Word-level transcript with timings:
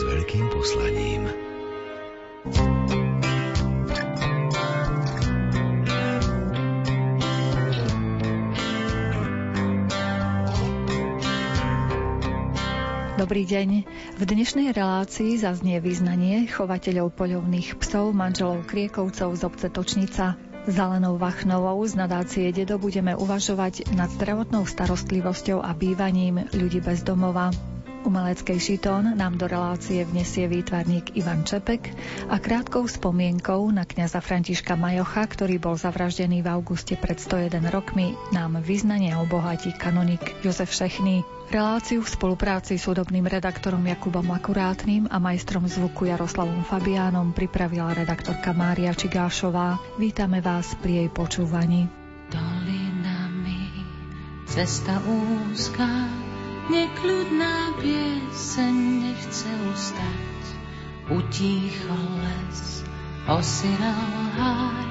s 0.00 0.08
veľkým 0.08 0.48
poslaním. 0.48 1.28
Dobrý 13.20 13.44
deň. 13.44 13.84
V 14.16 14.22
dnešnej 14.24 14.72
relácii 14.72 15.36
zaznie 15.36 15.76
vyznanie 15.84 16.48
chovateľov 16.48 17.12
poľovných 17.12 17.76
psov 17.76 18.16
manželov 18.16 18.64
Kriekovcov 18.64 19.36
z 19.36 19.42
obce 19.44 19.68
Točnica. 19.68 20.40
Zelenou 20.64 21.20
Vachnovou 21.20 21.76
z 21.84 22.00
nadácie 22.00 22.48
Dedo 22.56 22.80
budeme 22.80 23.12
uvažovať 23.12 23.92
nad 23.92 24.08
zdravotnou 24.08 24.64
starostlivosťou 24.64 25.60
a 25.60 25.76
bývaním 25.76 26.48
ľudí 26.56 26.80
bez 26.80 27.04
domova. 27.04 27.52
Umeleckej 28.00 28.56
šitón 28.56 29.12
nám 29.12 29.36
do 29.36 29.44
relácie 29.44 30.08
vnesie 30.08 30.48
výtvarník 30.48 31.20
Ivan 31.20 31.44
Čepek 31.44 31.92
a 32.32 32.40
krátkou 32.40 32.88
spomienkou 32.88 33.68
na 33.68 33.84
kňaza 33.84 34.24
Františka 34.24 34.72
Majocha, 34.72 35.28
ktorý 35.28 35.60
bol 35.60 35.76
zavraždený 35.76 36.40
v 36.40 36.48
auguste 36.48 36.96
pred 36.96 37.20
101 37.20 37.60
rokmi, 37.68 38.16
nám 38.32 38.56
vyznanie 38.64 39.12
obohatí 39.20 39.76
kanonik 39.76 40.32
Jozef 40.40 40.72
Šechný. 40.72 41.28
Reláciu 41.52 42.00
v 42.00 42.08
spolupráci 42.08 42.80
s 42.80 42.88
hudobným 42.88 43.28
redaktorom 43.28 43.84
Jakubom 43.84 44.32
Akurátnym 44.32 45.04
a 45.12 45.20
majstrom 45.20 45.68
zvuku 45.68 46.08
Jaroslavom 46.08 46.64
Fabiánom 46.64 47.36
pripravila 47.36 47.92
redaktorka 47.92 48.56
Mária 48.56 48.96
Čigášová. 48.96 49.76
Vítame 50.00 50.40
vás 50.40 50.72
pri 50.80 51.04
jej 51.04 51.08
počúvaní. 51.12 51.84
Dolinami 52.32 53.82
cesta 54.48 55.04
úzka 55.04 56.29
Nekľudná 56.70 57.82
pieseň 57.82 58.74
nechce 59.02 59.50
ustať, 59.74 60.44
utíchol 61.10 62.06
les, 62.22 62.86
osiral 63.26 64.14
háj, 64.38 64.90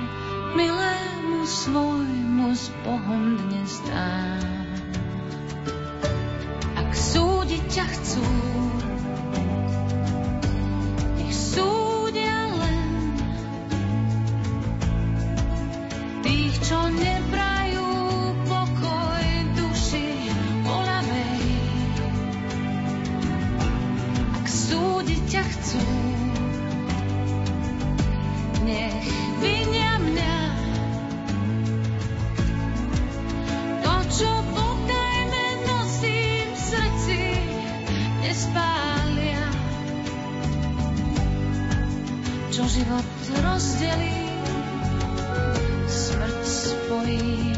milému 0.59 1.47
svojmu 1.47 2.51
s 2.51 2.67
Bohom 2.83 3.39
dnes 3.47 3.79
dám. 3.87 4.67
Ak 6.83 6.91
súdiť 6.91 7.63
ťa 7.71 7.85
chcú, 7.95 8.27
nech 11.15 11.31
súdia 11.31 12.39
len 12.59 12.91
tých, 16.27 16.59
čo 16.59 16.91
nebrá 16.91 17.48
chcú. 25.69 25.85
Nech 28.65 29.05
vinia 29.37 30.01
mňa 30.01 30.37
to, 33.85 33.95
čo 34.09 34.31
potajme 34.49 35.45
nosím 35.69 36.47
v 36.49 36.57
srdci, 36.57 37.21
nespália. 38.25 39.45
Čo 42.49 42.65
život 42.65 43.09
rozdelí, 43.45 44.25
smrť 45.85 46.41
spojí. 46.49 47.49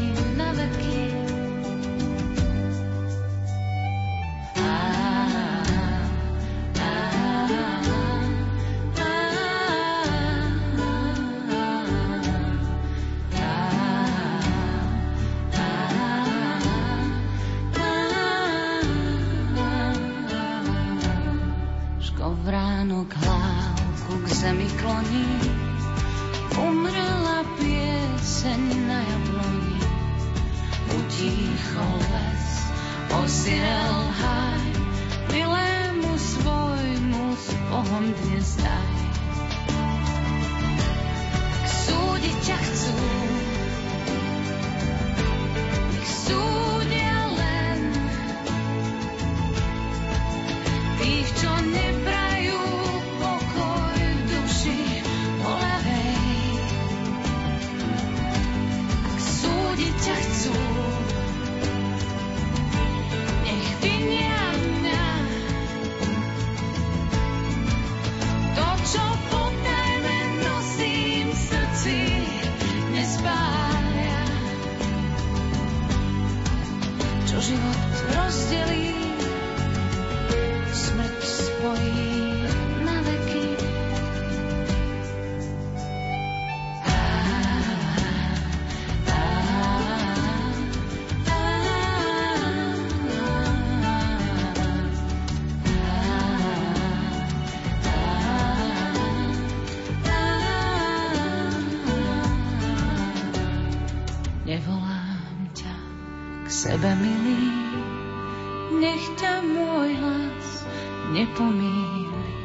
Nevolám 104.52 105.48
ťa 105.56 105.76
k 106.44 106.48
sebe, 106.52 106.92
milý, 107.00 107.48
nech 108.84 109.00
ťa 109.16 109.40
môj 109.40 109.96
hlas 109.96 110.48
nepomíli. 111.16 112.36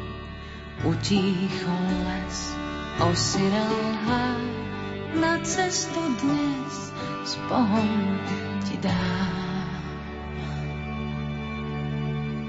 Utíchol 0.88 1.84
les, 2.08 2.56
osiral 3.04 3.76
háj, 4.08 4.40
na 5.20 5.36
cestu 5.44 6.00
dnes 6.24 6.96
s 7.28 7.36
Bohom 7.44 8.16
ti 8.64 8.80
dám. 8.80 9.47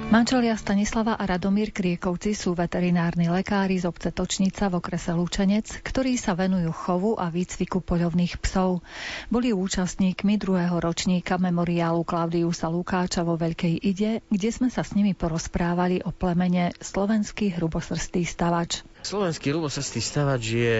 Manželia 0.09 0.57
Stanislava 0.57 1.13
a 1.13 1.21
Radomír 1.21 1.69
Kriekovci 1.69 2.33
sú 2.33 2.57
veterinárni 2.57 3.29
lekári 3.29 3.77
z 3.77 3.85
obce 3.85 4.09
Točnica 4.09 4.65
v 4.65 4.81
okrese 4.81 5.13
Lučenec, 5.13 5.85
ktorí 5.85 6.17
sa 6.17 6.33
venujú 6.33 6.73
chovu 6.73 7.13
a 7.13 7.29
výcviku 7.29 7.77
poľovných 7.77 8.41
psov. 8.41 8.81
Boli 9.29 9.53
účastníkmi 9.53 10.41
druhého 10.41 10.81
ročníka 10.81 11.37
memoriálu 11.37 12.01
Klaudiusa 12.01 12.73
Lukáča 12.73 13.21
vo 13.21 13.37
Veľkej 13.37 13.85
Ide, 13.85 14.25
kde 14.33 14.49
sme 14.49 14.73
sa 14.73 14.81
s 14.81 14.97
nimi 14.97 15.13
porozprávali 15.13 16.01
o 16.01 16.09
plemene 16.09 16.73
slovenský 16.81 17.53
hrubosrstý 17.61 18.25
stavač. 18.25 18.81
Slovenský 19.05 19.53
hrubosrstý 19.53 20.01
stavač 20.01 20.43
je 20.57 20.75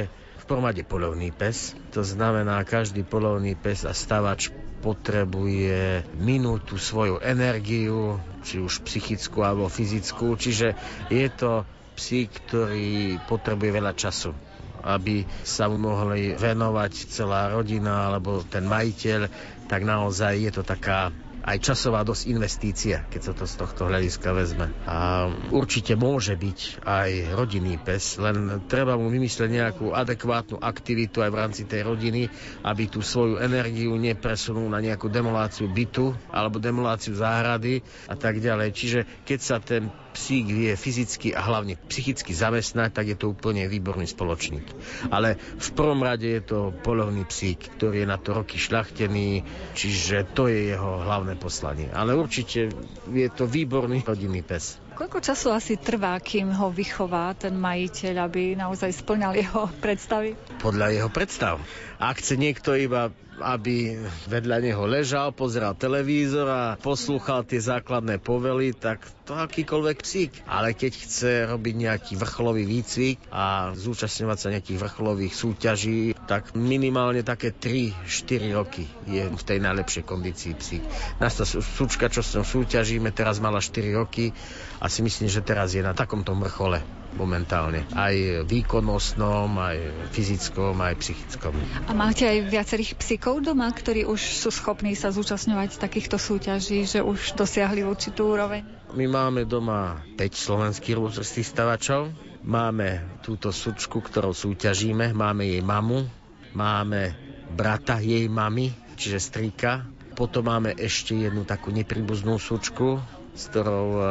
v 0.50 0.58
prvom 0.58 0.74
polovný 0.82 1.30
pes. 1.30 1.78
To 1.94 2.02
znamená, 2.02 2.66
každý 2.66 3.06
polovný 3.06 3.54
pes 3.54 3.86
a 3.86 3.94
stavač 3.94 4.50
potrebuje 4.82 6.10
minútu 6.18 6.82
svoju 6.82 7.22
energiu, 7.22 8.18
či 8.42 8.58
už 8.58 8.82
psychickú 8.82 9.46
alebo 9.46 9.70
fyzickú, 9.70 10.34
čiže 10.34 10.74
je 11.14 11.28
to 11.30 11.70
psík, 11.94 12.34
ktorý 12.50 13.22
potrebuje 13.30 13.78
veľa 13.78 13.94
času 13.94 14.34
aby 14.80 15.28
sa 15.44 15.68
mohli 15.68 16.40
venovať 16.40 16.94
celá 17.12 17.52
rodina 17.52 18.08
alebo 18.10 18.42
ten 18.48 18.64
majiteľ, 18.64 19.28
tak 19.68 19.84
naozaj 19.84 20.40
je 20.40 20.52
to 20.56 20.64
taká 20.64 21.12
aj 21.50 21.58
časová 21.66 22.06
dosť 22.06 22.30
investícia, 22.30 23.02
keď 23.10 23.22
sa 23.26 23.34
to 23.34 23.50
z 23.50 23.58
tohto 23.58 23.90
hľadiska 23.90 24.30
vezme. 24.38 24.70
A 24.86 25.26
určite 25.50 25.98
môže 25.98 26.38
byť 26.38 26.86
aj 26.86 27.10
rodinný 27.34 27.82
pes, 27.82 28.22
len 28.22 28.62
treba 28.70 28.94
mu 28.94 29.10
vymyslieť 29.10 29.50
nejakú 29.50 29.90
adekvátnu 29.90 30.62
aktivitu 30.62 31.26
aj 31.26 31.30
v 31.34 31.40
rámci 31.42 31.64
tej 31.66 31.90
rodiny, 31.90 32.30
aby 32.62 32.84
tú 32.86 33.02
svoju 33.02 33.42
energiu 33.42 33.98
nepresunul 33.98 34.70
na 34.70 34.78
nejakú 34.78 35.10
demoláciu 35.10 35.66
bytu 35.66 36.14
alebo 36.30 36.62
demoláciu 36.62 37.18
záhrady 37.18 37.82
a 38.06 38.14
tak 38.14 38.38
ďalej. 38.38 38.70
Čiže 38.70 39.00
keď 39.26 39.40
sa 39.42 39.58
ten 39.58 39.90
psík 40.14 40.46
vie 40.50 40.74
fyzicky 40.74 41.38
a 41.38 41.42
hlavne 41.46 41.78
psychicky 41.88 42.34
zamestnať, 42.34 42.90
tak 42.92 43.06
je 43.10 43.18
to 43.18 43.32
úplne 43.32 43.66
výborný 43.70 44.10
spoločník. 44.10 44.66
Ale 45.14 45.38
v 45.38 45.70
prvom 45.78 46.02
rade 46.02 46.26
je 46.26 46.42
to 46.44 46.74
polovný 46.84 47.24
psík, 47.26 47.80
ktorý 47.80 48.04
je 48.04 48.12
na 48.12 48.18
to 48.18 48.34
roky 48.34 48.58
šľachtený, 48.58 49.46
čiže 49.78 50.34
to 50.34 50.50
je 50.50 50.74
jeho 50.74 51.06
hlavné 51.06 51.38
poslanie. 51.38 51.88
Ale 51.94 52.18
určite 52.18 52.74
je 53.10 53.28
to 53.30 53.46
výborný 53.46 54.02
rodinný 54.04 54.42
pes. 54.42 54.89
Koľko 55.00 55.24
času 55.24 55.56
asi 55.56 55.80
trvá, 55.80 56.20
kým 56.20 56.52
ho 56.52 56.68
vychová 56.68 57.32
ten 57.32 57.56
majiteľ, 57.56 58.20
aby 58.20 58.60
naozaj 58.60 59.00
splňal 59.00 59.32
jeho 59.40 59.72
predstavy? 59.80 60.36
Podľa 60.60 60.92
jeho 60.92 61.08
predstav. 61.08 61.56
Ak 62.04 62.20
chce 62.20 62.36
niekto 62.36 62.76
iba 62.76 63.08
aby 63.40 63.96
vedľa 64.28 64.58
neho 64.60 64.84
ležal, 64.84 65.32
pozeral 65.32 65.74
televízor 65.74 66.48
a 66.48 66.64
poslúchal 66.76 67.48
tie 67.48 67.64
základné 67.64 68.20
povely, 68.20 68.76
tak 68.76 69.08
to 69.24 69.34
akýkoľvek 69.36 69.98
psík. 70.04 70.32
Ale 70.46 70.76
keď 70.76 70.92
chce 71.00 71.32
robiť 71.48 71.76
nejaký 71.80 72.14
vrcholový 72.20 72.68
výcvik 72.68 73.24
a 73.32 73.72
zúčastňovať 73.74 74.38
sa 74.38 74.52
nejakých 74.52 74.80
vrcholových 74.84 75.34
súťaží, 75.34 76.19
tak 76.30 76.54
minimálne 76.54 77.26
také 77.26 77.50
3-4 77.50 78.54
roky 78.54 78.86
je 79.10 79.26
v 79.26 79.42
tej 79.42 79.58
najlepšej 79.66 80.04
kondícii 80.06 80.54
psík. 80.54 80.86
Nás 81.18 81.34
tá 81.34 81.42
súčka, 81.50 82.06
čo 82.06 82.22
s 82.22 82.38
ňou 82.38 82.46
súťažíme, 82.46 83.10
teraz 83.10 83.42
mala 83.42 83.58
4 83.58 83.98
roky 83.98 84.30
a 84.78 84.86
si 84.94 85.02
myslím, 85.02 85.26
že 85.26 85.42
teraz 85.42 85.74
je 85.74 85.82
na 85.82 85.98
takomto 85.98 86.38
vrchole 86.38 86.86
momentálne. 87.18 87.90
Aj 87.98 88.14
výkonnostnom, 88.46 89.50
aj 89.58 89.78
fyzickom, 90.14 90.78
aj 90.78 91.02
psychickom. 91.02 91.58
A 91.90 91.98
máte 91.98 92.30
aj 92.30 92.46
viacerých 92.46 92.94
psíkov 93.02 93.42
doma, 93.42 93.66
ktorí 93.74 94.06
už 94.06 94.22
sú 94.38 94.54
schopní 94.54 94.94
sa 94.94 95.10
zúčastňovať 95.10 95.82
takýchto 95.82 96.22
súťaží, 96.22 96.86
že 96.86 97.02
už 97.02 97.34
dosiahli 97.34 97.82
určitú 97.82 98.38
úroveň? 98.38 98.62
My 98.94 99.10
máme 99.10 99.50
doma 99.50 100.06
5 100.14 100.22
slovenských 100.30 100.94
rúzrstých 100.94 101.50
stavačov. 101.50 102.14
Máme 102.46 103.20
túto 103.26 103.50
sučku, 103.50 104.00
ktorou 104.06 104.38
súťažíme. 104.38 105.12
Máme 105.18 105.50
jej 105.50 105.62
mamu, 105.66 106.19
máme 106.54 107.14
brata 107.54 107.98
jej 108.00 108.30
mamy, 108.30 108.72
čiže 108.96 109.20
strýka. 109.20 109.86
Potom 110.14 110.52
máme 110.52 110.76
ešte 110.76 111.16
jednu 111.16 111.48
takú 111.48 111.72
nepribuznú 111.72 112.36
sučku, 112.36 113.00
s 113.40 113.48
ktorou 113.56 113.88
e, 113.96 114.02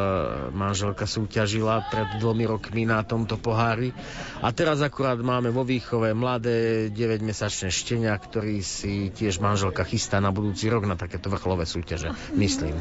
manželka 0.56 1.04
súťažila 1.04 1.92
pred 1.92 2.16
dvomi 2.16 2.48
rokmi 2.48 2.88
na 2.88 3.04
tomto 3.04 3.36
pohári. 3.36 3.92
A 4.40 4.48
teraz 4.56 4.80
akurát 4.80 5.20
máme 5.20 5.52
vo 5.52 5.68
výchove 5.68 6.16
mladé 6.16 6.88
9-mesačné 6.88 7.68
štenia, 7.68 8.16
ktorý 8.16 8.64
si 8.64 9.12
tiež 9.12 9.44
manželka 9.44 9.84
chystá 9.84 10.16
na 10.24 10.32
budúci 10.32 10.72
rok 10.72 10.88
na 10.88 10.96
takéto 10.96 11.28
vrcholové 11.28 11.68
súťaže, 11.68 12.08
myslím. 12.40 12.72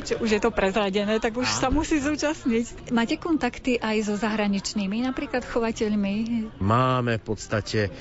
Čiže 0.00 0.18
už 0.24 0.30
je 0.32 0.40
to 0.40 0.50
prezradené, 0.50 1.20
tak 1.20 1.36
už 1.36 1.46
sa 1.46 1.68
musí 1.68 2.00
zúčastniť. 2.00 2.90
Máte 2.90 3.20
kontakty 3.20 3.76
aj 3.76 4.08
so 4.08 4.14
zahraničnými, 4.16 5.04
napríklad 5.04 5.44
chovateľmi? 5.44 6.48
Máme 6.64 7.20
v 7.20 7.24
podstate 7.24 7.92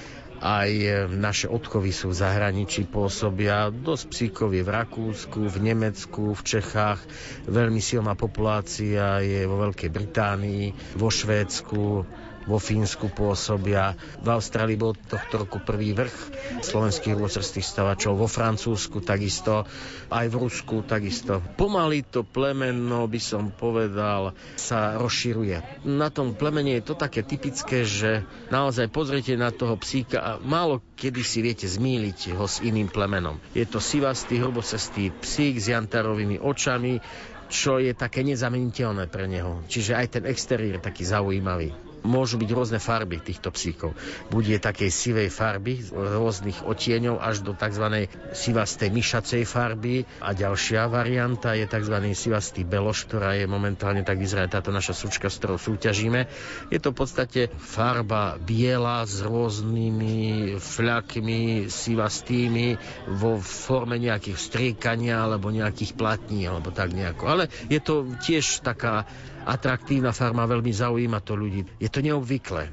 aj 0.44 0.72
e, 0.76 0.88
naše 1.08 1.48
odchovy 1.48 1.96
sú 1.96 2.12
v 2.12 2.20
zahraničí, 2.20 2.84
pôsobia. 2.92 3.72
Dosť 3.72 4.04
psíkov 4.12 4.52
v 4.52 4.68
Rakúsku, 4.68 5.48
v 5.48 5.58
Nemecku, 5.64 6.36
v 6.36 6.42
Čechách. 6.44 7.00
Veľmi 7.48 7.80
silná 7.80 8.20
populácia 8.20 9.24
je 9.24 9.48
vo 9.48 9.64
Veľkej 9.64 9.88
Británii, 9.88 11.00
vo 11.00 11.08
Švédsku, 11.08 12.04
vo 12.48 12.58
Fínsku 12.60 13.12
pôsobia. 13.12 13.96
V 14.24 14.28
Austrálii 14.28 14.80
bol 14.80 14.96
tohto 14.96 15.44
roku 15.44 15.60
prvý 15.60 15.92
vrch 15.96 16.16
slovenských 16.64 17.18
rôcrstých 17.18 17.66
stavačov, 17.66 18.16
vo 18.16 18.30
Francúzsku 18.30 19.04
takisto, 19.04 19.68
aj 20.10 20.26
v 20.32 20.36
Rusku 20.40 20.82
takisto. 20.84 21.44
Pomaly 21.60 22.08
to 22.08 22.24
plemeno, 22.24 23.06
by 23.08 23.22
som 23.22 23.52
povedal, 23.52 24.36
sa 24.56 24.96
rozširuje. 25.00 25.86
Na 25.88 26.08
tom 26.14 26.36
plemene 26.36 26.80
je 26.80 26.84
to 26.88 26.96
také 26.96 27.24
typické, 27.24 27.84
že 27.84 28.24
naozaj 28.54 28.92
pozrite 28.92 29.36
na 29.36 29.52
toho 29.52 29.76
psíka 29.80 30.20
a 30.20 30.32
málo 30.40 30.84
kedy 31.04 31.20
si 31.20 31.44
viete 31.44 31.68
zmýliť 31.68 32.40
ho 32.40 32.48
s 32.48 32.64
iným 32.64 32.88
plemenom. 32.88 33.36
Je 33.52 33.68
to 33.68 33.84
sivastý, 33.84 34.40
hrubocestý 34.40 35.12
psík 35.12 35.60
s 35.60 35.68
jantarovými 35.68 36.40
očami, 36.40 37.04
čo 37.52 37.78
je 37.78 37.92
také 37.92 38.24
nezameniteľné 38.24 39.12
pre 39.12 39.28
neho. 39.28 39.62
Čiže 39.68 40.00
aj 40.00 40.08
ten 40.16 40.24
exteriér 40.24 40.80
taký 40.80 41.04
zaujímavý 41.04 41.93
môžu 42.04 42.40
byť 42.40 42.50
rôzne 42.52 42.80
farby 42.80 43.20
týchto 43.20 43.50
psíkov. 43.52 43.96
Bude 44.30 44.56
takej 44.60 44.92
sivej 44.92 45.30
farby, 45.32 45.84
rôznych 45.92 46.64
otieňov 46.64 47.20
až 47.20 47.44
do 47.44 47.56
tzv. 47.56 48.08
sivastej 48.36 48.90
myšacej 48.92 49.42
farby 49.48 50.04
a 50.20 50.36
ďalšia 50.36 50.88
varianta 50.92 51.56
je 51.56 51.66
tzv. 51.66 51.96
sivastý 52.14 52.68
beloš, 52.68 53.08
ktorá 53.08 53.36
je 53.40 53.48
momentálne 53.48 54.04
tak 54.04 54.20
vyzerá 54.20 54.46
táto 54.52 54.70
naša 54.70 54.94
sučka, 54.94 55.32
s 55.32 55.40
ktorou 55.40 55.58
súťažíme. 55.58 56.28
Je 56.70 56.80
to 56.80 56.92
v 56.92 57.00
podstate 57.00 57.42
farba 57.58 58.36
biela 58.38 59.08
s 59.08 59.24
rôznymi 59.24 60.60
fľakmi 60.60 61.72
sivastými 61.72 62.78
vo 63.16 63.40
forme 63.40 63.98
nejakých 63.98 64.38
striekania 64.38 65.24
alebo 65.24 65.50
nejakých 65.50 65.96
platní 65.96 66.46
alebo 66.46 66.70
tak 66.70 66.92
nejako. 66.92 67.24
Ale 67.28 67.44
je 67.72 67.80
to 67.80 68.08
tiež 68.20 68.62
taká 68.62 69.08
atraktívna 69.44 70.16
farma, 70.16 70.48
veľmi 70.48 70.72
zaujíma 70.72 71.20
to 71.22 71.36
ľudí. 71.36 71.68
Je 71.78 71.92
to 71.92 72.00
neobvyklé. 72.00 72.72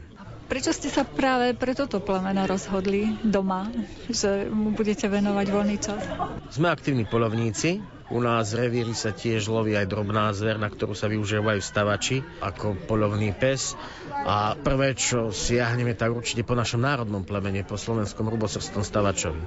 Prečo 0.50 0.74
ste 0.74 0.90
sa 0.90 1.06
práve 1.06 1.54
pre 1.54 1.78
toto 1.78 2.02
plemeno 2.02 2.42
rozhodli 2.42 3.06
doma, 3.22 3.70
že 4.10 4.50
mu 4.50 4.74
budete 4.74 5.06
venovať 5.06 5.46
voľný 5.46 5.76
čas? 5.78 6.02
Sme 6.50 6.74
aktívni 6.74 7.06
polovníci, 7.06 7.78
u 8.10 8.18
nás 8.18 8.50
revíri 8.50 8.90
sa 8.90 9.14
tiež 9.14 9.46
loví 9.46 9.78
aj 9.78 9.86
drobná 9.86 10.34
zver, 10.34 10.58
na 10.58 10.66
ktorú 10.66 10.98
sa 10.98 11.06
využívajú 11.06 11.62
stavači 11.62 12.26
ako 12.42 12.74
polovný 12.90 13.30
pes. 13.30 13.78
A 14.26 14.58
prvé, 14.58 14.92
čo 14.98 15.30
siahneme, 15.30 15.94
tak 15.94 16.12
určite 16.12 16.42
po 16.44 16.58
našom 16.58 16.82
národnom 16.82 17.22
plemene, 17.22 17.62
po 17.64 17.78
slovenskom 17.78 18.26
rubosrstom 18.26 18.82
stavačovi. 18.82 19.40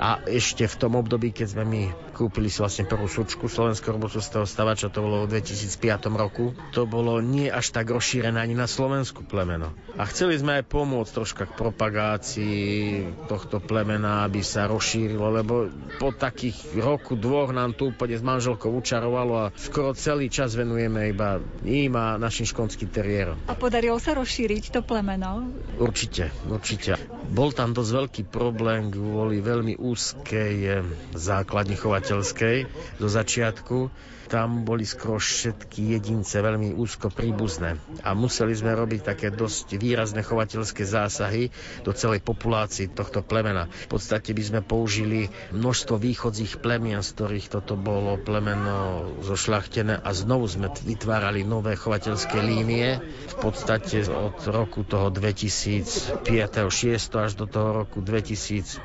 A 0.00 0.24
ešte 0.24 0.64
v 0.66 0.78
tom 0.80 0.96
období, 0.96 1.30
keď 1.30 1.46
sme 1.54 1.64
my 1.68 1.82
kúpili 2.16 2.50
si 2.50 2.58
vlastne 2.58 2.88
prvú 2.88 3.06
sučku 3.06 3.46
slovenského 3.46 3.94
rubosrstého 3.94 4.48
stavača, 4.48 4.90
to 4.90 5.04
bolo 5.04 5.28
v 5.28 5.38
2005 5.38 6.08
roku, 6.18 6.56
to 6.74 6.88
bolo 6.88 7.22
nie 7.22 7.46
až 7.46 7.70
tak 7.70 7.92
rozšírené 7.92 8.40
ani 8.40 8.58
na 8.58 8.66
slovensku 8.66 9.22
plemeno. 9.22 9.70
A 9.94 10.08
chceli 10.08 10.34
sme 10.40 10.58
aj 10.58 10.64
pomôcť 10.66 11.10
troška 11.14 11.44
k 11.46 11.52
propagácii 11.54 12.66
tohto 13.30 13.62
plemena, 13.62 14.26
aby 14.26 14.42
sa 14.42 14.66
rozšírilo, 14.66 15.26
lebo 15.30 15.70
po 16.02 16.10
takých 16.10 16.74
roku, 16.80 17.14
dvoch 17.14 17.54
nám 17.54 17.76
tu 17.76 17.94
úplne 17.98 18.14
s 18.14 18.22
manželkou 18.22 18.70
učarovalo 18.78 19.34
a 19.34 19.50
skoro 19.58 19.90
celý 19.90 20.30
čas 20.30 20.54
venujeme 20.54 21.10
iba 21.10 21.42
im 21.66 21.98
a 21.98 22.14
našim 22.14 22.46
škonským 22.46 22.94
teriérom. 22.94 23.34
A 23.50 23.58
podarilo 23.58 23.98
sa 23.98 24.14
rozšíriť 24.14 24.70
to 24.70 24.86
plemeno? 24.86 25.50
Určite, 25.82 26.30
určite. 26.46 26.94
Bol 27.34 27.50
tam 27.50 27.74
dosť 27.74 27.90
veľký 27.90 28.22
problém 28.30 28.94
kvôli 28.94 29.42
veľmi 29.42 29.82
úzkej 29.82 30.54
eh, 30.62 30.86
základni 31.18 31.74
chovateľskej 31.74 32.56
do 33.02 33.06
začiatku 33.10 33.90
tam 34.28 34.62
boli 34.62 34.84
skoro 34.84 35.16
všetky 35.18 35.98
jedince 35.98 36.38
veľmi 36.38 36.76
úzko 36.76 37.08
príbuzné 37.08 37.80
a 38.04 38.12
museli 38.12 38.52
sme 38.52 38.76
robiť 38.76 39.00
také 39.02 39.28
dosť 39.32 39.80
výrazné 39.80 40.20
chovateľské 40.20 40.84
zásahy 40.84 41.50
do 41.82 41.96
celej 41.96 42.20
populácii 42.22 42.92
tohto 42.92 43.24
plemena. 43.24 43.66
V 43.88 43.98
podstate 43.98 44.36
by 44.36 44.42
sme 44.44 44.60
použili 44.60 45.32
množstvo 45.50 45.96
východzích 45.96 46.60
plemien, 46.60 47.00
z 47.00 47.10
ktorých 47.16 47.48
toto 47.48 47.74
bolo 47.74 48.20
plemeno 48.20 49.08
zošľachtené 49.24 50.04
a 50.04 50.10
znovu 50.12 50.46
sme 50.46 50.68
vytvárali 50.70 51.42
nové 51.42 51.74
chovateľské 51.74 52.38
línie. 52.38 53.00
V 53.32 53.36
podstate 53.40 54.04
od 54.08 54.38
roku 54.46 54.84
toho 54.84 55.08
2005 55.10 56.68
6 56.68 57.24
až 57.24 57.32
do 57.34 57.46
toho 57.48 57.84
roku 57.84 58.04
2015 58.04 58.78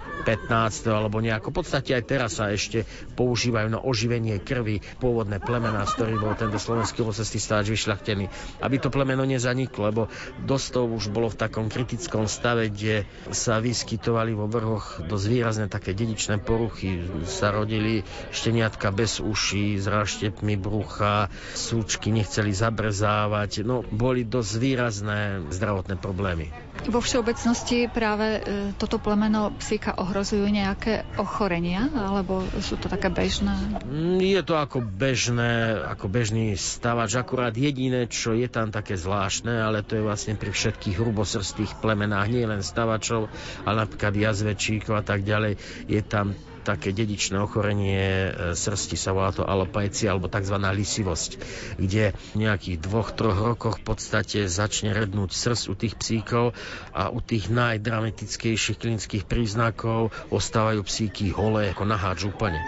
alebo 0.89 1.19
nejako. 1.19 1.51
V 1.51 1.57
podstate 1.63 1.93
aj 1.93 2.03
teraz 2.07 2.31
sa 2.39 2.50
ešte 2.50 2.88
používajú 3.13 3.67
na 3.69 3.79
oživenie 3.81 4.41
krvi 4.41 4.81
pôvodné 4.97 5.32
pôvodné 5.33 5.49
plemená, 5.49 5.81
z 5.89 5.93
ktorých 5.97 6.21
bol 6.21 6.33
tento 6.37 6.59
slovenský 6.61 7.01
ovocestý 7.01 7.41
stáč 7.41 7.73
vyšľachtený. 7.73 8.29
Aby 8.61 8.75
to 8.77 8.93
plemeno 8.93 9.25
nezaniklo, 9.25 9.89
lebo 9.89 10.01
dosť 10.45 10.67
toho 10.77 10.85
už 10.93 11.09
bolo 11.09 11.33
v 11.33 11.39
takom 11.41 11.73
kritickom 11.73 12.29
stave, 12.29 12.69
kde 12.69 13.09
sa 13.33 13.57
vyskytovali 13.57 14.37
vo 14.37 14.45
vrhoch 14.45 15.01
dosť 15.01 15.25
výrazné 15.25 15.65
také 15.71 15.97
dedičné 15.97 16.37
poruchy. 16.37 17.01
Sa 17.25 17.49
rodili 17.49 18.05
šteniatka 18.29 18.93
bez 18.93 19.17
uší, 19.17 19.81
s 19.81 19.89
ráštepmi 19.89 20.53
brucha, 20.59 21.33
súčky 21.57 22.13
nechceli 22.13 22.53
zabrezávať. 22.53 23.65
No, 23.65 23.81
boli 23.81 24.27
dosť 24.27 24.53
výrazné 24.61 25.41
zdravotné 25.49 25.97
problémy. 25.97 26.72
Vo 26.83 26.99
všeobecnosti 26.99 27.87
práve 27.87 28.27
e, 28.37 28.41
toto 28.75 28.99
plemeno 28.99 29.53
psíka 29.55 29.95
ohrozujú 29.95 30.43
nejaké 30.49 31.07
ochorenia, 31.15 31.87
alebo 31.93 32.43
sú 32.59 32.75
to 32.75 32.91
také 32.91 33.07
bežné? 33.07 33.55
Mm, 33.87 34.19
je 34.19 34.41
to 34.43 34.57
ako 34.59 34.83
bežné, 34.83 35.79
ako 35.79 36.11
bežný 36.11 36.57
stavač, 36.59 37.15
akurát 37.15 37.55
jediné, 37.55 38.09
čo 38.11 38.35
je 38.35 38.49
tam 38.51 38.73
také 38.73 38.99
zvláštne, 38.99 39.63
ale 39.63 39.85
to 39.85 39.95
je 39.95 40.03
vlastne 40.03 40.35
pri 40.35 40.51
všetkých 40.51 40.99
hrubosrstých 40.99 41.79
plemenách, 41.79 42.27
nie 42.27 42.43
len 42.43 42.59
stavačov, 42.59 43.31
ale 43.63 43.75
napríklad 43.87 44.17
jazvečíkov 44.17 44.99
a 44.99 45.03
tak 45.05 45.23
ďalej, 45.23 45.55
je 45.87 46.01
tam 46.03 46.35
také 46.63 46.96
dedičné 46.96 47.38
ochorenie 47.38 48.00
e, 48.00 48.29
srsti, 48.55 48.96
sa 48.96 49.12
volá 49.12 49.36
to 49.36 49.43
alopajcia 49.43 50.10
alebo 50.10 50.32
tzv. 50.32 50.55
lisivosť, 50.55 51.32
kde 51.77 52.15
v 52.15 52.36
nejakých 52.39 52.79
dvoch, 52.79 53.12
troch 53.12 53.36
rokoch 53.36 53.84
v 53.84 53.93
podstate 53.93 54.48
začne 54.48 54.96
rednúť 54.96 55.36
srst 55.36 55.67
u 55.67 55.75
tých 55.75 56.00
psíkov 56.00 56.55
a 56.96 57.12
u 57.12 57.20
tých 57.20 57.51
najdramatickejších 57.51 58.79
klinických 58.79 59.27
príznakov 59.27 60.15
ostávajú 60.32 60.82
psíky 60.88 61.29
holé 61.36 61.75
ako 61.75 61.84
naháč 61.84 62.24
úplne. 62.24 62.63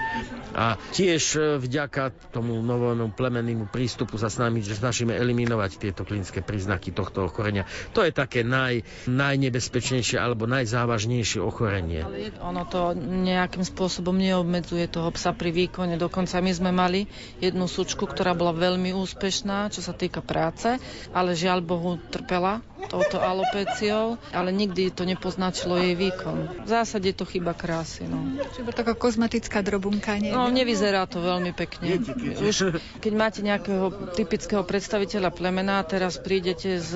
A 0.56 0.76
tiež 0.92 1.24
e, 1.36 1.40
vďaka 1.60 2.12
tomu 2.36 2.60
novému 2.60 3.16
plemennému 3.16 3.72
prístupu 3.72 4.20
sa 4.20 4.28
s 4.28 4.40
nami 4.40 4.60
snažíme 4.60 5.16
eliminovať 5.16 5.80
tieto 5.80 6.04
klinické 6.04 6.44
príznaky 6.44 6.92
tohto 6.92 7.28
ochorenia. 7.28 7.64
To 7.96 8.04
je 8.04 8.12
také 8.12 8.44
naj, 8.44 8.84
najnebezpečnejšie 9.08 10.20
alebo 10.20 10.48
najzávažnejšie 10.48 11.40
ochorenie. 11.40 12.04
Ale 12.04 12.32
ono 12.40 12.64
to 12.68 12.96
nejakým 12.96 13.64
spôsobom 13.64 13.85
spôsobom 13.86 14.18
neobmedzuje 14.18 14.90
toho 14.90 15.14
psa 15.14 15.30
pri 15.30 15.54
výkone. 15.54 16.02
Dokonca 16.02 16.42
my 16.42 16.50
sme 16.50 16.74
mali 16.74 17.06
jednu 17.38 17.70
sučku, 17.70 18.10
ktorá 18.10 18.34
bola 18.34 18.50
veľmi 18.50 18.98
úspešná, 18.98 19.70
čo 19.70 19.86
sa 19.86 19.94
týka 19.94 20.26
práce, 20.26 20.82
ale 21.14 21.38
žiaľ 21.38 21.62
Bohu 21.62 22.02
trpela 22.10 22.66
touto 22.88 23.18
alopéciou, 23.20 24.22
ale 24.32 24.50
nikdy 24.54 24.94
to 24.94 25.04
nepoznačilo 25.04 25.76
jej 25.76 25.98
výkon. 25.98 26.64
V 26.64 26.70
zásade 26.70 27.12
je 27.12 27.16
to 27.18 27.26
chyba 27.28 27.58
krásy. 27.58 28.08
No. 28.08 28.22
Čiže 28.56 28.72
taká 28.72 28.94
kozmetická 28.96 29.60
drobunka, 29.66 30.16
nie? 30.16 30.32
No, 30.32 30.48
nevyzerá 30.48 31.06
to 31.10 31.20
veľmi 31.20 31.52
pekne. 31.52 32.00
Už 32.40 32.80
keď 33.04 33.14
máte 33.14 33.40
nejakého 33.44 34.16
typického 34.16 34.64
predstaviteľa 34.64 35.34
plemena, 35.36 35.84
teraz 35.84 36.16
prídete 36.22 36.80
s 36.80 36.96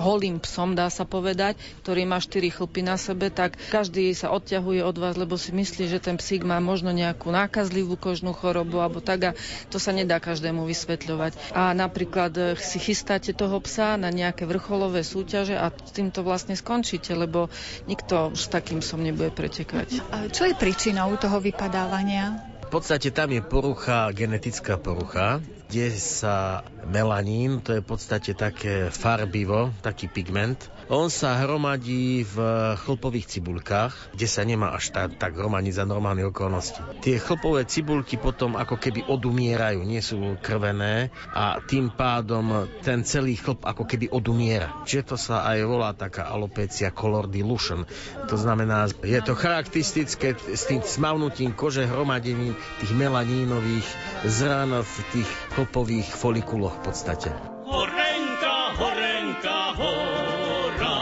holým 0.00 0.42
psom, 0.42 0.74
dá 0.74 0.90
sa 0.90 1.06
povedať, 1.06 1.56
ktorý 1.86 2.08
má 2.08 2.18
štyri 2.18 2.50
chlpy 2.50 2.82
na 2.82 2.98
sebe, 2.98 3.30
tak 3.30 3.54
každý 3.70 4.10
sa 4.16 4.34
odťahuje 4.34 4.82
od 4.82 4.96
vás, 4.98 5.14
lebo 5.14 5.38
si 5.38 5.54
myslí, 5.54 5.86
že 5.86 6.02
ten 6.02 6.18
psík 6.18 6.42
má 6.42 6.58
možno 6.58 6.90
nejakú 6.90 7.30
nákazlivú 7.30 7.94
kožnú 7.94 8.34
chorobu 8.34 8.82
alebo 8.82 8.98
tak 9.04 9.20
a 9.22 9.36
to 9.70 9.78
sa 9.78 9.94
nedá 9.94 10.18
každému 10.18 10.66
vysvetľovať. 10.66 11.54
A 11.54 11.70
napríklad 11.76 12.58
si 12.58 12.78
chystáte 12.82 13.36
toho 13.36 13.60
psa 13.62 13.94
na 14.00 14.10
nejaké 14.10 14.48
vrcholové 14.48 15.04
súťaže, 15.04 15.25
súťaže 15.26 15.58
a 15.58 15.74
s 15.74 15.90
týmto 15.90 16.22
vlastne 16.22 16.54
skončíte, 16.54 17.10
lebo 17.18 17.50
nikto 17.90 18.30
s 18.30 18.46
takým 18.46 18.78
som 18.78 19.02
nebude 19.02 19.34
pretekať. 19.34 19.98
A 20.14 20.30
čo 20.30 20.46
je 20.46 20.54
príčinou 20.54 21.10
toho 21.18 21.42
vypadávania? 21.42 22.38
V 22.62 22.70
podstate 22.70 23.10
tam 23.10 23.34
je 23.34 23.42
porucha, 23.42 24.06
genetická 24.14 24.78
porucha, 24.78 25.42
kde 25.66 25.90
sa 25.98 26.62
melanín, 26.86 27.58
to 27.60 27.74
je 27.74 27.82
v 27.82 27.88
podstate 27.88 28.32
také 28.38 28.88
farbivo, 28.94 29.74
taký 29.82 30.06
pigment, 30.06 30.70
on 30.86 31.10
sa 31.10 31.42
hromadí 31.42 32.22
v 32.22 32.38
chlpových 32.78 33.26
cibulkách, 33.26 34.14
kde 34.14 34.26
sa 34.30 34.46
nemá 34.46 34.70
až 34.70 34.94
tak, 34.94 35.18
tak 35.18 35.34
hromadiť 35.34 35.82
za 35.82 35.84
normálne 35.84 36.22
okolnosti. 36.22 36.78
Tie 37.02 37.18
chlpové 37.18 37.66
cibulky 37.66 38.14
potom 38.14 38.54
ako 38.54 38.78
keby 38.78 39.02
odumierajú, 39.10 39.82
nie 39.82 39.98
sú 39.98 40.38
krvené 40.38 41.10
a 41.34 41.58
tým 41.58 41.90
pádom 41.90 42.70
ten 42.86 43.02
celý 43.02 43.34
chlp 43.34 43.66
ako 43.66 43.82
keby 43.82 44.14
odumiera. 44.14 44.70
Čiže 44.86 45.02
to 45.10 45.16
sa 45.18 45.42
aj 45.50 45.58
volá 45.66 45.90
taká 45.90 46.30
alopecia 46.30 46.94
color 46.94 47.26
dilution. 47.26 47.82
To 48.30 48.38
znamená, 48.38 48.86
je 49.02 49.18
to 49.26 49.34
charakteristické 49.34 50.38
s 50.38 50.70
tým 50.70 50.86
smavnutím 50.86 51.50
kože 51.58 51.82
hromadením 51.82 52.54
tých 52.78 52.94
melanínových 52.94 53.86
zrán 54.22 54.70
v 54.70 54.94
tých 55.10 55.30
chlpových 55.56 56.12
folikuloch 56.12 56.76
v 56.76 56.82
podstate. 56.84 57.32
Horenka, 57.64 58.76
horenka, 58.76 59.72
hora, 59.72 61.00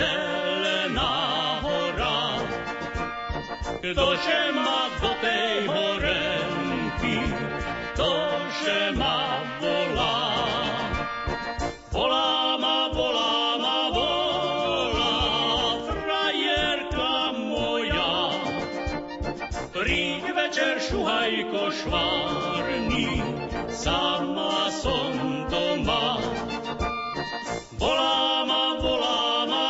zelená 0.00 1.12
hora. 1.60 2.40
Ktože 3.84 4.38
ma 4.56 4.75
Volá 27.78 28.44
ma, 28.46 28.80
volá 28.80 29.46
ma. 29.46 29.66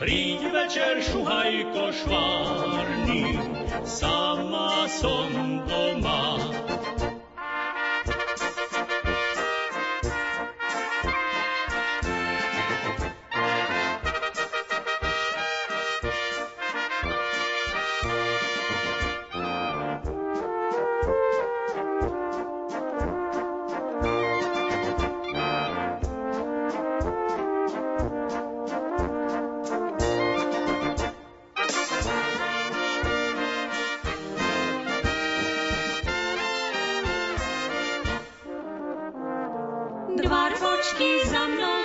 Príď 0.00 0.48
večer, 0.48 0.96
šuhajko 1.04 1.92
švárny, 1.92 3.36
sama 3.84 4.88
som 4.88 5.60
doma. 5.68 6.59
Dva 40.20 40.48
ročky 40.48 41.28
za 41.30 41.46
mnou. 41.48 41.79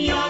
Ja 0.00 0.29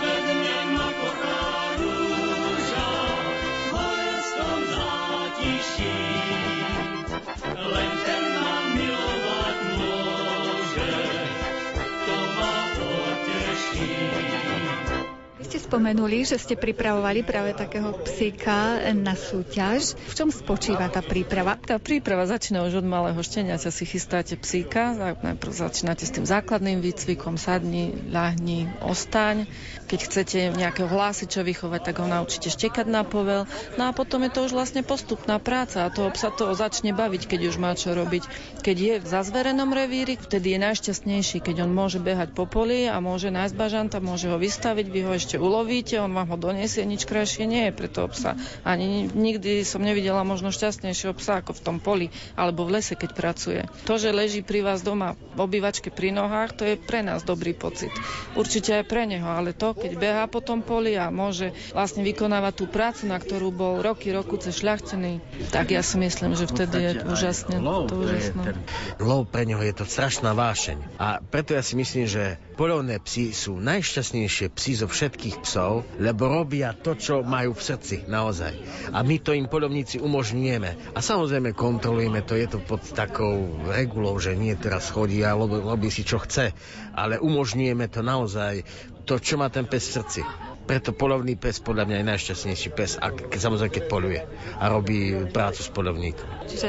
spomenuli, 15.81 16.29
že 16.29 16.37
ste 16.37 16.61
pripravovali 16.61 17.25
práve 17.25 17.57
takého 17.57 17.97
psíka 18.05 18.85
na 18.93 19.17
súťaž. 19.17 19.97
V 19.97 20.13
čom 20.13 20.29
spočíva 20.29 20.93
tá 20.93 21.01
príprava? 21.01 21.57
Tá 21.57 21.81
príprava 21.81 22.29
začína 22.29 22.69
už 22.69 22.85
od 22.85 22.87
malého 22.87 23.17
šteniaťa, 23.17 23.73
si 23.73 23.89
chystáte 23.89 24.37
psíka, 24.37 24.93
najprv 25.25 25.49
začínate 25.49 26.05
s 26.05 26.13
tým 26.13 26.29
základným 26.29 26.85
výcvikom, 26.85 27.41
sadni, 27.41 27.97
ľahni, 28.13 28.69
ostaň. 28.85 29.49
Keď 29.89 29.99
chcete 30.05 30.39
nejakého 30.53 30.85
hlásiča 30.85 31.41
vychovať, 31.49 31.81
tak 31.81 31.97
ho 32.05 32.07
naučíte 32.13 32.53
štekať 32.53 32.85
na 32.85 33.01
povel. 33.01 33.49
No 33.81 33.89
a 33.89 33.97
potom 33.97 34.21
je 34.29 34.37
to 34.37 34.45
už 34.45 34.53
vlastne 34.53 34.85
postupná 34.85 35.41
práca 35.41 35.89
a 35.89 35.91
toho 35.91 36.13
psa 36.13 36.29
to 36.29 36.53
začne 36.53 36.93
baviť, 36.93 37.25
keď 37.25 37.41
už 37.49 37.57
má 37.57 37.73
čo 37.73 37.97
robiť. 37.97 38.29
Keď 38.61 38.77
je 38.77 38.95
v 39.01 39.07
zazverenom 39.09 39.73
revíri, 39.73 40.21
vtedy 40.21 40.55
je 40.55 40.59
najšťastnejší, 40.61 41.41
keď 41.41 41.65
on 41.65 41.73
môže 41.73 42.05
behať 42.05 42.37
po 42.37 42.45
poli 42.45 42.85
a 42.85 43.01
môže 43.01 43.33
nájsť 43.33 43.57
bažanta, 43.57 43.97
môže 44.05 44.29
ho 44.29 44.37
vystaviť, 44.37 44.87
vy 44.93 45.01
ho 45.09 45.13
ešte 45.17 45.41
ulovíte, 45.71 46.03
on 46.03 46.11
vám 46.11 46.35
ho 46.35 46.35
donesie, 46.35 46.83
nič 46.83 47.07
krajšie 47.07 47.47
nie 47.47 47.71
je 47.71 47.73
pre 47.79 47.87
toho 47.87 48.11
psa. 48.11 48.35
Ani 48.67 49.07
nikdy 49.07 49.63
som 49.63 49.79
nevidela 49.79 50.27
možno 50.27 50.51
šťastnejšieho 50.51 51.15
psa 51.15 51.47
ako 51.47 51.55
v 51.55 51.63
tom 51.63 51.77
poli 51.79 52.07
alebo 52.35 52.67
v 52.67 52.83
lese, 52.83 52.99
keď 52.99 53.11
pracuje. 53.15 53.61
To, 53.87 53.95
že 53.95 54.11
leží 54.11 54.43
pri 54.43 54.67
vás 54.67 54.83
doma 54.83 55.15
v 55.15 55.47
obývačke 55.47 55.95
pri 55.95 56.11
nohách, 56.11 56.59
to 56.59 56.67
je 56.67 56.75
pre 56.75 57.07
nás 57.07 57.23
dobrý 57.23 57.55
pocit. 57.55 57.95
Určite 58.35 58.83
aj 58.83 58.85
pre 58.91 59.07
neho, 59.07 59.31
ale 59.31 59.55
to, 59.55 59.71
keď 59.79 59.95
behá 59.95 60.27
po 60.27 60.43
tom 60.43 60.67
poli 60.67 60.99
a 60.99 61.07
môže 61.15 61.55
vlastne 61.71 62.03
vykonávať 62.03 62.55
tú 62.59 62.67
prácu, 62.67 63.07
na 63.07 63.23
ktorú 63.23 63.55
bol 63.55 63.79
roky, 63.79 64.11
roku 64.11 64.43
cez 64.43 64.59
šľachtený, 64.59 65.23
tak 65.55 65.71
ja 65.71 65.87
si 65.87 66.03
myslím, 66.03 66.35
že 66.35 66.51
vtedy 66.51 66.83
je 66.83 66.93
to 66.99 67.15
úžasne. 67.15 67.63
Úžasné. 67.95 68.59
lov 68.99 69.31
pre 69.31 69.47
neho 69.47 69.63
je 69.63 69.71
to 69.71 69.87
strašná 69.87 70.35
vášeň. 70.35 70.99
A 70.99 71.23
preto 71.23 71.55
ja 71.55 71.63
si 71.63 71.79
myslím, 71.79 72.11
že 72.11 72.43
polovné 72.59 72.99
psy 73.07 73.31
sú 73.31 73.63
najšťastnejšie 73.63 74.51
psy 74.51 74.73
zo 74.75 74.91
všetkých 74.91 75.37
psov, 75.47 75.50
lebo 75.99 76.31
robia 76.31 76.71
to, 76.77 76.95
čo 76.95 77.27
majú 77.27 77.57
v 77.57 77.63
srdci, 77.63 77.97
naozaj. 78.07 78.55
A 78.95 79.03
my 79.03 79.17
to 79.19 79.35
im 79.35 79.51
polovníci 79.51 79.99
umožňujeme. 79.99 80.95
A 80.95 80.99
samozrejme 81.03 81.57
kontrolujeme 81.57 82.23
to, 82.23 82.39
je 82.39 82.47
to 82.47 82.59
pod 82.63 82.85
takou 82.95 83.49
regulou, 83.67 84.15
že 84.23 84.39
nie 84.39 84.55
teraz 84.55 84.93
chodí 84.95 85.27
a 85.27 85.35
robí, 85.35 85.91
si 85.91 86.07
čo 86.07 86.23
chce, 86.23 86.55
ale 86.95 87.19
umožňujeme 87.19 87.87
to 87.91 88.05
naozaj, 88.05 88.63
to, 89.09 89.19
čo 89.19 89.41
má 89.41 89.51
ten 89.51 89.67
pes 89.67 89.91
v 89.91 89.95
srdci. 89.99 90.23
Preto 90.71 90.95
polovný 90.95 91.35
pes 91.35 91.59
podľa 91.59 91.83
mňa 91.89 91.97
je 91.99 92.11
najšťastnejší 92.15 92.69
pes, 92.79 92.95
a 93.03 93.11
ke, 93.11 93.35
samozrejme 93.35 93.75
keď 93.75 93.85
poluje 93.91 94.23
a 94.55 94.65
robí 94.71 95.19
prácu 95.35 95.67
s 95.67 95.71
polovníkom. 95.73 96.47
Čiže 96.47 96.69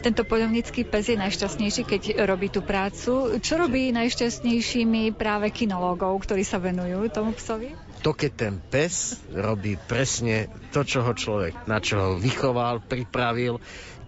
tento 0.00 0.24
poľovnícky 0.24 0.88
pes 0.88 1.12
je 1.12 1.20
najšťastnejší, 1.20 1.82
keď 1.84 2.02
robí 2.24 2.48
tú 2.48 2.64
prácu. 2.64 3.36
Čo 3.44 3.60
robí 3.60 3.92
najšťastnejšími 3.92 5.12
práve 5.12 5.52
kinológov, 5.52 6.24
ktorí 6.24 6.48
sa 6.48 6.56
venujú 6.64 7.12
tomu 7.12 7.36
psovi? 7.36 7.76
To, 8.02 8.10
keď 8.10 8.32
ten 8.34 8.54
pes 8.58 9.22
robí 9.30 9.78
presne 9.78 10.50
to, 10.74 10.82
čo 10.82 11.06
ho 11.06 11.14
človek, 11.14 11.70
na 11.70 11.78
čo 11.78 11.98
ho 12.02 12.10
vychoval, 12.18 12.82
pripravil, 12.82 13.62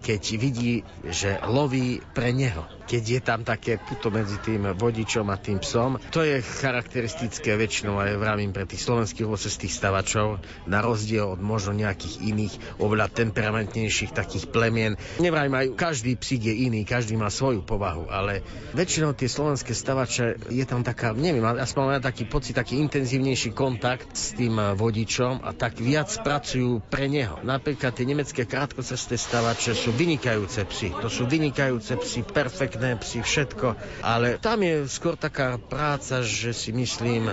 keď 0.05 0.21
vidí, 0.37 0.85
že 1.01 1.41
loví 1.49 1.97
pre 2.13 2.29
neho. 2.29 2.69
Keď 2.85 3.03
je 3.17 3.21
tam 3.25 3.41
také 3.41 3.81
puto 3.81 4.13
medzi 4.13 4.37
tým 4.37 4.77
vodičom 4.77 5.25
a 5.33 5.41
tým 5.41 5.57
psom, 5.57 5.97
to 6.13 6.21
je 6.21 6.37
charakteristické 6.45 7.57
väčšinou 7.57 7.97
aj 7.97 8.21
vravím 8.21 8.53
pre 8.53 8.69
tých 8.69 8.85
slovenských 8.85 9.25
tých 9.25 9.73
stavačov, 9.73 10.37
na 10.69 10.85
rozdiel 10.85 11.25
od 11.25 11.41
možno 11.41 11.73
nejakých 11.73 12.21
iných, 12.21 12.53
oveľa 12.77 13.09
temperamentnejších 13.09 14.13
takých 14.13 14.53
plemien. 14.53 14.93
Nevrajím 15.17 15.57
aj, 15.57 15.67
každý 15.73 16.13
psík 16.13 16.45
je 16.45 16.69
iný, 16.69 16.85
každý 16.85 17.17
má 17.17 17.33
svoju 17.33 17.65
povahu, 17.65 18.05
ale 18.13 18.45
väčšinou 18.77 19.17
tie 19.17 19.25
slovenské 19.25 19.73
stavače 19.73 20.53
je 20.53 20.65
tam 20.69 20.85
taká, 20.85 21.17
neviem, 21.17 21.41
aspoň 21.41 21.81
mám 21.81 22.05
taký 22.05 22.29
pocit, 22.29 22.53
taký 22.53 22.77
intenzívnejší 22.85 23.57
kontakt 23.57 24.13
s 24.13 24.37
tým 24.37 24.61
vodičom 24.77 25.41
a 25.41 25.57
tak 25.57 25.81
viac 25.81 26.13
pracujú 26.21 26.85
pre 26.85 27.09
neho. 27.09 27.41
Napríklad 27.41 27.97
tie 27.97 28.05
nemecké 28.05 28.45
krátkocesté 28.45 29.17
stavače 29.17 29.73
sú 29.73 29.94
vynikajúce 29.95 30.61
psy. 30.67 30.91
To 30.99 31.07
sú 31.07 31.25
vynikajúce 31.25 31.95
psy, 32.03 32.21
perfektné 32.27 32.99
psy, 33.01 33.23
všetko. 33.23 33.79
Ale 34.03 34.37
tam 34.37 34.61
je 34.61 34.85
skôr 34.91 35.15
taká 35.15 35.55
práca, 35.57 36.21
že 36.21 36.51
si 36.51 36.75
myslím, 36.75 37.31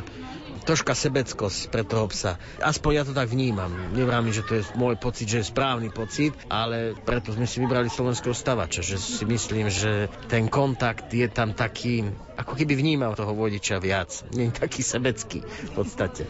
troška 0.63 0.95
sebeckosť 0.95 1.75
pre 1.75 1.83
toho 1.83 2.07
psa. 2.09 2.39
Aspoň 2.63 2.91
ja 2.95 3.03
to 3.03 3.13
tak 3.13 3.29
vnímam. 3.29 3.75
Nevrám, 3.93 4.31
že 4.31 4.47
to 4.47 4.63
je 4.63 4.63
môj 4.79 4.95
pocit, 4.95 5.27
že 5.27 5.43
je 5.43 5.51
správny 5.51 5.91
pocit, 5.91 6.33
ale 6.47 6.95
preto 6.95 7.35
sme 7.35 7.51
si 7.51 7.59
vybrali 7.59 7.91
slovenského 7.91 8.33
stavača, 8.33 8.81
že 8.81 8.97
si 8.97 9.27
myslím, 9.27 9.67
že 9.69 10.07
ten 10.31 10.47
kontakt 10.47 11.11
je 11.11 11.27
tam 11.27 11.53
taký, 11.53 12.07
ako 12.39 12.55
keby 12.55 12.79
vnímal 12.79 13.19
toho 13.19 13.35
vodiča 13.35 13.83
viac. 13.83 14.23
Nie 14.31 14.55
taký 14.55 14.87
sebecký 14.87 15.43
v 15.43 15.71
podstate. 15.75 16.25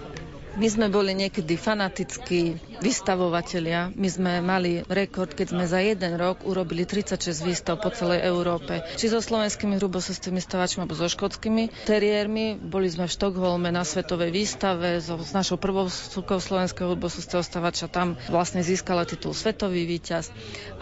My 0.53 0.69
sme 0.69 0.93
boli 0.93 1.17
niekedy 1.17 1.57
fanatickí 1.57 2.61
vystavovatelia. 2.85 3.89
My 3.97 4.09
sme 4.13 4.33
mali 4.45 4.85
rekord, 4.85 5.33
keď 5.33 5.57
sme 5.57 5.65
za 5.65 5.81
jeden 5.81 6.21
rok 6.21 6.45
urobili 6.45 6.85
36 6.85 7.41
výstav 7.41 7.81
po 7.81 7.89
celej 7.89 8.21
Európe. 8.29 8.85
Či 9.01 9.17
so 9.17 9.25
slovenskými 9.25 9.81
hrubosostými 9.81 10.45
stavačmi 10.45 10.85
alebo 10.85 10.93
so 10.93 11.09
škótskymi 11.09 11.89
teriérmi. 11.89 12.61
Boli 12.61 12.93
sme 12.93 13.09
v 13.09 13.17
Štokholme 13.17 13.73
na 13.73 13.81
svetovej 13.81 14.29
výstave 14.29 15.01
so, 15.01 15.17
s 15.17 15.33
našou 15.33 15.57
prvou 15.57 15.89
súkou 15.89 16.37
slovenského 16.37 16.93
hrubosostého 16.93 17.41
stavača. 17.41 17.89
Tam 17.89 18.21
vlastne 18.29 18.61
získala 18.61 19.09
titul 19.09 19.33
svetový 19.33 19.89
víťaz. 19.89 20.29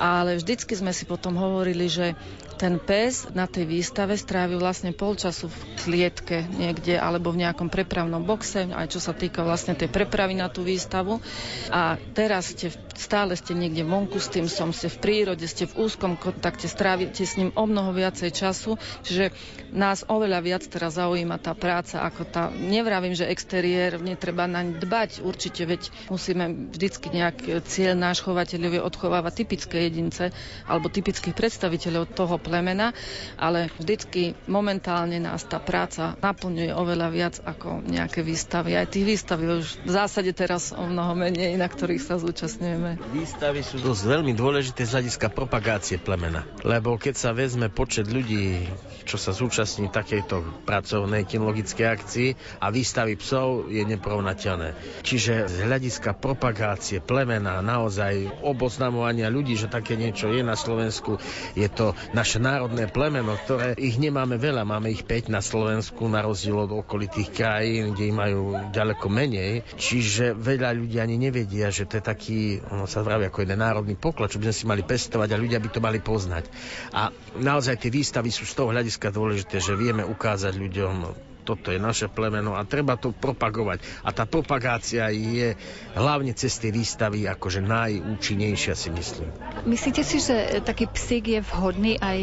Ale 0.02 0.34
vždycky 0.34 0.74
sme 0.74 0.90
si 0.90 1.06
potom 1.06 1.38
hovorili, 1.38 1.86
že 1.86 2.18
ten 2.60 2.76
pes 2.76 3.24
na 3.32 3.48
tej 3.48 3.64
výstave 3.64 4.20
strávil 4.20 4.60
vlastne 4.60 4.92
pol 4.92 5.16
času 5.16 5.48
v 5.48 5.60
klietke 5.80 6.44
niekde 6.44 7.00
alebo 7.00 7.32
v 7.32 7.40
nejakom 7.48 7.72
prepravnom 7.72 8.20
boxe, 8.20 8.68
aj 8.68 8.92
čo 8.92 9.00
sa 9.00 9.16
týka 9.16 9.40
vlastne 9.40 9.59
tej 9.66 9.88
prepravy 9.88 10.32
na 10.32 10.46
tú 10.46 10.60
výstavu. 10.60 11.20
A 11.68 11.82
teraz 12.10 12.52
ste 12.52 12.72
stále 13.00 13.32
ste 13.32 13.56
niekde 13.56 13.80
vonku 13.80 14.20
s 14.20 14.28
tým 14.28 14.44
som, 14.44 14.76
ste 14.76 14.92
v 14.92 15.00
prírode, 15.00 15.48
ste 15.48 15.64
v 15.64 15.88
úzkom 15.88 16.20
kontakte, 16.20 16.68
strávite 16.68 17.24
s 17.24 17.40
ním 17.40 17.48
o 17.56 17.64
mnoho 17.64 17.96
viacej 17.96 18.28
času, 18.36 18.76
čiže 19.00 19.32
nás 19.72 20.04
oveľa 20.04 20.44
viac 20.44 20.62
teraz 20.68 21.00
zaujíma 21.00 21.40
tá 21.40 21.56
práca, 21.56 22.04
ako 22.04 22.28
tá, 22.28 22.52
nevravím, 22.52 23.16
že 23.16 23.24
exteriér, 23.24 23.96
netreba 23.96 24.44
naň 24.44 24.76
dbať, 24.76 25.24
určite, 25.24 25.64
veď 25.64 25.88
musíme 26.12 26.70
vždycky 26.76 27.08
nejak 27.08 27.64
cieľ 27.64 27.96
náš 27.96 28.20
chovateľov 28.20 28.76
je 28.76 28.82
odchovávať 28.84 29.32
typické 29.46 29.88
jedince 29.88 30.34
alebo 30.68 30.92
typických 30.92 31.32
predstaviteľov 31.32 32.12
toho 32.12 32.36
plemena, 32.36 32.92
ale 33.40 33.72
vždycky 33.78 34.36
momentálne 34.50 35.16
nás 35.22 35.46
tá 35.46 35.62
práca 35.62 36.18
naplňuje 36.18 36.74
oveľa 36.74 37.08
viac 37.08 37.34
ako 37.40 37.86
nejaké 37.86 38.20
výstavy. 38.26 38.74
Aj 38.74 38.90
tých 38.90 39.06
výstav 39.06 39.38
je 39.38 39.62
už 39.62 39.86
v 39.86 39.90
zásade 39.90 40.32
teraz 40.34 40.74
o 40.74 40.82
mnoho 40.82 41.14
menej, 41.14 41.54
na 41.54 41.70
ktorých 41.70 42.02
sa 42.02 42.18
zúčastňujeme. 42.18 42.89
Výstavy 43.12 43.60
sú 43.62 43.78
dosť 43.78 44.02
veľmi 44.06 44.32
dôležité 44.34 44.82
z 44.86 44.98
hľadiska 44.98 45.30
propagácie 45.30 46.00
plemena. 46.00 46.46
Lebo 46.66 46.96
keď 46.96 47.14
sa 47.14 47.30
vezme 47.30 47.70
počet 47.70 48.10
ľudí, 48.10 48.66
čo 49.04 49.18
sa 49.18 49.34
zúčastní 49.34 49.90
takejto 49.90 50.64
pracovnej 50.66 51.26
kinologickej 51.26 51.86
akcii 51.86 52.28
a 52.62 52.70
výstavy 52.70 53.18
psov 53.18 53.66
je 53.66 53.82
neporovnateľné. 53.82 55.02
Čiže 55.02 55.50
z 55.50 55.56
hľadiska 55.66 56.14
propagácie 56.14 57.02
plemena, 57.02 57.58
naozaj 57.58 58.42
oboznamovania 58.46 59.32
ľudí, 59.32 59.58
že 59.58 59.66
také 59.66 59.98
niečo 59.98 60.30
je 60.30 60.46
na 60.46 60.54
Slovensku, 60.54 61.18
je 61.58 61.66
to 61.66 61.98
naše 62.14 62.38
národné 62.38 62.86
plemeno, 62.86 63.34
ktoré 63.34 63.74
ich 63.74 63.98
nemáme 63.98 64.38
veľa, 64.38 64.62
máme 64.62 64.94
ich 64.94 65.02
5 65.02 65.32
na 65.32 65.42
Slovensku, 65.42 66.06
na 66.06 66.22
rozdiel 66.22 66.70
od 66.70 66.72
okolitých 66.86 67.34
krajín, 67.34 67.98
kde 67.98 68.04
ich 68.10 68.16
majú 68.16 68.70
ďaleko 68.70 69.06
menej. 69.10 69.66
Čiže 69.74 70.38
veľa 70.38 70.70
ľudí 70.76 71.02
ani 71.02 71.18
nevedia, 71.18 71.74
že 71.74 71.90
to 71.90 71.98
je 71.98 72.04
taký, 72.04 72.40
ono 72.80 72.88
sa 72.88 73.04
vraví 73.04 73.28
ako 73.28 73.44
jeden 73.44 73.60
národný 73.60 74.00
poklad, 74.00 74.32
čo 74.32 74.40
by 74.40 74.48
sme 74.48 74.56
si 74.56 74.64
mali 74.64 74.82
pestovať 74.82 75.28
a 75.36 75.40
ľudia 75.40 75.60
by 75.60 75.68
to 75.68 75.84
mali 75.84 76.00
poznať. 76.00 76.48
A 76.96 77.12
naozaj 77.36 77.76
tie 77.76 77.92
výstavy 77.92 78.32
sú 78.32 78.48
z 78.48 78.56
toho 78.56 78.72
hľadiska 78.72 79.12
dôležité, 79.12 79.60
že 79.60 79.76
vieme 79.76 80.00
ukázať 80.00 80.56
ľuďom 80.56 81.28
toto 81.40 81.72
je 81.74 81.80
naše 81.82 82.06
plemeno 82.06 82.54
a 82.54 82.62
treba 82.62 82.94
to 82.94 83.10
propagovať. 83.10 83.82
A 84.06 84.14
tá 84.14 84.28
propagácia 84.28 85.10
je 85.10 85.56
hlavne 85.98 86.30
cez 86.36 86.54
tie 86.60 86.70
výstavy 86.70 87.26
akože 87.26 87.64
najúčinnejšia 87.64 88.74
si 88.76 88.88
myslím. 88.94 89.28
Myslíte 89.66 90.06
si, 90.06 90.22
že 90.22 90.62
taký 90.62 90.86
psík 90.86 91.24
je 91.26 91.40
vhodný 91.42 91.98
aj 91.98 92.20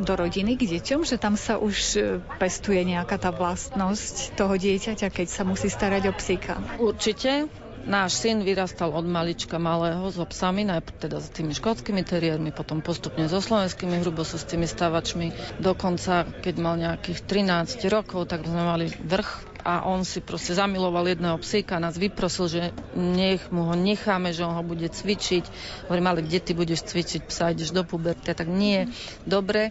do 0.00 0.14
rodiny 0.16 0.56
k 0.56 0.78
deťom, 0.78 1.04
že 1.04 1.20
tam 1.20 1.36
sa 1.36 1.60
už 1.60 2.00
pestuje 2.40 2.80
nejaká 2.86 3.20
tá 3.20 3.28
vlastnosť 3.28 4.40
toho 4.40 4.56
dieťaťa, 4.56 5.12
keď 5.12 5.26
sa 5.28 5.42
musí 5.44 5.68
starať 5.68 6.08
o 6.08 6.12
psíka? 6.16 6.56
Určite. 6.80 7.61
Náš 7.82 8.22
syn 8.22 8.46
vyrastal 8.46 8.94
od 8.94 9.02
malička 9.02 9.58
malého 9.58 10.06
so 10.14 10.22
psami, 10.22 10.62
najprv 10.62 10.96
teda 11.02 11.18
s 11.18 11.34
tými 11.34 11.50
škótskymi 11.50 12.06
teriérmi, 12.06 12.54
potom 12.54 12.78
postupne 12.78 13.26
so 13.26 13.42
slovenskými 13.42 13.98
hrubosostými 14.06 14.70
stavačmi. 14.70 15.58
Dokonca, 15.58 16.22
keď 16.42 16.54
mal 16.62 16.78
nejakých 16.78 17.26
13 17.26 17.82
rokov, 17.90 18.30
tak 18.30 18.46
sme 18.46 18.62
mali 18.62 18.86
vrch 18.86 19.52
a 19.62 19.86
on 19.86 20.02
si 20.02 20.18
proste 20.18 20.58
zamiloval 20.58 21.06
jedného 21.06 21.38
psíka 21.38 21.78
a 21.78 21.82
nás 21.82 21.94
vyprosil, 21.94 22.46
že 22.50 22.62
nech 22.98 23.46
mu 23.54 23.70
ho 23.70 23.74
necháme, 23.78 24.34
že 24.34 24.42
on 24.42 24.58
ho 24.58 24.64
bude 24.66 24.86
cvičiť. 24.90 25.44
Hovorím, 25.86 26.06
ale 26.10 26.26
kde 26.26 26.38
ty 26.42 26.52
budeš 26.54 26.86
cvičiť 26.86 27.30
psa, 27.30 27.54
ideš 27.54 27.70
do 27.70 27.86
puberty, 27.86 28.34
tak 28.34 28.50
nie, 28.50 28.90
dobre. 29.22 29.70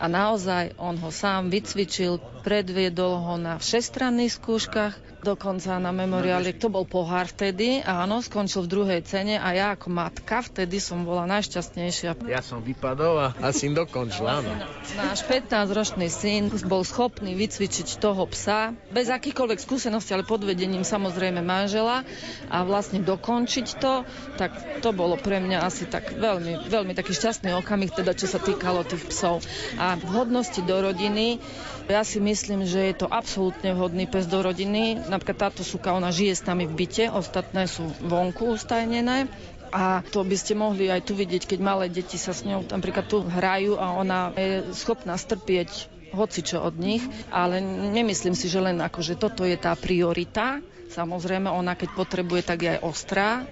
A 0.00 0.08
naozaj 0.08 0.80
on 0.80 0.96
ho 0.96 1.12
sám 1.12 1.52
vycvičil, 1.52 2.16
predviedol 2.40 3.20
ho 3.20 3.34
na 3.36 3.60
všestranných 3.60 4.32
skúškach, 4.40 4.94
dokonca 5.20 5.76
na 5.76 5.92
memoriáli. 5.92 6.56
To 6.56 6.72
bol 6.72 6.88
pohár 6.88 7.28
vtedy, 7.28 7.84
áno, 7.84 8.24
skončil 8.24 8.64
v 8.64 8.72
druhej 8.72 9.00
cene 9.04 9.36
a 9.36 9.52
ja 9.52 9.76
ako 9.76 9.92
matka 9.92 10.40
vtedy 10.40 10.80
som 10.80 11.04
bola 11.04 11.28
najšťastnejšia. 11.28 12.16
Ja 12.26 12.40
som 12.40 12.64
vypadol 12.64 13.14
a, 13.20 13.28
a 13.36 13.48
syn 13.52 13.76
dokončil, 13.76 14.24
áno. 14.24 14.48
Náš 14.96 15.28
15-ročný 15.28 16.08
syn 16.08 16.48
bol 16.64 16.82
schopný 16.82 17.36
vycvičiť 17.36 18.00
toho 18.00 18.24
psa 18.32 18.72
bez 18.88 19.12
akýchkoľvek 19.12 19.60
skúseností, 19.60 20.16
ale 20.16 20.24
pod 20.24 20.42
vedením 20.42 20.82
samozrejme 20.82 21.44
manžela 21.44 22.02
a 22.48 22.64
vlastne 22.64 23.04
dokončiť 23.04 23.66
to, 23.76 24.08
tak 24.40 24.80
to 24.80 24.90
bolo 24.96 25.20
pre 25.20 25.38
mňa 25.38 25.60
asi 25.60 25.84
tak 25.84 26.16
veľmi, 26.16 26.72
veľmi 26.72 26.92
taký 26.96 27.12
šťastný 27.12 27.52
okamih, 27.60 27.92
teda 27.92 28.16
čo 28.16 28.24
sa 28.24 28.40
týkalo 28.40 28.88
tých 28.88 29.04
psov. 29.12 29.44
A 29.76 29.89
v 29.98 30.06
hodnosti 30.10 30.60
do 30.62 30.76
rodiny, 30.78 31.40
ja 31.90 32.06
si 32.06 32.22
myslím, 32.22 32.62
že 32.62 32.94
je 32.94 33.02
to 33.02 33.10
absolútne 33.10 33.74
vhodný 33.74 34.06
pes 34.06 34.30
do 34.30 34.38
rodiny. 34.38 35.10
Napríklad 35.10 35.50
táto 35.50 35.66
suka, 35.66 35.90
ona 35.90 36.14
žije 36.14 36.38
s 36.38 36.46
nami 36.46 36.70
v 36.70 36.86
byte, 36.86 37.10
ostatné 37.10 37.66
sú 37.66 37.82
vonku 37.98 38.54
ustajnené. 38.54 39.26
A 39.70 40.02
to 40.10 40.26
by 40.26 40.34
ste 40.34 40.58
mohli 40.58 40.90
aj 40.90 41.06
tu 41.06 41.14
vidieť, 41.14 41.46
keď 41.46 41.58
malé 41.62 41.86
deti 41.86 42.18
sa 42.18 42.34
s 42.34 42.42
ňou 42.42 42.66
napríklad 42.66 43.06
tu 43.06 43.22
hrajú 43.22 43.78
a 43.78 43.94
ona 43.94 44.34
je 44.34 44.66
schopná 44.74 45.14
strpieť 45.14 45.86
hocičo 46.10 46.58
od 46.58 46.74
nich, 46.74 47.06
ale 47.30 47.62
nemyslím 47.94 48.34
si, 48.34 48.50
že 48.50 48.58
len 48.58 48.82
ako, 48.82 48.98
že 48.98 49.14
toto 49.14 49.46
je 49.46 49.54
tá 49.54 49.78
priorita. 49.78 50.58
Samozrejme, 50.90 51.46
ona 51.46 51.78
keď 51.78 51.94
potrebuje, 51.94 52.42
tak 52.42 52.66
je 52.66 52.70
aj 52.74 52.80
ostrá, 52.82 53.46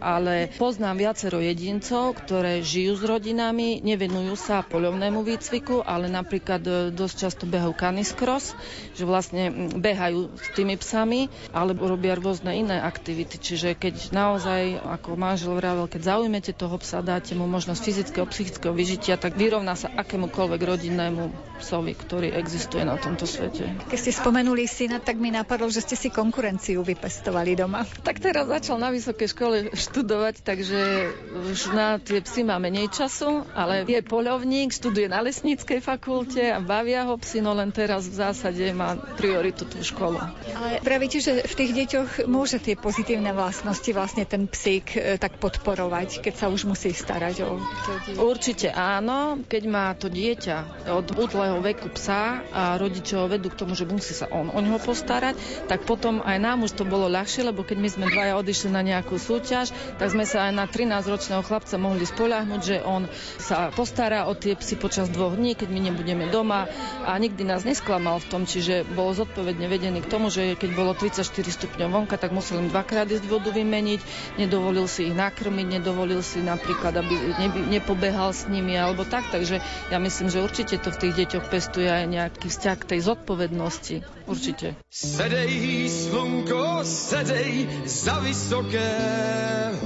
ale 0.00 0.50
poznám 0.56 0.96
viacero 0.96 1.38
jedincov, 1.38 2.16
ktoré 2.16 2.64
žijú 2.64 2.96
s 2.96 3.04
rodinami, 3.04 3.84
nevenujú 3.84 4.34
sa 4.34 4.64
poľovnému 4.64 5.20
výcviku, 5.22 5.84
ale 5.84 6.08
napríklad 6.08 6.62
e, 6.64 6.72
dosť 6.90 7.14
často 7.28 7.44
behajú 7.44 7.76
canis 7.76 8.16
cross, 8.16 8.56
že 8.96 9.04
vlastne 9.04 9.70
behajú 9.76 10.32
s 10.34 10.48
tými 10.56 10.80
psami, 10.80 11.28
alebo 11.52 11.86
robia 11.86 12.16
rôzne 12.16 12.56
iné 12.56 12.80
aktivity. 12.80 13.36
Čiže 13.36 13.76
keď 13.76 14.10
naozaj, 14.10 14.80
ako 14.80 15.14
manžel 15.20 15.52
vravel, 15.54 15.86
keď 15.86 16.16
zaujmete 16.16 16.56
toho 16.56 16.80
psa, 16.80 17.04
dáte 17.04 17.36
mu 17.36 17.44
možnosť 17.44 17.80
fyzického, 17.84 18.26
psychického 18.26 18.72
vyžitia, 18.72 19.20
tak 19.20 19.36
vyrovná 19.36 19.76
sa 19.76 19.92
akémukoľvek 19.92 20.60
rodinnému 20.64 21.22
psovi, 21.60 21.92
ktorý 21.92 22.32
existuje 22.32 22.82
na 22.82 22.96
tomto 22.96 23.28
svete. 23.28 23.68
Keď 23.92 23.98
ste 24.00 24.12
spomenuli 24.16 24.64
syna, 24.64 24.96
tak 24.98 25.20
mi 25.20 25.28
napadlo, 25.28 25.68
že 25.68 25.84
ste 25.84 25.94
si 25.94 26.08
konkurenciu 26.08 26.80
vypestovali 26.80 27.52
doma. 27.52 27.84
Tak 28.00 28.16
teraz 28.16 28.48
začal 28.48 28.80
na 28.80 28.88
vysokej 28.88 29.28
škole 29.28 29.56
študovať, 29.90 30.46
takže 30.46 31.10
už 31.50 31.74
na 31.74 31.98
tie 31.98 32.22
psy 32.22 32.46
má 32.46 32.62
menej 32.62 32.94
času, 32.94 33.42
ale 33.58 33.82
je 33.82 33.98
poľovník, 34.06 34.70
študuje 34.70 35.10
na 35.10 35.18
lesníckej 35.18 35.82
fakulte 35.82 36.54
a 36.54 36.62
bavia 36.62 37.10
ho 37.10 37.18
psy, 37.18 37.42
no 37.42 37.50
len 37.58 37.74
teraz 37.74 38.06
v 38.06 38.22
zásade 38.22 38.62
má 38.70 38.94
prioritu 39.18 39.66
tú 39.66 39.82
školu. 39.82 40.22
Ale 40.54 40.78
pravíte, 40.78 41.18
že 41.18 41.42
v 41.42 41.54
tých 41.58 41.72
deťoch 41.74 42.10
môže 42.30 42.62
tie 42.62 42.78
pozitívne 42.78 43.34
vlastnosti 43.34 43.90
vlastne 43.90 44.22
ten 44.22 44.46
psík 44.46 44.94
e, 44.94 45.18
tak 45.18 45.42
podporovať, 45.42 46.22
keď 46.22 46.34
sa 46.38 46.46
už 46.46 46.70
musí 46.70 46.94
starať 46.94 47.42
o 47.42 47.58
to 47.58 47.92
dieťa. 48.06 48.20
Určite 48.22 48.68
áno, 48.70 49.42
keď 49.50 49.62
má 49.66 49.90
to 49.98 50.06
dieťa 50.06 50.86
od 50.94 51.06
útleho 51.18 51.58
veku 51.58 51.90
psa 51.98 52.46
a 52.54 52.78
rodiče 52.78 53.18
ho 53.18 53.26
vedú 53.26 53.50
k 53.50 53.58
tomu, 53.58 53.74
že 53.74 53.90
musí 53.90 54.14
sa 54.14 54.30
on 54.30 54.54
o 54.54 54.60
neho 54.62 54.78
postarať, 54.78 55.34
tak 55.66 55.82
potom 55.82 56.22
aj 56.22 56.38
nám 56.38 56.62
už 56.62 56.78
to 56.78 56.86
bolo 56.86 57.10
ľahšie, 57.10 57.42
lebo 57.42 57.66
keď 57.66 57.78
my 57.82 57.88
sme 57.90 58.06
dvaja 58.06 58.38
odišli 58.38 58.70
na 58.70 58.86
nejakú 58.86 59.18
súťaž, 59.18 59.74
tak 59.98 60.12
sme 60.12 60.24
sa 60.24 60.48
aj 60.48 60.52
na 60.56 60.64
13-ročného 60.64 61.42
chlapca 61.44 61.76
mohli 61.76 62.04
spoľahnúť, 62.04 62.60
že 62.60 62.76
on 62.84 63.08
sa 63.40 63.68
postará 63.72 64.26
o 64.28 64.36
tie 64.36 64.56
psy 64.56 64.76
počas 64.80 65.12
dvoch 65.12 65.36
dní, 65.36 65.56
keď 65.56 65.68
my 65.68 65.80
nebudeme 65.90 66.24
doma 66.32 66.70
a 67.04 67.16
nikdy 67.20 67.44
nás 67.44 67.66
nesklamal 67.66 68.20
v 68.20 68.28
tom, 68.28 68.42
čiže 68.44 68.88
bol 68.96 69.12
zodpovedne 69.12 69.66
vedený 69.68 70.04
k 70.04 70.10
tomu, 70.10 70.28
že 70.28 70.56
keď 70.56 70.70
bolo 70.72 70.92
34 70.96 71.24
stupňov 71.26 71.88
vonka, 71.88 72.16
tak 72.16 72.32
musel 72.32 72.64
im 72.64 72.68
dvakrát 72.72 73.08
ísť 73.10 73.26
vodu 73.28 73.52
vymeniť, 73.52 74.00
nedovolil 74.40 74.88
si 74.88 75.10
ich 75.10 75.16
nakrmiť, 75.16 75.66
nedovolil 75.80 76.20
si 76.24 76.40
napríklad, 76.40 76.96
aby 77.00 77.14
nepobehal 77.68 78.32
s 78.32 78.48
nimi 78.48 78.74
alebo 78.76 79.04
tak, 79.04 79.28
takže 79.28 79.60
ja 79.90 79.98
myslím, 80.00 80.28
že 80.32 80.44
určite 80.44 80.80
to 80.80 80.90
v 80.90 81.00
tých 81.06 81.14
deťoch 81.24 81.46
pestuje 81.50 81.88
aj 81.88 82.04
nejaký 82.08 82.46
vzťah 82.48 82.76
k 82.80 82.88
tej 82.96 83.00
zodpovednosti. 83.04 83.96
Určite. 84.30 84.78
Sedej, 84.90 85.90
slunko, 85.90 86.86
sedej 86.86 87.66
za 87.86 88.22
vysoké 88.22 88.90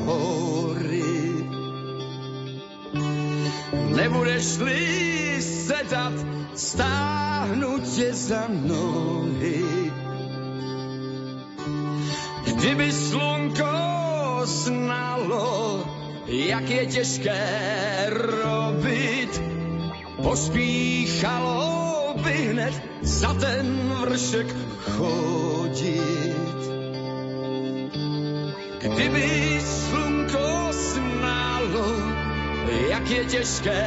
hory. 0.05 1.05
Nebudeš-li 3.97 5.43
sedat, 5.43 6.13
stáhnu 6.55 7.79
tě 7.79 8.15
za 8.15 8.49
nohy. 8.49 9.65
Kdyby 12.45 12.93
slunko 12.93 13.75
znalo, 14.45 15.85
jak 16.27 16.71
je 16.71 16.87
těžké 16.87 17.47
robit, 18.11 19.43
pospíchalo 20.23 22.15
by 22.23 22.33
hned 22.33 22.75
za 23.03 23.35
ten 23.35 23.95
vršek 24.01 24.47
chodit. 24.81 26.44
Kdyby 28.85 29.61
slunko 29.65 30.69
snálo, 30.73 31.89
jak 32.89 33.11
je 33.11 33.25
těžké 33.25 33.85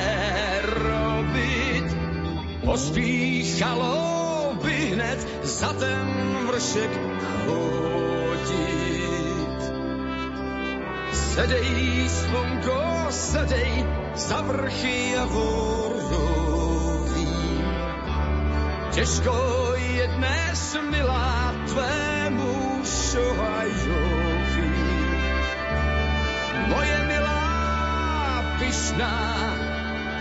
robit, 0.66 1.86
pospíchalo 2.66 4.58
by 4.64 4.74
hned 4.74 5.28
za 5.44 5.74
ten 5.74 6.08
vršek 6.50 6.90
chodit. 7.46 9.62
Sedej, 11.14 12.10
slunko, 12.10 12.82
sedej, 13.10 13.86
za 14.16 14.42
vrchy 14.42 15.14
a 15.18 15.26
vorový. 15.26 17.30
Těžko 18.92 19.74
je 19.78 20.08
dnes, 20.08 20.78
milá, 20.90 21.54
tvému 21.70 22.82
šohajovi. 22.82 23.87
Moje 26.68 26.98
milá, 27.08 28.44
pyšná, 28.60 29.16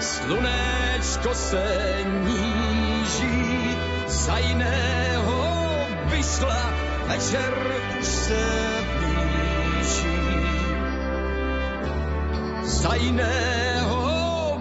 slunečko 0.00 1.34
se 1.34 1.66
níží, 2.24 3.76
za 4.06 4.38
jiného 4.38 5.38
vyšla, 6.10 6.62
večer 7.06 7.54
už 8.00 8.06
se 8.06 8.42
blíží. 8.98 10.18
Za 12.62 12.94
jiného 12.94 14.02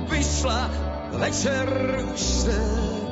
vyšla, 0.10 0.70
večer 1.12 1.70
už 2.14 2.20
se 2.20 2.52
blíží. 2.52 3.05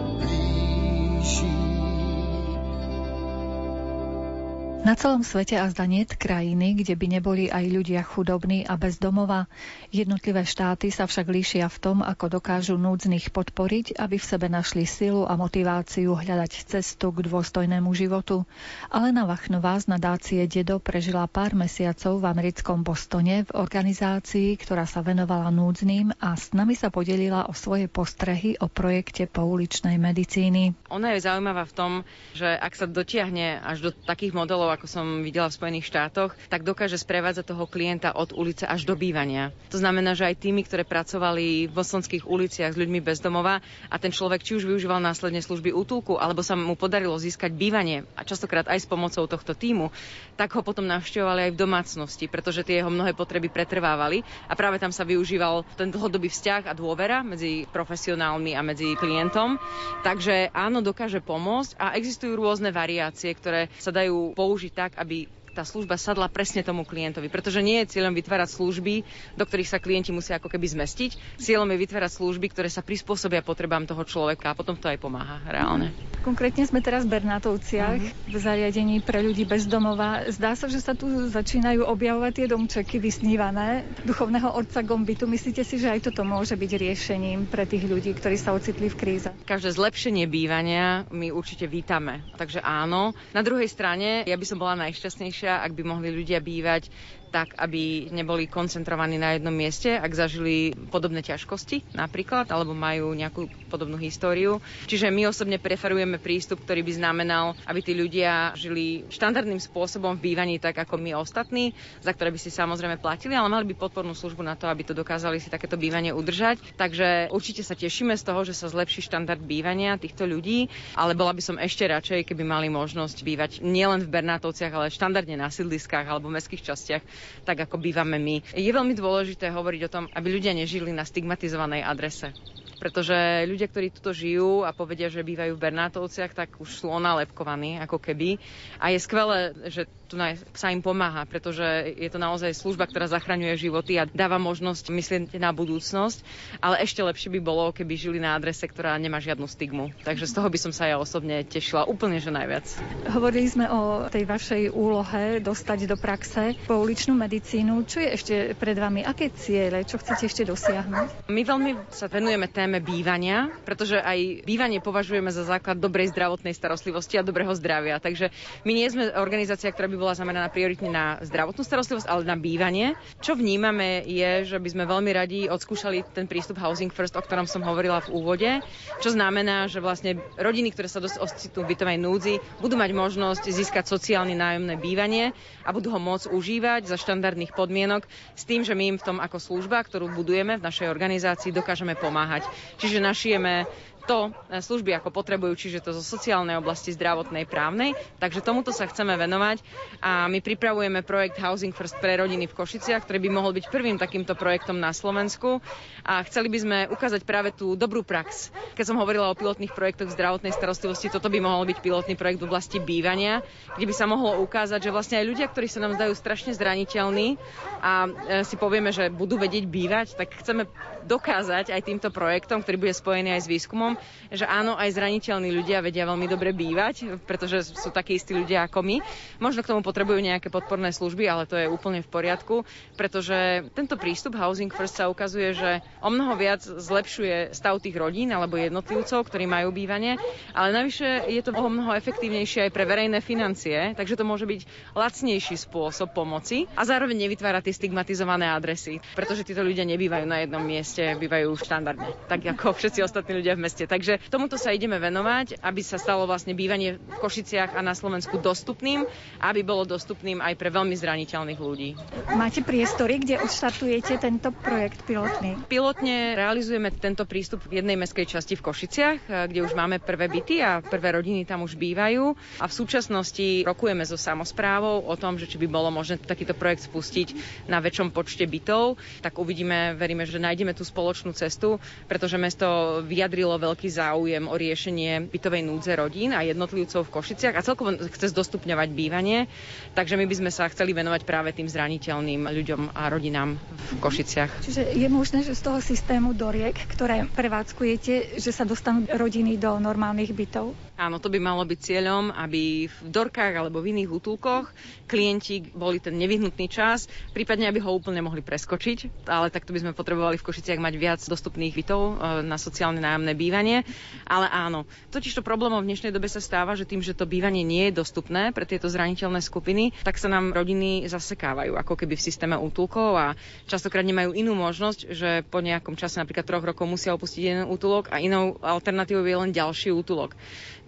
Na 4.83 4.99
celom 4.99 5.23
svete 5.23 5.55
a 5.55 5.71
zda 5.71 5.87
niet 5.87 6.19
krajiny, 6.19 6.75
kde 6.75 6.99
by 6.99 7.07
neboli 7.07 7.47
aj 7.47 7.71
ľudia 7.71 8.03
chudobní 8.03 8.67
a 8.67 8.75
bez 8.75 8.99
domova. 8.99 9.47
Jednotlivé 9.95 10.43
štáty 10.43 10.91
sa 10.91 11.07
však 11.07 11.23
líšia 11.23 11.71
v 11.71 11.79
tom, 11.79 11.97
ako 12.03 12.27
dokážu 12.27 12.75
núdznych 12.75 13.31
podporiť, 13.31 13.95
aby 13.95 14.19
v 14.19 14.27
sebe 14.27 14.51
našli 14.51 14.83
silu 14.83 15.23
a 15.23 15.39
motiváciu 15.39 16.19
hľadať 16.19 16.67
cestu 16.67 17.15
k 17.15 17.23
dôstojnému 17.23 17.95
životu. 17.95 18.43
Alena 18.91 19.23
Vachnová 19.23 19.79
z 19.79 19.87
nadácie 19.87 20.43
Dedo 20.51 20.83
prežila 20.83 21.31
pár 21.31 21.55
mesiacov 21.55 22.19
v 22.19 22.27
americkom 22.27 22.83
Bostone 22.83 23.47
v 23.47 23.55
organizácii, 23.55 24.59
ktorá 24.59 24.83
sa 24.83 24.99
venovala 24.99 25.47
núdznym 25.47 26.11
a 26.19 26.35
s 26.35 26.51
nami 26.51 26.75
sa 26.75 26.91
podelila 26.91 27.47
o 27.47 27.55
svoje 27.55 27.87
postrehy 27.87 28.59
o 28.59 28.67
projekte 28.67 29.31
pouličnej 29.31 29.95
medicíny. 29.95 30.75
Ona 30.91 31.15
je 31.15 31.23
zaujímavá 31.23 31.63
v 31.71 31.71
tom, 31.71 31.91
že 32.35 32.51
ak 32.51 32.75
sa 32.75 32.83
dotiahne 32.83 33.63
až 33.63 33.87
do 33.87 33.89
takých 33.95 34.35
modelov, 34.35 34.72
ako 34.73 34.89
som 34.89 35.05
videla 35.21 35.47
v 35.49 35.57
Spojených 35.57 35.89
štátoch, 35.89 36.33
tak 36.49 36.65
dokáže 36.65 36.97
sprevádzať 36.97 37.45
toho 37.53 37.65
klienta 37.69 38.11
od 38.13 38.33
ulice 38.33 38.65
až 38.65 38.89
do 38.89 38.97
bývania. 38.97 39.53
To 39.69 39.77
znamená, 39.77 40.13
že 40.17 40.25
aj 40.29 40.41
tými, 40.41 40.65
ktoré 40.65 40.85
pracovali 40.85 41.69
v 41.69 41.75
boslonských 41.75 42.25
uliciach 42.25 42.73
s 42.73 42.79
ľuďmi 42.79 42.99
bez 43.03 43.19
domova 43.19 43.59
a 43.89 43.95
ten 43.99 44.09
človek 44.09 44.41
či 44.41 44.57
už 44.57 44.65
využíval 44.65 45.03
následne 45.03 45.43
služby 45.43 45.75
útulku, 45.75 46.15
alebo 46.17 46.41
sa 46.41 46.55
mu 46.55 46.77
podarilo 46.79 47.17
získať 47.19 47.51
bývanie 47.51 48.07
a 48.15 48.23
častokrát 48.23 48.65
aj 48.69 48.79
s 48.83 48.89
pomocou 48.89 49.27
tohto 49.27 49.51
týmu, 49.51 49.91
tak 50.39 50.55
ho 50.55 50.63
potom 50.63 50.87
navštevovali 50.87 51.49
aj 51.49 51.51
v 51.53 51.61
domácnosti, 51.61 52.25
pretože 52.31 52.63
tie 52.63 52.79
jeho 52.79 52.93
mnohé 52.93 53.11
potreby 53.11 53.51
pretrvávali 53.51 54.23
a 54.47 54.53
práve 54.55 54.79
tam 54.79 54.95
sa 54.95 55.03
využíval 55.03 55.67
ten 55.75 55.91
dlhodobý 55.91 56.31
vzťah 56.31 56.71
a 56.71 56.73
dôvera 56.77 57.21
medzi 57.21 57.67
profesionálmi 57.67 58.55
a 58.55 58.63
medzi 58.63 58.95
klientom. 58.95 59.59
Takže 60.07 60.55
áno, 60.55 60.79
dokáže 60.79 61.19
pomôcť 61.19 61.75
a 61.75 61.99
existujú 61.99 62.39
rôzne 62.39 62.71
variácie, 62.71 63.35
ktoré 63.35 63.67
sa 63.75 63.91
dajú 63.91 64.31
použiť 64.31 64.62
tak, 64.69 64.97
aby 64.97 65.27
tá 65.53 65.61
služba 65.61 66.01
sadla 66.01 66.25
presne 66.27 66.65
tomu 66.65 66.81
klientovi. 66.83 67.29
Pretože 67.29 67.61
nie 67.61 67.85
je 67.85 67.97
cieľom 67.97 68.17
vytvárať 68.17 68.57
služby, 68.57 69.05
do 69.37 69.43
ktorých 69.45 69.69
sa 69.69 69.77
klienti 69.77 70.09
musia 70.09 70.41
ako 70.41 70.49
keby 70.49 70.65
zmestiť. 70.73 71.37
Cieľom 71.37 71.69
je 71.69 71.77
vytvárať 71.85 72.11
služby, 72.17 72.49
ktoré 72.49 72.67
sa 72.73 72.81
prispôsobia 72.81 73.45
potrebám 73.45 73.85
toho 73.85 74.01
človeka 74.01 74.51
a 74.51 74.57
potom 74.57 74.73
to 74.73 74.89
aj 74.89 74.97
pomáha 74.97 75.39
reálne. 75.45 75.93
Konkrétne 76.25 76.63
sme 76.65 76.79
teraz 76.79 77.03
v 77.03 77.19
Bernátovciach, 77.19 77.99
uh-huh. 77.99 78.31
v 78.31 78.35
zariadení 78.39 79.03
pre 79.03 79.19
ľudí 79.19 79.43
bez 79.43 79.67
domova. 79.67 80.23
Zdá 80.31 80.55
sa, 80.55 80.71
že 80.71 80.79
sa 80.79 80.95
tu 80.95 81.05
začínajú 81.29 81.83
objavovať 81.83 82.31
tie 82.33 82.47
domčeky 82.47 82.97
vysnívané 82.97 83.83
duchovného 84.07 84.55
otca 84.55 84.79
Gombitu. 84.81 85.27
Myslíte 85.27 85.67
si, 85.67 85.77
že 85.77 85.91
aj 85.91 86.09
toto 86.09 86.23
môže 86.23 86.55
byť 86.55 86.71
riešením 86.79 87.51
pre 87.51 87.67
tých 87.67 87.83
ľudí, 87.85 88.15
ktorí 88.15 88.39
sa 88.39 88.55
ocitli 88.55 88.87
v 88.87 88.95
kríze? 88.95 89.29
Každé 89.43 89.75
zlepšenie 89.75 90.23
bývania 90.31 91.03
my 91.11 91.35
určite 91.35 91.67
vítame. 91.67 92.23
Takže 92.39 92.63
áno. 92.63 93.11
Na 93.35 93.43
druhej 93.43 93.67
strane, 93.67 94.23
ja 94.23 94.39
by 94.39 94.45
som 94.47 94.57
bola 94.63 94.79
najšťastnejšia, 94.79 95.42
najlepšia, 95.43 95.67
ak 95.67 95.75
by 95.75 95.83
mohli 95.83 96.09
ľudia 96.09 96.39
bývať 96.39 96.87
tak, 97.33 97.57
aby 97.57 98.13
neboli 98.13 98.45
koncentrovaní 98.45 99.17
na 99.17 99.33
jednom 99.33 99.49
mieste, 99.49 99.97
ak 99.97 100.13
zažili 100.13 100.77
podobné 100.93 101.25
ťažkosti 101.25 101.97
napríklad, 101.97 102.53
alebo 102.53 102.77
majú 102.77 103.17
nejakú 103.17 103.49
podobnú 103.73 103.97
históriu. 103.97 104.61
Čiže 104.85 105.09
my 105.09 105.25
osobne 105.25 105.57
preferujeme 105.57 106.21
prístup, 106.21 106.61
ktorý 106.61 106.85
by 106.85 106.93
znamenal, 106.93 107.57
aby 107.65 107.81
tí 107.81 107.97
ľudia 107.97 108.53
žili 108.53 109.09
štandardným 109.09 109.57
spôsobom 109.57 110.13
v 110.13 110.29
bývaní 110.29 110.61
tak 110.61 110.77
ako 110.77 111.01
my 111.01 111.17
ostatní, 111.17 111.73
za 112.05 112.13
ktoré 112.13 112.29
by 112.29 112.37
si 112.37 112.53
samozrejme 112.53 113.01
platili, 113.01 113.33
ale 113.33 113.49
mali 113.49 113.65
by 113.73 113.81
podpornú 113.81 114.13
službu 114.13 114.45
na 114.45 114.53
to, 114.53 114.69
aby 114.69 114.85
to 114.85 114.93
dokázali 114.93 115.41
si 115.41 115.49
takéto 115.49 115.73
bývanie 115.73 116.13
udržať. 116.13 116.61
Takže 116.77 117.33
určite 117.33 117.65
sa 117.65 117.73
tešíme 117.73 118.13
z 118.13 118.23
toho, 118.23 118.45
že 118.45 118.53
sa 118.53 118.69
zlepší 118.69 119.01
štandard 119.01 119.41
bývania 119.41 119.97
týchto 119.97 120.29
ľudí, 120.29 120.69
ale 120.93 121.17
bola 121.17 121.33
by 121.33 121.41
som 121.41 121.57
ešte 121.57 121.89
radšej, 121.89 122.29
keby 122.29 122.45
mali 122.45 122.67
možnosť 122.69 123.17
bývať 123.25 123.51
nielen 123.65 124.05
v 124.05 124.13
Bernátovciach, 124.13 124.73
ale 124.75 124.93
štandardne 124.93 125.39
na 125.39 125.49
sídliskách 125.49 126.05
alebo 126.05 126.29
v 126.29 126.37
mestských 126.37 126.61
častiach 126.61 127.03
tak 127.43 127.65
ako 127.65 127.77
bývame 127.77 128.17
my. 128.17 128.35
Je 128.53 128.69
veľmi 128.69 128.93
dôležité 128.93 129.49
hovoriť 129.49 129.81
o 129.87 129.93
tom, 129.93 130.03
aby 130.11 130.27
ľudia 130.31 130.53
nežili 130.53 130.91
na 130.91 131.03
stigmatizovanej 131.03 131.83
adrese 131.83 132.35
pretože 132.73 133.15
ľudia, 133.47 133.71
ktorí 133.71 133.95
tuto 133.95 134.11
žijú 134.11 134.67
a 134.67 134.75
povedia, 134.75 135.07
že 135.07 135.23
bývajú 135.23 135.55
v 135.55 135.63
Bernátovciach, 135.71 136.35
tak 136.35 136.59
už 136.59 136.83
sú 136.83 136.91
onalepkovaní, 136.91 137.79
ako 137.79 137.95
keby. 137.95 138.43
A 138.75 138.91
je 138.91 138.99
skvelé, 138.99 139.55
že 139.71 139.87
tu 140.13 140.21
sa 140.53 140.69
im 140.69 140.85
pomáha, 140.85 141.25
pretože 141.25 141.65
je 141.97 142.05
to 142.13 142.21
naozaj 142.21 142.53
služba, 142.53 142.85
ktorá 142.85 143.09
zachraňuje 143.09 143.57
životy 143.57 143.97
a 143.97 144.05
dáva 144.05 144.37
možnosť 144.37 144.93
myslieť 144.93 145.21
na 145.41 145.49
budúcnosť, 145.49 146.21
ale 146.61 146.85
ešte 146.85 147.01
lepšie 147.01 147.33
by 147.33 147.39
bolo, 147.41 147.73
keby 147.73 147.97
žili 147.97 148.19
na 148.21 148.37
adrese, 148.37 148.69
ktorá 148.69 148.93
nemá 149.01 149.17
žiadnu 149.17 149.49
stigmu. 149.49 149.89
Takže 150.05 150.29
z 150.29 150.33
toho 150.37 150.47
by 150.53 150.59
som 150.61 150.69
sa 150.69 150.85
ja 150.85 151.01
osobne 151.01 151.41
tešila 151.41 151.89
úplne, 151.89 152.21
že 152.21 152.29
najviac. 152.29 152.69
Hovorili 153.09 153.49
sme 153.49 153.65
o 153.73 154.05
tej 154.05 154.29
vašej 154.29 154.63
úlohe 154.69 155.41
dostať 155.41 155.79
do 155.89 155.97
praxe 155.97 156.53
pouličnú 156.69 157.17
medicínu. 157.17 157.81
Čo 157.89 157.97
je 158.05 158.09
ešte 158.13 158.35
pred 158.53 158.77
vami? 158.77 159.01
Aké 159.01 159.33
ciele? 159.33 159.81
Čo 159.81 159.97
chcete 159.97 160.29
ešte 160.29 160.43
dosiahnuť? 160.45 161.25
My 161.33 161.41
veľmi 161.41 161.89
sa 161.89 162.05
venujeme 162.05 162.45
téme 162.45 162.77
bývania, 162.77 163.49
pretože 163.65 163.97
aj 163.97 164.45
bývanie 164.45 164.77
považujeme 164.77 165.33
za 165.33 165.47
základ 165.47 165.81
dobrej 165.81 166.13
zdravotnej 166.13 166.53
starostlivosti 166.53 167.17
a 167.17 167.25
dobrého 167.25 167.55
zdravia. 167.57 167.97
Takže 167.97 168.29
my 168.67 168.71
nie 168.75 168.87
sme 168.91 169.09
organizácia, 169.17 169.71
ktorá 169.71 169.87
by 169.89 169.97
bola 170.03 170.19
zameraná 170.19 170.51
prioritne 170.51 170.91
na 170.91 171.05
zdravotnú 171.23 171.63
starostlivosť, 171.63 172.11
ale 172.11 172.27
na 172.27 172.35
bývanie. 172.35 172.99
Čo 173.23 173.39
vnímame 173.39 174.03
je, 174.03 174.43
že 174.43 174.59
by 174.59 174.69
sme 174.75 174.83
veľmi 174.83 175.11
radi 175.15 175.39
odskúšali 175.47 176.03
ten 176.11 176.27
prístup 176.27 176.59
Housing 176.59 176.91
First, 176.91 177.15
o 177.15 177.23
ktorom 177.23 177.47
som 177.47 177.63
hovorila 177.63 178.03
v 178.03 178.11
úvode, 178.11 178.51
čo 178.99 179.15
znamená, 179.15 179.71
že 179.71 179.79
vlastne 179.79 180.19
rodiny, 180.35 180.75
ktoré 180.75 180.91
sa 180.91 180.99
dosť 180.99 181.23
ocitnú 181.23 181.63
v 181.63 181.71
bytovej 181.71 181.97
núdzi, 182.03 182.33
budú 182.59 182.75
mať 182.75 182.91
možnosť 182.91 183.47
získať 183.47 183.87
sociálne 183.87 184.35
nájomné 184.35 184.75
bývanie 184.75 185.31
a 185.63 185.71
budú 185.71 185.95
ho 185.95 186.03
môcť 186.03 186.27
užívať 186.35 186.91
za 186.91 186.99
štandardných 186.99 187.55
podmienok 187.55 188.03
s 188.35 188.43
tým, 188.43 188.67
že 188.67 188.75
my 188.75 188.91
im 188.91 188.97
v 188.99 189.07
tom 189.07 189.17
ako 189.23 189.39
služba, 189.39 189.79
ktorú 189.87 190.11
budujeme 190.11 190.59
v 190.59 190.65
našej 190.67 190.91
organizácii, 190.91 191.55
dokážeme 191.55 191.95
pomáhať. 191.95 192.43
Čiže 192.75 192.99
našijeme 192.99 193.63
to 194.03 194.19
e, 194.47 194.59
služby 194.59 194.93
ako 194.93 195.09
potrebujú, 195.09 195.53
čiže 195.53 195.79
to 195.79 195.91
zo 195.91 196.01
sociálnej 196.01 196.55
oblasti, 196.55 196.91
zdravotnej, 196.91 197.43
právnej. 197.43 197.91
Takže 198.17 198.39
tomuto 198.39 198.69
sa 198.69 198.85
chceme 198.85 199.13
venovať 199.13 199.63
a 199.99 200.27
my 200.27 200.39
pripravujeme 200.39 201.01
projekt 201.01 201.37
Housing 201.37 201.71
First 201.71 201.97
pre 201.97 202.15
rodiny 202.15 202.45
v 202.45 202.53
Košiciach, 202.53 203.03
ktorý 203.03 203.19
by 203.19 203.29
mohol 203.29 203.51
byť 203.53 203.65
prvým 203.67 203.95
takýmto 203.95 204.33
projektom 204.33 204.77
na 204.77 204.91
Slovensku 204.91 205.63
a 206.03 206.19
chceli 206.27 206.51
by 206.51 206.59
sme 206.59 206.77
ukázať 206.91 207.23
práve 207.23 207.55
tú 207.55 207.79
dobrú 207.79 208.03
prax. 208.03 208.51
Keď 208.75 208.91
som 208.91 208.99
hovorila 208.99 209.31
o 209.31 209.39
pilotných 209.39 209.71
projektoch 209.71 210.11
zdravotnej 210.11 210.51
starostlivosti, 210.51 211.07
toto 211.07 211.31
by 211.31 211.39
mohol 211.39 211.63
byť 211.63 211.79
pilotný 211.79 212.19
projekt 212.19 212.43
v 212.43 212.47
oblasti 212.51 212.83
bývania, 212.83 213.39
kde 213.79 213.87
by 213.87 213.93
sa 213.95 214.03
mohlo 214.03 214.43
ukázať, 214.43 214.83
že 214.83 214.91
vlastne 214.91 215.23
aj 215.23 215.25
ľudia, 215.31 215.47
ktorí 215.47 215.67
sa 215.71 215.79
nám 215.79 215.95
zdajú 215.95 216.11
strašne 216.11 216.51
zraniteľní 216.51 217.39
a 217.79 218.07
e, 218.07 218.09
si 218.43 218.59
povieme, 218.59 218.91
že 218.91 219.07
budú 219.07 219.39
vedieť 219.39 219.63
bývať, 219.63 220.19
tak 220.19 220.35
chceme 220.35 220.67
dokázať 221.03 221.71
aj 221.71 221.81
týmto 221.83 222.09
projektom, 222.09 222.63
ktorý 222.63 222.79
bude 222.79 222.95
spojený 222.95 223.35
aj 223.35 223.41
s 223.43 223.51
výskumom, 223.51 223.99
že 224.31 224.47
áno, 224.47 224.79
aj 224.79 224.95
zraniteľní 224.95 225.51
ľudia 225.51 225.83
vedia 225.83 226.07
veľmi 226.07 226.27
dobre 226.31 226.55
bývať, 226.55 227.19
pretože 227.27 227.75
sú 227.75 227.91
takí 227.91 228.15
istí 228.15 228.31
ľudia 228.31 228.65
ako 228.65 228.81
my. 228.81 228.97
Možno 229.43 229.61
k 229.61 229.71
tomu 229.75 229.83
potrebujú 229.83 230.19
nejaké 230.23 230.47
podporné 230.47 230.95
služby, 230.95 231.27
ale 231.27 231.43
to 231.43 231.59
je 231.59 231.67
úplne 231.67 231.99
v 231.99 232.09
poriadku, 232.09 232.63
pretože 232.95 233.67
tento 233.75 233.99
prístup 233.99 234.39
Housing 234.39 234.71
First 234.71 234.95
sa 234.97 235.11
ukazuje, 235.11 235.51
že 235.51 235.83
o 236.03 236.09
mnoho 236.11 236.35
viac 236.35 236.59
zlepšuje 236.59 237.55
stav 237.55 237.79
tých 237.79 237.95
rodín 237.95 238.29
alebo 238.35 238.59
jednotlivcov, 238.59 239.23
ktorí 239.23 239.47
majú 239.47 239.71
bývanie, 239.71 240.19
ale 240.51 240.75
navyše 240.75 241.31
je 241.31 241.39
to 241.39 241.55
o 241.55 241.69
mnoho 241.71 241.95
efektívnejšie 241.95 242.67
aj 242.67 242.71
pre 242.75 242.83
verejné 242.83 243.23
financie, 243.23 243.95
takže 243.95 244.19
to 244.19 244.27
môže 244.27 244.43
byť 244.43 244.93
lacnejší 244.93 245.55
spôsob 245.55 246.11
pomoci 246.11 246.67
a 246.75 246.83
zároveň 246.83 247.25
nevytvára 247.25 247.63
tie 247.63 247.71
stigmatizované 247.71 248.51
adresy, 248.51 248.99
pretože 249.15 249.47
títo 249.47 249.63
ľudia 249.63 249.87
nebývajú 249.87 250.25
na 250.27 250.43
jednom 250.43 250.61
mieste, 250.61 251.15
bývajú 251.15 251.55
štandardne, 251.55 252.27
tak 252.27 252.43
ako 252.43 252.75
všetci 252.75 252.99
ostatní 252.99 253.39
ľudia 253.39 253.55
v 253.55 253.63
meste. 253.63 253.87
Takže 253.87 254.19
tomuto 254.27 254.59
sa 254.59 254.75
ideme 254.75 254.99
venovať, 254.99 255.63
aby 255.63 255.81
sa 255.81 255.95
stalo 255.95 256.27
vlastne 256.27 256.51
bývanie 256.51 256.99
v 256.99 257.17
Košiciach 257.23 257.79
a 257.79 257.81
na 257.85 257.95
Slovensku 257.95 258.35
dostupným, 258.43 259.07
aby 259.39 259.63
bolo 259.63 259.87
dostupným 259.87 260.43
aj 260.43 260.59
pre 260.59 260.67
veľmi 260.67 260.95
zraniteľných 260.99 261.59
ľudí. 261.61 261.89
Máte 262.35 262.65
priestory, 262.65 263.23
kde 263.23 263.39
odštartujete 263.39 264.19
tento 264.19 264.51
projekt 264.51 265.05
pilotný? 265.07 265.55
Pilotne 265.93 266.33
realizujeme 266.33 266.89
tento 266.89 267.21
prístup 267.21 267.69
v 267.69 267.77
jednej 267.77 267.93
meskej 267.93 268.25
časti 268.25 268.57
v 268.57 268.65
Košiciach, 268.65 269.19
kde 269.45 269.61
už 269.61 269.77
máme 269.77 270.01
prvé 270.01 270.25
byty 270.25 270.57
a 270.57 270.81
prvé 270.81 271.13
rodiny 271.13 271.45
tam 271.45 271.61
už 271.61 271.77
bývajú. 271.77 272.33
A 272.57 272.65
v 272.65 272.73
súčasnosti 272.73 273.61
rokujeme 273.61 274.01
so 274.01 274.17
samozprávou 274.17 275.05
o 275.05 275.13
tom, 275.13 275.37
že 275.37 275.45
či 275.45 275.61
by 275.61 275.69
bolo 275.69 275.93
možné 275.93 276.17
takýto 276.17 276.57
projekt 276.57 276.89
spustiť 276.89 277.37
na 277.69 277.77
väčšom 277.77 278.09
počte 278.09 278.41
bytov. 278.49 278.97
Tak 279.21 279.37
uvidíme, 279.37 279.93
veríme, 279.93 280.25
že 280.25 280.41
nájdeme 280.41 280.73
tú 280.73 280.81
spoločnú 280.81 281.29
cestu, 281.37 281.77
pretože 282.09 282.41
mesto 282.41 282.65
vyjadrilo 283.05 283.53
veľký 283.61 283.85
záujem 283.85 284.49
o 284.49 284.57
riešenie 284.57 285.29
bytovej 285.29 285.61
núdze 285.61 285.93
rodín 285.93 286.33
a 286.33 286.41
jednotlivcov 286.41 287.05
v 287.05 287.13
Košiciach 287.21 287.53
a 287.53 287.61
celkovo 287.61 287.93
chce 288.01 288.33
zdostupňovať 288.33 288.89
bývanie. 288.97 289.45
Takže 289.93 290.17
my 290.17 290.25
by 290.25 290.35
sme 290.41 290.49
sa 290.49 290.65
chceli 290.73 290.97
venovať 290.97 291.21
práve 291.21 291.53
tým 291.53 291.69
zraniteľným 291.69 292.49
ľuďom 292.49 292.97
a 292.97 293.13
rodinám 293.13 293.61
v 293.61 293.89
Košiciach. 294.01 294.65
Čiže 294.65 294.89
je 294.97 295.05
možné, 295.05 295.45
že 295.45 295.53
z 295.53 295.61
toho 295.61 295.82
systému 295.83 296.31
doriek, 296.31 296.73
ktoré 296.87 297.27
prevádzkujete, 297.27 298.39
že 298.39 298.51
sa 298.55 298.63
dostanú 298.63 299.03
rodiny 299.05 299.59
do 299.59 299.75
normálnych 299.77 300.31
bytov? 300.31 300.71
Áno, 300.93 301.17
to 301.17 301.25
by 301.25 301.41
malo 301.41 301.65
byť 301.65 301.79
cieľom, 301.81 302.29
aby 302.29 302.85
v 302.85 302.97
dorkách 303.09 303.57
alebo 303.57 303.81
v 303.81 303.97
iných 303.97 304.13
útulkoch 304.13 304.69
klienti 305.09 305.65
boli 305.73 305.97
ten 305.97 306.13
nevyhnutný 306.13 306.69
čas, 306.69 307.09
prípadne 307.33 307.65
aby 307.65 307.81
ho 307.81 307.97
úplne 307.97 308.21
mohli 308.21 308.45
preskočiť, 308.45 309.25
ale 309.25 309.49
takto 309.49 309.73
by 309.73 309.81
sme 309.81 309.97
potrebovali 309.97 310.37
v 310.37 310.45
Košiciach 310.45 310.77
mať 310.77 310.93
viac 311.01 311.19
dostupných 311.25 311.73
bytov 311.73 312.01
e, 312.01 312.13
na 312.45 312.61
sociálne 312.61 313.01
nájomné 313.01 313.33
bývanie. 313.33 313.81
Ale 314.29 314.45
áno, 314.53 314.85
totiž 315.09 315.33
to 315.33 315.41
problémom 315.41 315.81
v 315.81 315.89
dnešnej 315.89 316.13
dobe 316.13 316.29
sa 316.29 316.37
stáva, 316.37 316.77
že 316.77 316.85
tým, 316.85 317.01
že 317.01 317.17
to 317.17 317.25
bývanie 317.25 317.65
nie 317.65 317.89
je 317.89 317.97
dostupné 317.97 318.53
pre 318.53 318.69
tieto 318.69 318.85
zraniteľné 318.85 319.41
skupiny, 319.41 319.97
tak 320.05 320.21
sa 320.21 320.29
nám 320.29 320.53
rodiny 320.53 321.09
zasekávajú 321.09 321.73
ako 321.73 322.05
keby 322.05 322.13
v 322.13 322.25
systéme 322.29 322.53
útulkov 322.53 323.17
a 323.17 323.27
častokrát 323.65 324.05
nemajú 324.05 324.37
inú 324.37 324.53
možnosť, 324.53 325.09
že 325.09 325.41
po 325.41 325.57
nejakom 325.57 325.97
čase, 325.97 326.21
napríklad 326.21 326.45
troch 326.45 326.61
rokov, 326.61 326.85
musia 326.85 327.17
opustiť 327.17 327.41
jeden 327.41 327.65
útulok 327.65 328.13
a 328.13 328.21
inou 328.21 328.61
alternatívou 328.61 329.25
je 329.25 329.41
len 329.41 329.49
ďalší 329.49 329.89
útulok. 329.89 330.37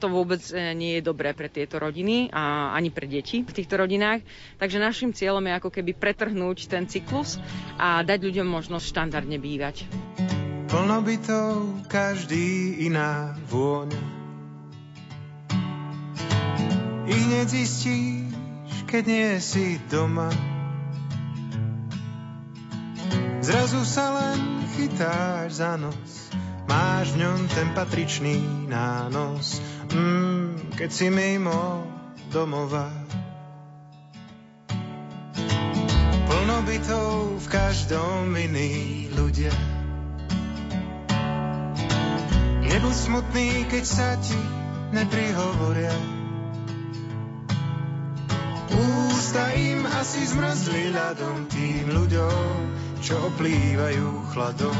To 0.06 0.14
vôbec 0.14 0.38
e, 0.54 0.78
nie 0.78 1.02
je 1.02 1.10
dobré 1.10 1.34
pre 1.34 1.50
tieto 1.50 1.82
rodiny 1.82 2.30
a 2.30 2.78
ani 2.78 2.94
pre 2.94 3.10
deti 3.10 3.42
v 3.42 3.50
týchto 3.50 3.74
rodinách. 3.74 4.22
Takže 4.62 4.78
našim 4.78 5.18
cieľom 5.18 5.42
je 5.50 5.58
ako 5.58 5.74
keby 5.74 5.98
pretrhnúť 5.98 6.70
ten 6.70 6.86
cyklus 6.86 7.42
a 7.82 8.06
dať 8.06 8.22
ľuďom 8.22 8.46
možnosť 8.46 8.86
štandardne 8.86 9.42
bývať. 9.42 9.90
Plno 10.70 11.02
bytov, 11.02 11.90
každý 11.90 12.78
iná 12.86 13.34
vôňa. 13.50 13.98
I 17.10 17.16
hneď 17.26 17.50
zistíš, 17.50 18.86
keď 18.86 19.04
nie 19.10 19.30
si 19.42 19.82
doma. 19.90 20.30
Zrazu 23.42 23.82
sa 23.82 24.14
len 24.22 24.70
chytáš 24.78 25.66
za 25.66 25.82
nos, 25.82 26.30
máš 26.70 27.18
v 27.18 27.26
ňom 27.26 27.40
ten 27.50 27.74
patričný 27.74 28.70
nános. 28.70 29.75
Mm, 29.94 30.74
keď 30.74 30.90
si 30.90 31.08
mimo 31.14 31.86
domova. 32.34 32.90
Plno 36.26 36.58
bytov 36.66 37.42
v 37.42 37.48
každom 37.52 38.34
iný 38.34 38.74
ľudia. 39.14 39.54
Nebuď 42.66 42.96
smutný, 42.96 43.50
keď 43.70 43.86
sa 43.86 44.20
ti 44.20 44.36
neprihovoria. 44.92 45.96
Ústa 48.76 49.56
im 49.56 49.88
asi 49.88 50.28
zmrzli 50.28 50.92
ľadom 50.92 51.48
tým 51.48 51.88
ľuďom, 51.88 52.52
čo 53.00 53.16
oplývajú 53.32 54.36
chladom. 54.36 54.78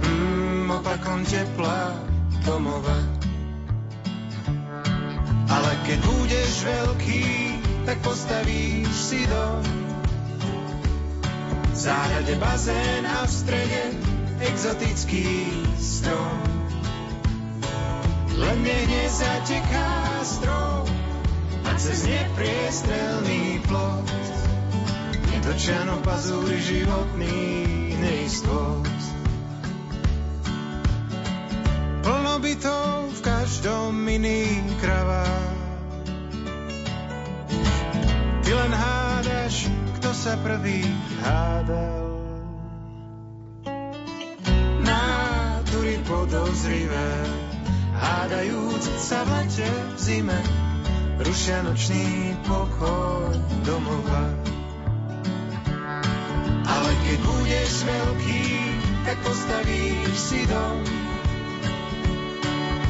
Mm, 0.00 0.72
opakom 0.72 1.20
tepla 1.28 1.92
domova. 2.48 3.17
Keď 5.88 6.04
budeš 6.04 6.52
veľký, 6.68 7.24
tak 7.88 7.96
postavíš 8.04 8.92
si 8.92 9.24
dom. 9.24 9.64
V 11.72 11.76
záhrade 11.80 12.36
bazén 12.36 13.08
a 13.08 13.24
v 13.24 13.32
strede 13.32 13.82
exotický 14.44 15.48
strom. 15.80 16.44
Len 18.36 18.56
mne 18.60 18.80
nezateká 18.84 19.88
strom 20.28 20.84
a 21.64 21.70
cez 21.80 22.04
nepriestrelný 22.04 23.64
plot 23.64 24.04
Netočiano 25.32 26.04
pazúri 26.04 26.60
životný 26.60 27.40
neistot. 27.96 28.84
Plno 32.04 32.34
bytov 32.44 33.08
v 33.16 33.20
každom 33.24 34.04
iný 34.04 34.60
kravá. 34.84 35.57
Sa 40.18 40.34
prvý 40.42 40.82
hádal. 41.22 42.10
Nátury 44.82 46.02
podozrivé, 46.10 47.10
hádajúc 47.94 48.82
sa 48.98 49.22
v 49.22 49.28
lete 49.30 49.70
v 49.94 49.98
zime, 50.02 50.40
rušia 51.22 51.62
nočný 51.62 52.34
pokoj 52.50 53.30
domova. 53.62 54.26
Ale 56.66 56.90
keď 57.06 57.18
budeš 57.22 57.72
veľký, 57.86 58.42
tak 59.06 59.16
postavíš 59.22 60.18
si 60.18 60.42
dom. 60.50 60.82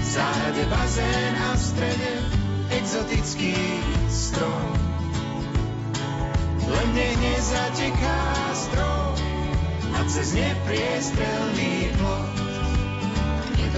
V 0.01 0.05
záhrade 0.17 0.65
bazén 0.73 1.35
a 1.45 1.53
v 1.53 1.61
strede 1.61 2.13
exotický 2.73 3.53
strom. 4.09 4.88
Len 6.69 6.87
mne 6.93 7.09
nezateká 7.17 8.21
strom 8.53 9.17
a 9.97 9.99
cez 10.05 10.37
nepriestrelný 10.37 11.93
plot 11.97 12.49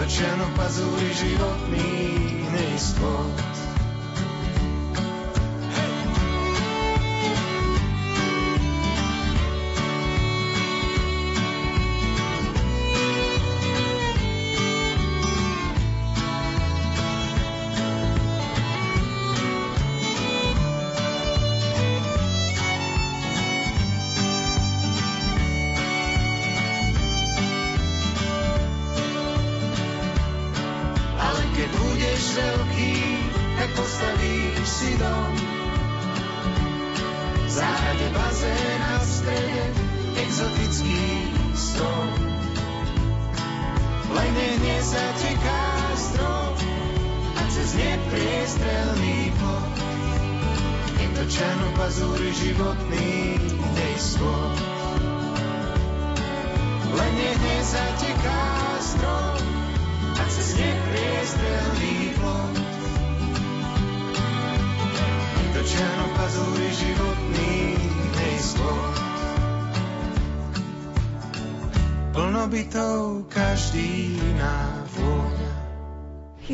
netočiano 0.00 0.46
pazúri 0.56 1.10
životný 1.12 1.92
neistot. 2.54 3.49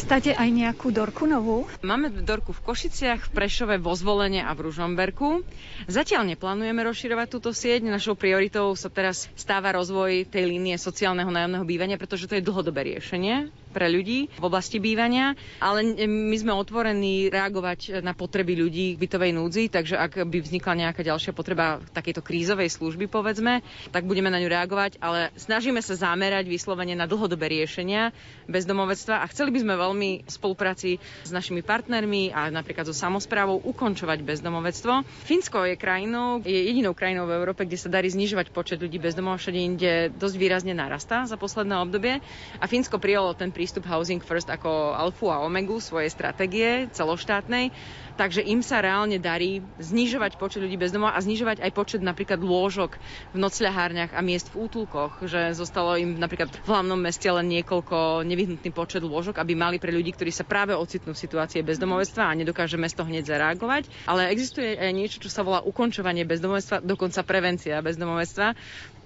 Chystáte 0.07 0.39
aj 0.39 0.55
nejakú 0.55 0.95
dorku 0.95 1.27
novú? 1.27 1.67
Máme 1.83 2.15
dorku 2.23 2.55
v 2.55 2.63
Košiciach, 2.63 3.27
v 3.27 3.43
Prešove, 3.43 3.75
vo 3.83 3.91
Zvolene 3.91 4.39
a 4.39 4.55
v 4.55 4.71
Ružomberku. 4.71 5.43
Zatiaľ 5.91 6.31
neplánujeme 6.31 6.79
rozširovať 6.87 7.27
túto 7.27 7.51
sieť. 7.51 7.83
Našou 7.83 8.15
prioritou 8.15 8.71
sa 8.79 8.87
teraz 8.87 9.27
stáva 9.35 9.75
rozvoj 9.75 10.31
tej 10.31 10.47
línie 10.47 10.79
sociálneho 10.79 11.27
nájomného 11.27 11.67
bývania, 11.67 11.99
pretože 11.99 12.31
to 12.31 12.39
je 12.39 12.47
dlhodobé 12.47 12.95
riešenie 12.95 13.51
pre 13.77 13.93
ľudí 13.93 14.33
v 14.33 14.45
oblasti 14.49 14.81
bývania, 14.81 15.37
ale 15.61 15.85
my 16.09 16.37
sme 16.41 16.57
otvorení 16.57 17.29
reagovať 17.29 18.01
na 18.01 18.17
potreby 18.17 18.57
ľudí 18.57 18.97
v 18.97 19.05
bytovej 19.05 19.37
núdzi, 19.37 19.69
takže 19.69 20.01
ak 20.01 20.25
by 20.25 20.39
vznikla 20.41 20.89
nejaká 20.89 21.05
ďalšia 21.05 21.37
potreba 21.37 21.85
takejto 21.93 22.25
krízovej 22.25 22.73
služby, 22.73 23.05
povedzme, 23.05 23.61
tak 23.93 24.09
budeme 24.09 24.33
na 24.33 24.41
ňu 24.41 24.49
reagovať, 24.49 24.97
ale 25.05 25.29
snažíme 25.37 25.85
sa 25.85 25.93
zamerať 25.93 26.49
vyslovene 26.49 26.97
na 26.97 27.05
dlhodobé 27.05 27.53
riešenia 27.53 28.17
bezdomovectva 28.49 29.21
a 29.21 29.29
chceli 29.29 29.53
by 29.53 29.59
sme 29.61 29.75
veľmi 29.77 30.11
v 30.25 30.31
spolupráci 30.33 30.97
s 31.27 31.31
našimi 31.31 31.61
partnermi 31.61 32.33
a 32.33 32.49
napríklad 32.49 32.89
so 32.89 32.97
samozprávou 32.97 33.61
ukončovať 33.61 34.25
bezdomovectvo. 34.25 35.05
Fínsko 35.29 35.69
je 35.69 35.77
krajinou, 35.77 36.41
je 36.41 36.57
jedinou 36.73 36.97
krajinou 36.97 37.29
v 37.29 37.37
Európe, 37.37 37.69
kde 37.69 37.77
sa 37.77 37.93
darí 37.93 38.09
znižovať 38.09 38.57
počet 38.57 38.81
ľudí 38.81 38.97
bez 38.97 39.13
domova, 39.13 39.37
všade 39.37 39.61
inde 39.61 39.93
dosť 40.17 40.37
výrazne 40.41 40.73
narastá 40.73 41.29
za 41.29 41.37
posledné 41.37 41.77
obdobie 41.77 42.25
a 42.57 42.65
Fínsko 42.65 42.97
prijalo 42.97 43.37
ten 43.37 43.51
prístup 43.51 43.66
Housing 43.87 44.23
First 44.23 44.49
ako 44.49 44.95
alfu 44.95 45.31
a 45.31 45.43
omegu 45.43 45.83
svojej 45.83 46.11
stratégie 46.11 46.71
celoštátnej, 46.91 47.75
takže 48.17 48.43
im 48.43 48.65
sa 48.65 48.81
reálne 48.81 49.21
darí 49.21 49.61
znižovať 49.79 50.41
počet 50.41 50.65
ľudí 50.65 50.81
bez 50.81 50.91
domova 50.91 51.15
a 51.15 51.23
znižovať 51.23 51.61
aj 51.61 51.71
počet 51.77 52.01
napríklad 52.01 52.41
lôžok 52.41 52.97
v 53.33 53.39
nocľahárniach 53.39 54.17
a 54.17 54.21
miest 54.25 54.51
v 54.51 54.67
útulkoch, 54.67 55.23
že 55.29 55.53
zostalo 55.53 55.95
im 56.01 56.17
napríklad 56.17 56.51
v 56.51 56.69
hlavnom 56.69 56.97
meste 56.97 57.29
len 57.29 57.47
niekoľko 57.53 58.25
nevyhnutný 58.25 58.73
počet 58.73 59.05
lôžok, 59.05 59.39
aby 59.39 59.53
mali 59.53 59.77
pre 59.77 59.93
ľudí, 59.93 60.17
ktorí 60.17 60.33
sa 60.33 60.49
práve 60.49 60.73
ocitnú 60.73 61.13
v 61.13 61.23
situácii 61.23 61.61
bezdomovectva 61.63 62.33
a 62.33 62.37
nedokáže 62.37 62.81
mesto 62.81 63.05
hneď 63.05 63.29
zareagovať. 63.29 63.87
Ale 64.09 64.33
existuje 64.33 64.75
aj 64.75 64.93
niečo, 64.97 65.21
čo 65.21 65.31
sa 65.31 65.45
volá 65.45 65.61
ukončovanie 65.63 66.25
bezdomovectva, 66.25 66.81
dokonca 66.83 67.21
prevencia 67.23 67.85
bezdomovectva, 67.85 68.57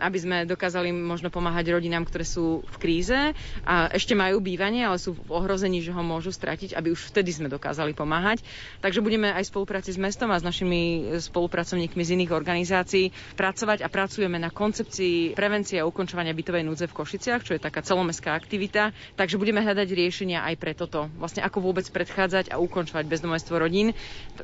aby 0.01 0.19
sme 0.19 0.49
dokázali 0.49 0.89
možno 0.91 1.29
pomáhať 1.29 1.77
rodinám, 1.77 2.09
ktoré 2.09 2.25
sú 2.25 2.65
v 2.65 2.77
kríze 2.81 3.37
a 3.69 3.93
ešte 3.93 4.17
majú 4.17 4.41
bývanie, 4.41 4.83
ale 4.89 4.97
sú 4.97 5.13
v 5.13 5.29
ohrození, 5.29 5.85
že 5.85 5.93
ho 5.93 6.01
môžu 6.01 6.33
stratiť, 6.33 6.73
aby 6.73 6.97
už 6.97 7.13
vtedy 7.13 7.31
sme 7.37 7.53
dokázali 7.53 7.93
pomáhať. 7.93 8.41
Takže 8.81 9.00
budeme 9.01 9.33
aj 9.33 9.49
v 9.49 9.53
spolupráci 9.53 9.91
s 9.93 9.99
mestom 10.01 10.29
a 10.31 10.41
s 10.41 10.45
našimi 10.45 11.13
spolupracovníkmi 11.21 12.01
z 12.01 12.15
iných 12.17 12.33
organizácií 12.33 13.11
pracovať 13.35 13.85
a 13.85 13.89
pracujeme 13.89 14.37
na 14.37 14.53
koncepcii 14.53 15.33
prevencie 15.33 15.81
a 15.81 15.89
ukončovania 15.89 16.37
bytovej 16.37 16.65
núdze 16.65 16.87
v 16.87 16.97
Košiciach, 16.97 17.43
čo 17.43 17.57
je 17.57 17.63
taká 17.63 17.81
celomestská 17.81 18.37
aktivita. 18.37 18.93
Takže 19.17 19.41
budeme 19.41 19.65
hľadať 19.65 19.89
riešenia 19.89 20.45
aj 20.45 20.55
pre 20.61 20.73
toto. 20.77 21.09
Vlastne 21.17 21.41
ako 21.41 21.65
vôbec 21.65 21.87
predchádzať 21.89 22.53
a 22.53 22.61
ukončovať 22.61 23.09
bezdomovstvo 23.09 23.57
rodín. 23.57 23.97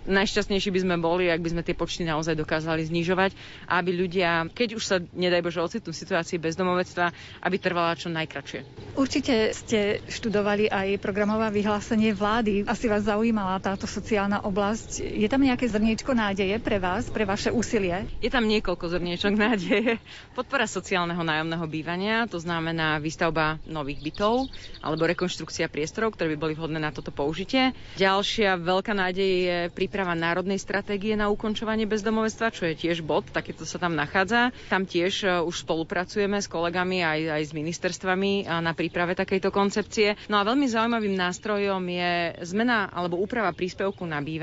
Najšťastnejší 0.09 0.73
by 0.73 0.81
sme 0.81 0.97
boli, 0.97 1.29
ak 1.29 1.43
by 1.45 1.53
sme 1.53 1.63
tie 1.67 1.77
počty 1.77 2.07
naozaj 2.07 2.39
dokázali 2.39 2.87
znižovať, 2.87 3.35
aby 3.69 3.91
ľudia, 3.93 4.49
keď 4.49 4.69
už 4.79 4.85
sa 4.85 4.97
nedaj 5.13 5.43
Bože 5.43 5.61
ocitnú 5.61 5.91
v 5.91 6.01
situácii 6.01 6.39
bezdomovectva, 6.41 7.11
aby 7.43 7.57
trvala 7.59 7.99
čo 7.99 8.09
najkračšie. 8.09 8.95
Určite 8.95 9.51
ste 9.53 10.01
študovali 10.07 10.71
aj 10.71 11.03
programové 11.03 11.51
vyhlásenie 11.51 12.15
vlády. 12.15 12.65
Asi 12.65 12.87
vás 12.87 13.05
zaujímala 13.05 13.59
táto 13.59 13.85
sociálna 13.85 14.46
oblasť. 14.47 15.03
Je 15.03 15.27
tam 15.27 15.43
nejaké 15.43 15.67
zrniečko 15.67 16.15
nádeje 16.15 16.55
pre 16.63 16.79
vás, 16.79 17.11
pre 17.11 17.27
vaše 17.27 17.51
úsilie? 17.51 18.07
Je 18.23 18.31
tam 18.31 18.47
niekoľko 18.47 18.87
zrniečok 18.87 19.35
nádeje. 19.35 19.99
Podpora 20.39 20.71
sociálneho 20.71 21.21
nájomného 21.21 21.67
bývania, 21.67 22.31
to 22.31 22.39
znamená 22.39 23.03
výstavba 23.03 23.59
nových 23.67 24.01
bytov 24.07 24.47
alebo 24.81 25.11
rekonštrukcia 25.11 25.67
priestorov, 25.67 26.15
ktoré 26.15 26.33
by 26.35 26.39
boli 26.39 26.55
vhodné 26.55 26.79
na 26.79 26.95
toto 26.95 27.11
použitie. 27.11 27.75
Ďalšia 27.99 28.55
veľká 28.57 28.95
nádej 28.95 29.31
je 29.43 29.59
príprava 29.75 30.15
národnej 30.15 30.63
stratégie 30.63 31.19
na 31.19 31.27
ukončovanie 31.27 31.91
bezdomovectva, 31.91 32.55
čo 32.55 32.71
je 32.71 32.79
tiež 32.79 33.03
bod, 33.03 33.27
takéto 33.35 33.67
sa 33.67 33.83
tam 33.83 33.99
nachádza. 33.99 34.55
Tam 34.71 34.87
tiež 34.87 35.27
e, 35.27 35.29
už 35.43 35.67
spolupracujeme 35.67 36.39
s 36.39 36.47
kolegami 36.47 37.03
aj, 37.03 37.21
aj 37.37 37.43
s 37.43 37.53
ministerstvami 37.53 38.47
na 38.63 38.73
príprave 38.79 39.19
takejto 39.19 39.51
koncepcie. 39.51 40.15
No 40.31 40.39
a 40.39 40.47
veľmi 40.47 40.71
zaujímavým 40.71 41.19
nástrojom 41.19 41.83
je 41.91 42.13
zmena 42.47 42.87
alebo 42.95 43.19
úprava 43.19 43.51
príspevku 43.51 44.07
na 44.07 44.23
bývanie, 44.23 44.36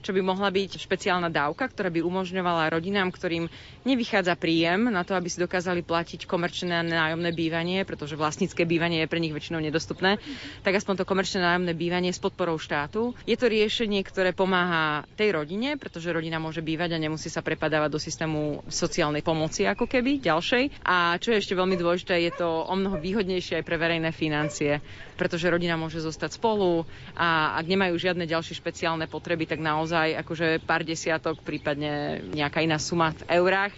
čo 0.00 0.10
by 0.10 0.20
mohla 0.20 0.48
byť 0.48 0.76
špeciálna 0.76 1.28
dávka, 1.28 1.66
ktorá 1.66 1.88
by 1.88 2.00
umožňovala 2.00 2.70
rodinám, 2.70 3.10
ktorým 3.10 3.50
nevychádza 3.84 4.34
príjem 4.34 4.88
na 4.88 5.04
to, 5.04 5.12
aby 5.12 5.28
si 5.28 5.38
dokázali 5.38 5.84
platiť 5.84 6.24
komerčné 6.24 6.82
nájomné 6.82 7.30
bývanie, 7.36 7.84
pretože 7.84 8.16
vlastnícke 8.16 8.64
bývanie 8.64 9.04
je 9.04 9.10
pre 9.12 9.20
nich 9.20 9.36
väčšinou 9.36 9.60
nedostupné, 9.60 10.16
tak 10.64 10.80
aspoň 10.80 11.04
to 11.04 11.08
komerčné 11.08 11.44
nájomné 11.44 11.76
bývanie 11.76 12.10
s 12.10 12.18
podporou 12.18 12.56
štátu. 12.56 13.12
Je 13.28 13.36
to 13.36 13.46
riešenie, 13.46 14.00
ktoré 14.02 14.32
pomáha 14.32 15.04
tej 15.14 15.36
rodine, 15.36 15.76
pretože 15.76 16.10
rodina 16.10 16.40
môže 16.40 16.64
bývať 16.64 16.96
a 16.96 16.98
nemusí 16.98 17.28
sa 17.28 17.44
prepadávať 17.44 17.90
do 17.92 18.00
systému 18.00 18.64
sociálnej 18.66 19.20
pomoci 19.20 19.68
ako 19.68 19.84
keby 19.84 20.24
ďalšej. 20.24 20.82
A 20.82 21.20
čo 21.20 21.36
je 21.36 21.40
ešte 21.44 21.54
veľmi 21.54 21.76
dôležité, 21.76 22.16
je 22.24 22.32
to 22.34 22.48
o 22.64 22.74
mnoho 22.74 22.96
výhodnejšie 22.96 23.60
aj 23.60 23.64
pre 23.68 23.76
verejné 23.76 24.10
financie, 24.10 24.80
pretože 25.20 25.46
rodina 25.52 25.76
môže 25.76 26.00
zostať 26.00 26.40
spolu 26.40 26.88
a 27.14 27.54
ak 27.60 27.68
nemajú 27.68 27.94
žiadne 28.00 28.24
ďalšie 28.24 28.56
špeciálne 28.56 29.06
potreby, 29.06 29.44
tak 29.44 29.60
naozaj 29.60 30.16
akože 30.24 30.64
pár 30.64 30.82
desiatok, 30.82 31.44
prípadne 31.44 32.24
nejaká 32.32 32.64
iná 32.64 32.80
suma 32.80 33.12
v 33.12 33.22
eurách 33.36 33.73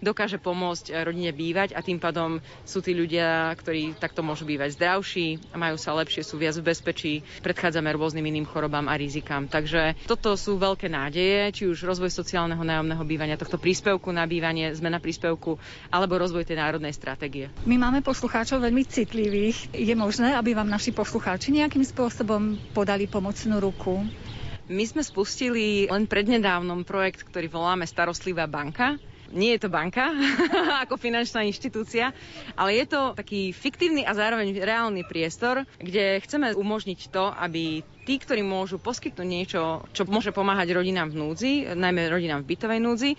dokáže 0.00 0.40
pomôcť 0.40 1.04
rodine 1.04 1.30
bývať 1.30 1.76
a 1.76 1.84
tým 1.84 2.00
pádom 2.00 2.40
sú 2.64 2.80
tí 2.80 2.96
ľudia, 2.96 3.52
ktorí 3.54 3.96
takto 4.00 4.24
môžu 4.24 4.48
bývať 4.48 4.76
zdravší, 4.80 5.52
majú 5.52 5.76
sa 5.76 5.92
lepšie, 5.94 6.24
sú 6.24 6.40
viac 6.40 6.56
v 6.56 6.68
bezpečí, 6.72 7.12
predchádzame 7.44 7.92
rôznym 7.94 8.24
iným 8.24 8.48
chorobám 8.48 8.88
a 8.88 8.96
rizikám. 8.96 9.46
Takže 9.46 10.00
toto 10.08 10.34
sú 10.34 10.56
veľké 10.56 10.88
nádeje, 10.88 11.52
či 11.52 11.62
už 11.68 11.84
rozvoj 11.84 12.10
sociálneho 12.10 12.60
nájomného 12.60 13.04
bývania, 13.04 13.40
tohto 13.40 13.60
príspevku 13.60 14.08
na 14.10 14.24
bývanie, 14.24 14.72
zmena 14.72 14.98
príspevku, 14.98 15.60
alebo 15.92 16.16
rozvoj 16.16 16.48
tej 16.48 16.58
národnej 16.58 16.96
stratégie. 16.96 17.52
My 17.68 17.76
máme 17.76 18.00
poslucháčov 18.00 18.64
veľmi 18.64 18.82
citlivých. 18.88 19.76
Je 19.76 19.94
možné, 19.94 20.32
aby 20.32 20.56
vám 20.56 20.68
naši 20.68 20.90
poslucháči 20.96 21.52
nejakým 21.52 21.84
spôsobom 21.84 22.56
podali 22.72 23.04
pomocnú 23.04 23.60
ruku? 23.60 24.00
My 24.70 24.86
sme 24.86 25.02
spustili 25.02 25.90
len 25.90 26.06
prednedávnom 26.06 26.86
projekt, 26.86 27.26
ktorý 27.26 27.50
voláme 27.50 27.90
Starostlivá 27.90 28.46
banka 28.46 29.02
nie 29.30 29.56
je 29.56 29.66
to 29.66 29.68
banka 29.70 30.10
ako 30.86 30.98
finančná 30.98 31.46
inštitúcia, 31.46 32.10
ale 32.58 32.82
je 32.82 32.86
to 32.90 33.00
taký 33.14 33.54
fiktívny 33.54 34.02
a 34.02 34.14
zároveň 34.14 34.54
reálny 34.58 35.06
priestor, 35.06 35.62
kde 35.78 36.22
chceme 36.22 36.54
umožniť 36.54 37.00
to, 37.10 37.30
aby 37.30 37.82
tí, 38.04 38.14
ktorí 38.18 38.42
môžu 38.42 38.82
poskytnúť 38.82 39.28
niečo, 39.28 39.86
čo 39.94 40.02
môže 40.08 40.34
pomáhať 40.34 40.74
rodinám 40.74 41.14
v 41.14 41.18
núdzi, 41.18 41.52
najmä 41.78 42.10
rodinám 42.10 42.42
v 42.42 42.48
bytovej 42.54 42.80
núdzi, 42.82 43.10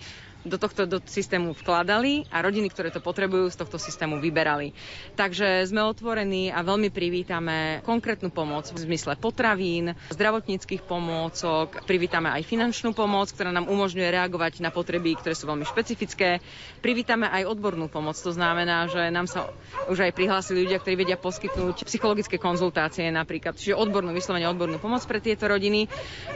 do 0.42 0.56
tohto 0.58 0.86
do 0.86 0.98
systému 1.02 1.54
vkladali 1.54 2.26
a 2.30 2.42
rodiny, 2.42 2.68
ktoré 2.70 2.90
to 2.90 2.98
potrebujú, 2.98 3.50
z 3.50 3.56
tohto 3.58 3.78
systému 3.78 4.18
vyberali. 4.18 4.74
Takže 5.14 5.66
sme 5.66 5.86
otvorení 5.86 6.50
a 6.50 6.62
veľmi 6.66 6.90
privítame 6.90 7.80
konkrétnu 7.86 8.30
pomoc 8.34 8.70
v 8.70 8.78
zmysle 8.78 9.14
potravín, 9.18 9.94
zdravotníckých 10.10 10.82
pomôcok, 10.86 11.86
privítame 11.86 12.30
aj 12.34 12.42
finančnú 12.46 12.94
pomoc, 12.94 13.30
ktorá 13.30 13.54
nám 13.54 13.70
umožňuje 13.70 14.08
reagovať 14.08 14.62
na 14.62 14.74
potreby, 14.74 15.14
ktoré 15.18 15.34
sú 15.38 15.46
veľmi 15.46 15.66
špecifické. 15.66 16.42
Privítame 16.82 17.30
aj 17.30 17.46
odbornú 17.46 17.86
pomoc, 17.86 18.18
to 18.18 18.34
znamená, 18.34 18.90
že 18.90 19.10
nám 19.14 19.30
sa 19.30 19.50
už 19.88 20.04
aj 20.04 20.12
prihlásili 20.14 20.66
ľudia, 20.66 20.82
ktorí 20.82 20.94
vedia 20.98 21.18
poskytnúť 21.18 21.86
psychologické 21.86 22.36
konzultácie 22.36 23.06
napríklad, 23.14 23.54
čiže 23.54 23.78
odbornú, 23.78 24.10
vyslovene 24.10 24.50
odbornú 24.50 24.82
pomoc 24.82 25.02
pre 25.06 25.22
tieto 25.22 25.46
rodiny. 25.46 25.86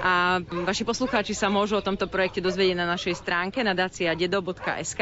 A 0.00 0.38
vaši 0.42 0.86
poslucháči 0.86 1.34
sa 1.34 1.50
môžu 1.50 1.78
o 1.78 1.84
tomto 1.84 2.06
projekte 2.06 2.38
dozvedieť 2.40 2.76
na 2.78 2.86
našej 2.86 3.14
stránke 3.18 3.60
na 3.66 3.74
dedo.sk 3.96 5.00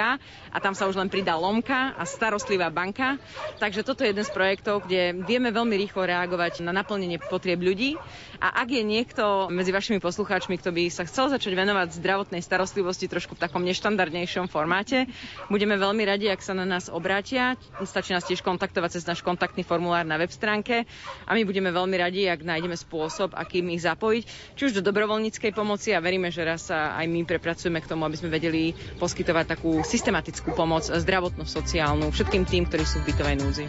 a 0.55 0.59
tam 0.63 0.77
sa 0.77 0.87
už 0.87 0.95
len 0.95 1.11
pridá 1.11 1.35
lomka 1.35 1.97
a 1.99 2.07
starostlivá 2.07 2.71
banka. 2.71 3.19
Takže 3.59 3.83
toto 3.83 4.07
je 4.07 4.15
jeden 4.15 4.23
z 4.23 4.31
projektov, 4.31 4.87
kde 4.87 5.17
vieme 5.27 5.51
veľmi 5.51 5.75
rýchlo 5.75 6.07
reagovať 6.07 6.63
na 6.63 6.71
naplnenie 6.71 7.19
potrieb 7.19 7.59
ľudí. 7.59 7.99
A 8.45 8.61
ak 8.61 8.77
je 8.77 8.85
niekto 8.85 9.49
medzi 9.49 9.73
vašimi 9.73 10.05
poslucháčmi, 10.05 10.61
kto 10.61 10.69
by 10.69 10.93
sa 10.93 11.09
chcel 11.09 11.33
začať 11.33 11.57
venovať 11.57 11.97
zdravotnej 11.97 12.45
starostlivosti 12.45 13.09
trošku 13.09 13.41
v 13.41 13.49
takom 13.49 13.65
neštandardnejšom 13.65 14.53
formáte, 14.53 15.09
budeme 15.49 15.81
veľmi 15.81 16.05
radi, 16.05 16.29
ak 16.29 16.45
sa 16.45 16.53
na 16.53 16.69
nás 16.69 16.93
obrátia. 16.93 17.57
Stačí 17.81 18.13
nás 18.13 18.29
tiež 18.29 18.45
kontaktovať 18.45 19.01
cez 19.01 19.09
náš 19.09 19.25
kontaktný 19.25 19.65
formulár 19.65 20.05
na 20.05 20.21
web 20.21 20.29
stránke 20.29 20.85
a 21.25 21.31
my 21.33 21.41
budeme 21.49 21.73
veľmi 21.73 21.97
radi, 21.97 22.29
ak 22.29 22.45
nájdeme 22.45 22.77
spôsob, 22.77 23.33
akým 23.33 23.73
ich 23.73 23.81
zapojiť, 23.81 24.25
či 24.61 24.63
už 24.69 24.77
do 24.77 24.85
dobrovoľníckej 24.85 25.57
pomoci 25.57 25.97
a 25.97 26.05
veríme, 26.05 26.29
že 26.29 26.45
raz 26.45 26.69
sa 26.69 26.93
aj 27.01 27.09
my 27.09 27.25
prepracujeme 27.25 27.81
k 27.81 27.89
tomu, 27.89 28.05
aby 28.05 28.21
sme 28.21 28.29
vedeli 28.29 28.77
poskytovať 29.01 29.57
takú 29.57 29.81
systematickú 29.81 30.53
pomoc 30.53 30.85
zdravotnú, 30.85 31.49
sociálnu 31.49 32.13
všetkým 32.13 32.45
tým, 32.45 32.69
ktorí 32.69 32.85
sú 32.85 33.01
v 33.01 33.09
bytovej 33.09 33.37
núdzi. 33.41 33.65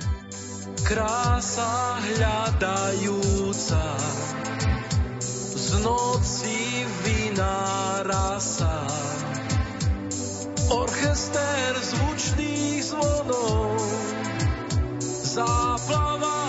Krása 0.85 1.97
hľadajúca. 1.97 3.85
Z 5.57 5.81
noci 5.81 6.85
vynára 7.01 8.37
sa 8.37 8.85
orchester 10.69 11.73
zvučných 11.81 12.85
zvonov 12.85 13.81
záplava 15.25 16.44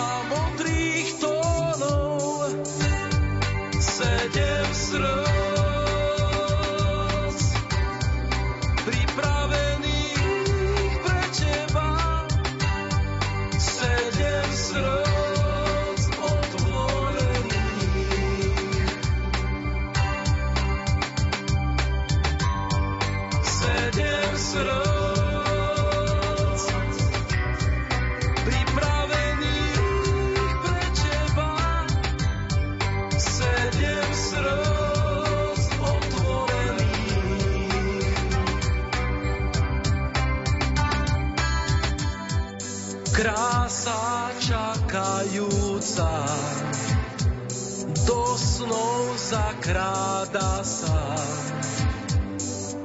zakráda 49.27 50.63
sa 50.63 51.19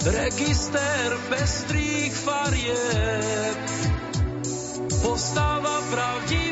register 0.10 1.08
pestrých 1.30 2.14
farieb 2.18 3.62
postava 5.06 5.86
pravdivých 5.94 6.51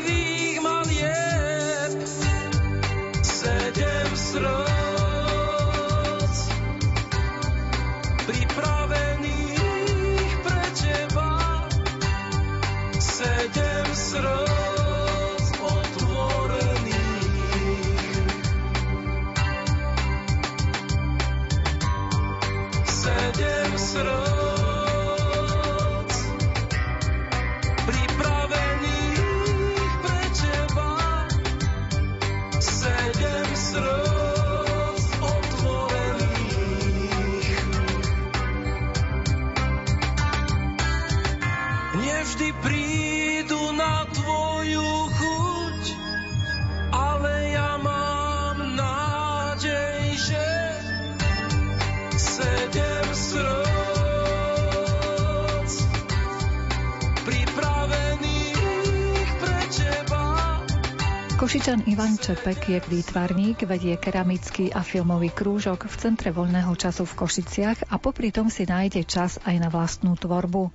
Košičan 61.70 61.86
Ivan 61.94 62.18
Čepek 62.18 62.66
je 62.66 62.78
výtvarník, 62.82 63.62
vedie 63.62 63.94
keramický 63.94 64.74
a 64.74 64.82
filmový 64.82 65.30
krúžok 65.30 65.86
v 65.86 65.94
Centre 66.02 66.34
voľného 66.34 66.74
času 66.74 67.06
v 67.06 67.14
Košiciach 67.22 67.94
a 67.94 67.94
popri 67.94 68.34
tom 68.34 68.50
si 68.50 68.66
nájde 68.66 69.06
čas 69.06 69.38
aj 69.46 69.54
na 69.54 69.70
vlastnú 69.70 70.18
tvorbu. 70.18 70.74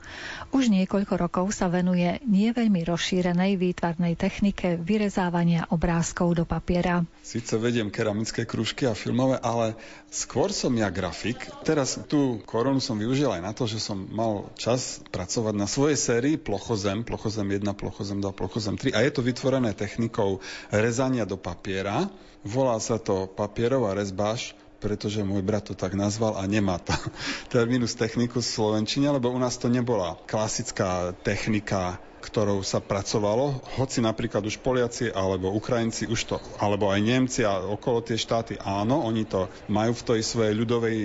Už 0.55 0.71
niekoľko 0.71 1.19
rokov 1.19 1.45
sa 1.51 1.67
venuje 1.67 2.23
nie 2.23 2.47
veľmi 2.55 2.87
rozšírenej 2.87 3.59
výtvarnej 3.59 4.15
technike 4.15 4.79
vyrezávania 4.79 5.67
obrázkov 5.67 6.31
do 6.31 6.47
papiera. 6.47 7.03
Sice 7.25 7.57
vediem 7.57 7.89
keramické 7.89 8.45
krúžky 8.45 8.85
a 8.85 8.93
filmové, 8.93 9.41
ale 9.41 9.73
skôr 10.13 10.53
som 10.53 10.69
ja 10.77 10.93
grafik. 10.93 11.41
Teraz 11.65 11.97
tú 12.05 12.37
koronu 12.45 12.77
som 12.77 13.01
využil 13.01 13.33
aj 13.33 13.41
na 13.41 13.49
to, 13.49 13.65
že 13.65 13.81
som 13.81 13.97
mal 13.97 14.53
čas 14.53 15.01
pracovať 15.09 15.57
na 15.57 15.65
svojej 15.65 15.97
sérii 15.97 16.37
Plochozem, 16.37 17.01
Plochozem 17.01 17.49
1, 17.49 17.65
Plochozem 17.73 18.21
2, 18.21 18.29
Plochozem 18.29 18.77
3 18.77 18.93
a 18.93 19.01
je 19.01 19.09
to 19.09 19.25
vytvorené 19.25 19.73
technikou 19.73 20.37
rezania 20.69 21.25
do 21.25 21.33
papiera. 21.33 22.13
Volá 22.45 22.77
sa 22.77 23.01
to 23.01 23.25
papierová 23.25 23.97
rezbáš, 23.97 24.53
pretože 24.79 25.25
môj 25.25 25.41
brat 25.41 25.69
to 25.69 25.73
tak 25.73 25.95
nazval 25.95 26.37
a 26.39 26.43
nemá 26.45 26.79
to 26.79 26.93
terminus 27.53 27.95
technicus 27.95 28.47
v 28.51 28.55
Slovenčine, 28.59 29.11
lebo 29.11 29.31
u 29.31 29.39
nás 29.39 29.55
to 29.57 29.71
nebola 29.71 30.19
klasická 30.27 31.15
technika 31.23 31.99
ktorou 32.25 32.65
sa 32.65 32.81
pracovalo, 32.81 33.61
hoci 33.77 34.01
napríklad 34.01 34.41
už 34.41 34.57
Poliaci 34.65 35.13
alebo 35.13 35.53
Ukrajinci 35.53 36.09
už 36.09 36.21
to, 36.25 36.35
alebo 36.57 36.89
aj 36.89 36.99
Nemci 37.05 37.45
a 37.45 37.61
okolo 37.61 38.01
tie 38.01 38.17
štáty, 38.17 38.57
áno, 38.57 39.05
oni 39.05 39.29
to 39.29 39.45
majú 39.69 39.93
v 39.93 40.05
tej 40.09 40.21
svojej 40.25 40.57
ľudovej 40.57 40.97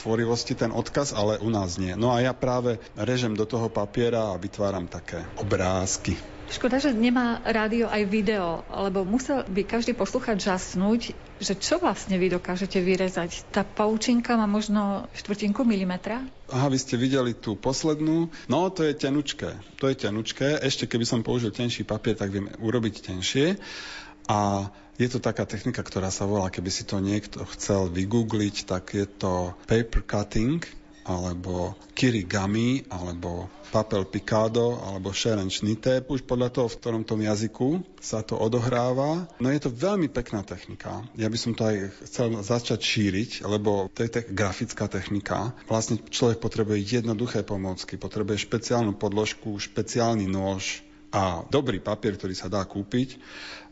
tvorivosti 0.00 0.56
ten 0.56 0.72
odkaz, 0.72 1.12
ale 1.12 1.36
u 1.44 1.52
nás 1.52 1.76
nie. 1.76 1.92
No 1.92 2.16
a 2.16 2.24
ja 2.24 2.32
práve 2.32 2.80
režem 2.96 3.36
do 3.36 3.44
toho 3.44 3.68
papiera 3.68 4.32
a 4.32 4.40
vytváram 4.40 4.88
také 4.88 5.20
obrázky. 5.36 6.31
Škoda, 6.52 6.76
že 6.76 6.92
nemá 6.92 7.40
rádio 7.48 7.88
aj 7.88 8.04
video, 8.12 8.60
lebo 8.68 9.08
musel 9.08 9.40
by 9.48 9.64
každý 9.64 9.96
posluchač 9.96 10.44
žasnúť, 10.44 11.16
že 11.40 11.56
čo 11.56 11.80
vlastne 11.80 12.20
vy 12.20 12.28
dokážete 12.28 12.76
vyrezať. 12.76 13.48
Tá 13.48 13.64
paučinka 13.64 14.36
má 14.36 14.44
možno 14.44 15.08
štvrtinku 15.16 15.64
milimetra? 15.64 16.20
Aha, 16.52 16.68
vy 16.68 16.76
ste 16.76 17.00
videli 17.00 17.32
tú 17.32 17.56
poslednú. 17.56 18.28
No, 18.52 18.68
to 18.68 18.84
je 18.84 18.92
tenučké. 18.92 19.56
To 19.80 19.88
je 19.88 19.96
tenučké. 19.96 20.60
Ešte 20.60 20.84
keby 20.84 21.08
som 21.08 21.24
použil 21.24 21.56
tenší 21.56 21.88
papier, 21.88 22.20
tak 22.20 22.28
viem 22.28 22.52
urobiť 22.60 23.00
tenšie. 23.00 23.56
A 24.28 24.68
je 25.00 25.08
to 25.08 25.24
taká 25.24 25.48
technika, 25.48 25.80
ktorá 25.80 26.12
sa 26.12 26.28
volá, 26.28 26.52
keby 26.52 26.68
si 26.68 26.84
to 26.84 27.00
niekto 27.00 27.48
chcel 27.56 27.88
vygoogliť, 27.88 28.68
tak 28.68 28.92
je 28.92 29.08
to 29.08 29.56
paper 29.64 30.04
cutting, 30.04 30.60
alebo 31.02 31.74
kirigami, 31.92 32.86
alebo 32.90 33.50
papel 33.72 34.04
picado, 34.04 34.76
alebo 34.84 35.16
sheren 35.16 35.48
schnite, 35.48 36.04
už 36.04 36.28
podľa 36.28 36.52
toho, 36.52 36.68
v 36.68 36.78
ktorom 36.78 37.02
tom 37.08 37.24
jazyku 37.24 37.80
sa 37.98 38.20
to 38.20 38.36
odohráva. 38.36 39.24
No 39.40 39.48
je 39.48 39.60
to 39.64 39.72
veľmi 39.72 40.12
pekná 40.12 40.44
technika. 40.44 41.00
Ja 41.16 41.32
by 41.32 41.38
som 41.40 41.56
to 41.56 41.64
aj 41.64 41.76
chcel 42.04 42.36
začať 42.44 42.80
šíriť, 42.84 43.30
lebo 43.48 43.88
to 43.90 44.04
je 44.04 44.10
tak 44.12 44.26
grafická 44.36 44.92
technika. 44.92 45.56
Vlastne 45.66 45.98
človek 45.98 46.38
potrebuje 46.38 46.84
jednoduché 46.84 47.40
pomôcky, 47.42 47.96
potrebuje 47.96 48.44
špeciálnu 48.44 48.94
podložku, 49.00 49.56
špeciálny 49.56 50.28
nôž 50.28 50.84
a 51.12 51.44
dobrý 51.48 51.76
papier, 51.76 52.16
ktorý 52.16 52.32
sa 52.32 52.48
dá 52.48 52.64
kúpiť 52.64 53.20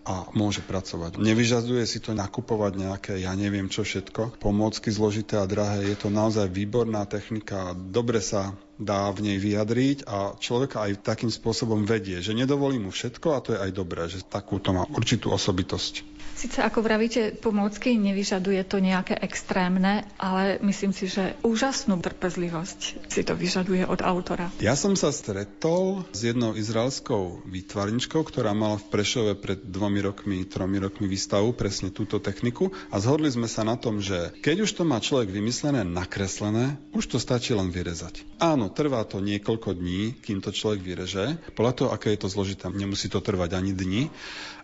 a 0.05 0.29
môže 0.33 0.65
pracovať. 0.65 1.21
Nevyžaduje 1.21 1.85
si 1.85 2.01
to 2.01 2.17
nakupovať 2.17 2.73
nejaké, 2.81 3.13
ja 3.21 3.37
neviem 3.37 3.69
čo 3.69 3.85
všetko, 3.85 4.41
pomôcky 4.41 4.89
zložité 4.89 5.37
a 5.37 5.45
drahé. 5.45 5.93
Je 5.93 5.97
to 5.97 6.09
naozaj 6.09 6.49
výborná 6.49 7.05
technika, 7.05 7.77
dobre 7.77 8.25
sa 8.25 8.57
dá 8.81 9.13
v 9.13 9.29
nej 9.29 9.37
vyjadriť 9.37 10.09
a 10.09 10.33
človeka 10.41 10.89
aj 10.89 11.05
takým 11.05 11.29
spôsobom 11.29 11.85
vedie, 11.85 12.25
že 12.25 12.33
nedovolí 12.33 12.81
mu 12.81 12.89
všetko 12.89 13.29
a 13.37 13.43
to 13.45 13.53
je 13.53 13.61
aj 13.61 13.71
dobré, 13.77 14.09
že 14.09 14.25
takúto 14.25 14.73
má 14.73 14.89
určitú 14.89 15.29
osobitosť. 15.37 16.20
Sice 16.41 16.65
ako 16.65 16.81
vravíte, 16.81 17.37
pomôcky 17.37 18.01
nevyžaduje 18.01 18.65
to 18.65 18.81
nejaké 18.81 19.13
extrémne, 19.13 20.09
ale 20.17 20.57
myslím 20.65 20.97
si, 20.97 21.05
že 21.05 21.37
úžasnú 21.45 22.01
trpezlivosť 22.01 23.13
si 23.13 23.21
to 23.29 23.37
vyžaduje 23.37 23.85
od 23.85 24.01
autora. 24.01 24.49
Ja 24.57 24.73
som 24.73 24.97
sa 24.97 25.13
stretol 25.13 26.09
s 26.17 26.25
jednou 26.25 26.57
izraelskou 26.57 27.45
výtvarničkou, 27.45 28.25
ktorá 28.25 28.57
mala 28.57 28.81
v 28.81 28.89
Prešove 28.89 29.37
pred 29.37 29.61
dvomi 29.61 30.01
rokmi, 30.01 30.49
tromi 30.49 30.81
rokmi 30.81 31.13
výstavu 31.13 31.53
presne 31.53 31.93
túto 31.93 32.17
techniku 32.25 32.73
a 32.89 32.97
zhodli 33.05 33.29
sme 33.29 33.45
sa 33.45 33.61
na 33.61 33.77
tom, 33.77 34.01
že 34.01 34.33
keď 34.41 34.65
už 34.65 34.81
to 34.81 34.89
má 34.89 34.97
človek 34.97 35.29
vymyslené, 35.29 35.85
nakreslené, 35.85 36.81
už 36.97 37.05
to 37.05 37.19
stačí 37.21 37.53
len 37.53 37.69
vyrezať. 37.69 38.25
Áno, 38.41 38.73
trvá 38.73 39.05
to 39.05 39.21
niekoľko 39.21 39.77
dní, 39.77 40.17
kým 40.25 40.41
to 40.41 40.57
človek 40.57 40.81
vyreže. 40.81 41.37
Podľa 41.53 41.73
toho, 41.77 41.89
aké 41.93 42.17
je 42.17 42.25
to 42.25 42.33
zložité, 42.33 42.73
nemusí 42.73 43.13
to 43.13 43.21
trvať 43.21 43.61
ani 43.61 43.77
dni, 43.77 44.09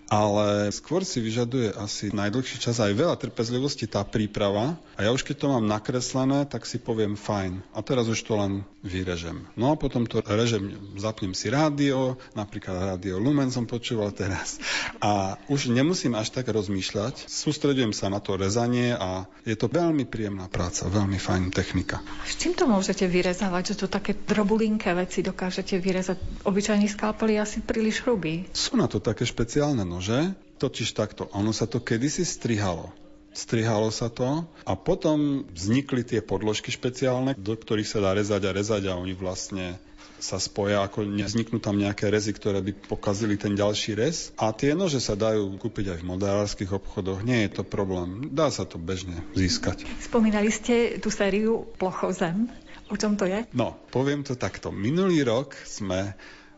ale 0.07 0.71
skôr 0.71 1.03
si 1.03 1.19
vyžaduje 1.19 1.75
asi 1.75 2.15
najdlhší 2.15 2.63
čas 2.63 2.79
aj 2.79 2.95
veľa 2.95 3.19
trpezlivosti 3.19 3.91
tá 3.91 4.07
príprava. 4.07 4.79
A 4.95 5.05
ja 5.05 5.11
už 5.11 5.27
keď 5.27 5.37
to 5.43 5.47
mám 5.51 5.67
nakreslené, 5.67 6.47
tak 6.47 6.65
si 6.65 6.79
poviem 6.79 7.19
fajn. 7.19 7.61
A 7.75 7.83
teraz 7.83 8.07
už 8.07 8.23
to 8.23 8.39
len 8.39 8.63
vyrežem. 8.87 9.43
No 9.59 9.75
a 9.75 9.77
potom 9.77 10.07
to 10.07 10.23
režem, 10.23 10.79
zapnem 10.95 11.35
si 11.35 11.51
rádio, 11.51 12.15
napríklad 12.39 12.95
rádio 12.95 13.19
Lumen 13.19 13.51
som 13.51 13.67
počúval 13.67 14.15
teraz. 14.15 14.63
A 15.03 15.35
už 15.51 15.75
nemusím 15.75 16.15
až 16.15 16.31
tak 16.31 16.47
rozmýšľať. 16.47 17.27
Sústredujem 17.27 17.91
sa 17.91 18.07
na 18.07 18.23
to 18.23 18.39
rezanie 18.39 18.95
a 18.95 19.27
je 19.43 19.59
to 19.59 19.67
veľmi 19.67 20.07
príjemná 20.07 20.47
práca, 20.47 20.87
veľmi 20.87 21.19
fajn 21.19 21.51
technika. 21.51 21.99
S 22.23 22.39
čím 22.39 22.55
to 22.55 22.71
môžete 22.71 23.05
vyrezávať, 23.11 23.75
že 23.75 23.85
to 23.85 23.87
také 23.91 24.15
drobulinké 24.15 24.95
veci 24.95 25.27
dokážete 25.27 25.83
vyrezať? 25.83 26.47
Obyčajný 26.47 26.87
skalpel 26.87 27.35
je 27.35 27.39
asi 27.43 27.59
príliš 27.67 28.07
hrubý. 28.07 28.47
Sú 28.55 28.79
na 28.79 28.87
to 28.87 29.03
také 29.03 29.27
špeciálne 29.27 29.83
nože, 29.97 30.37
totiž 30.61 30.93
takto, 30.93 31.33
ono 31.33 31.57
sa 31.57 31.65
to 31.65 31.81
kedysi 31.81 32.29
strihalo. 32.29 32.93
Strihalo 33.37 33.93
sa 33.93 34.09
to 34.09 34.49
a 34.65 34.73
potom 34.77 35.45
vznikli 35.53 36.05
tie 36.05 36.25
podložky 36.25 36.73
špeciálne, 36.73 37.37
do 37.37 37.53
ktorých 37.53 37.89
sa 37.89 38.01
dá 38.01 38.17
rezať 38.17 38.49
a 38.49 38.57
rezať 38.57 38.83
a 38.89 38.97
oni 38.97 39.13
vlastne 39.13 39.77
sa 40.17 40.41
spoja, 40.41 40.81
ako 40.81 41.05
nevzniknú 41.05 41.61
tam 41.61 41.77
nejaké 41.77 42.09
rezy, 42.09 42.33
ktoré 42.33 42.65
by 42.65 42.73
pokazili 42.89 43.37
ten 43.37 43.53
ďalší 43.53 43.93
rez. 43.93 44.33
A 44.41 44.49
tie 44.57 44.73
nože 44.73 45.05
sa 45.05 45.13
dajú 45.13 45.61
kúpiť 45.61 45.93
aj 45.93 45.99
v 46.01 46.09
modárskych 46.09 46.73
obchodoch, 46.73 47.21
nie 47.21 47.45
je 47.45 47.61
to 47.61 47.63
problém. 47.69 48.33
Dá 48.33 48.49
sa 48.49 48.65
to 48.65 48.81
bežne 48.81 49.21
získať. 49.37 49.85
Spomínali 50.01 50.49
ste 50.49 50.97
tú 50.97 51.13
sériu 51.13 51.69
Plochozem. 51.77 52.49
O 52.89 52.97
čom 52.97 53.19
to 53.21 53.29
je? 53.29 53.45
No, 53.53 53.77
poviem 53.93 54.25
to 54.25 54.39
takto. 54.39 54.73
Minulý 54.73 55.27
rok 55.27 55.53
sme 55.69 56.17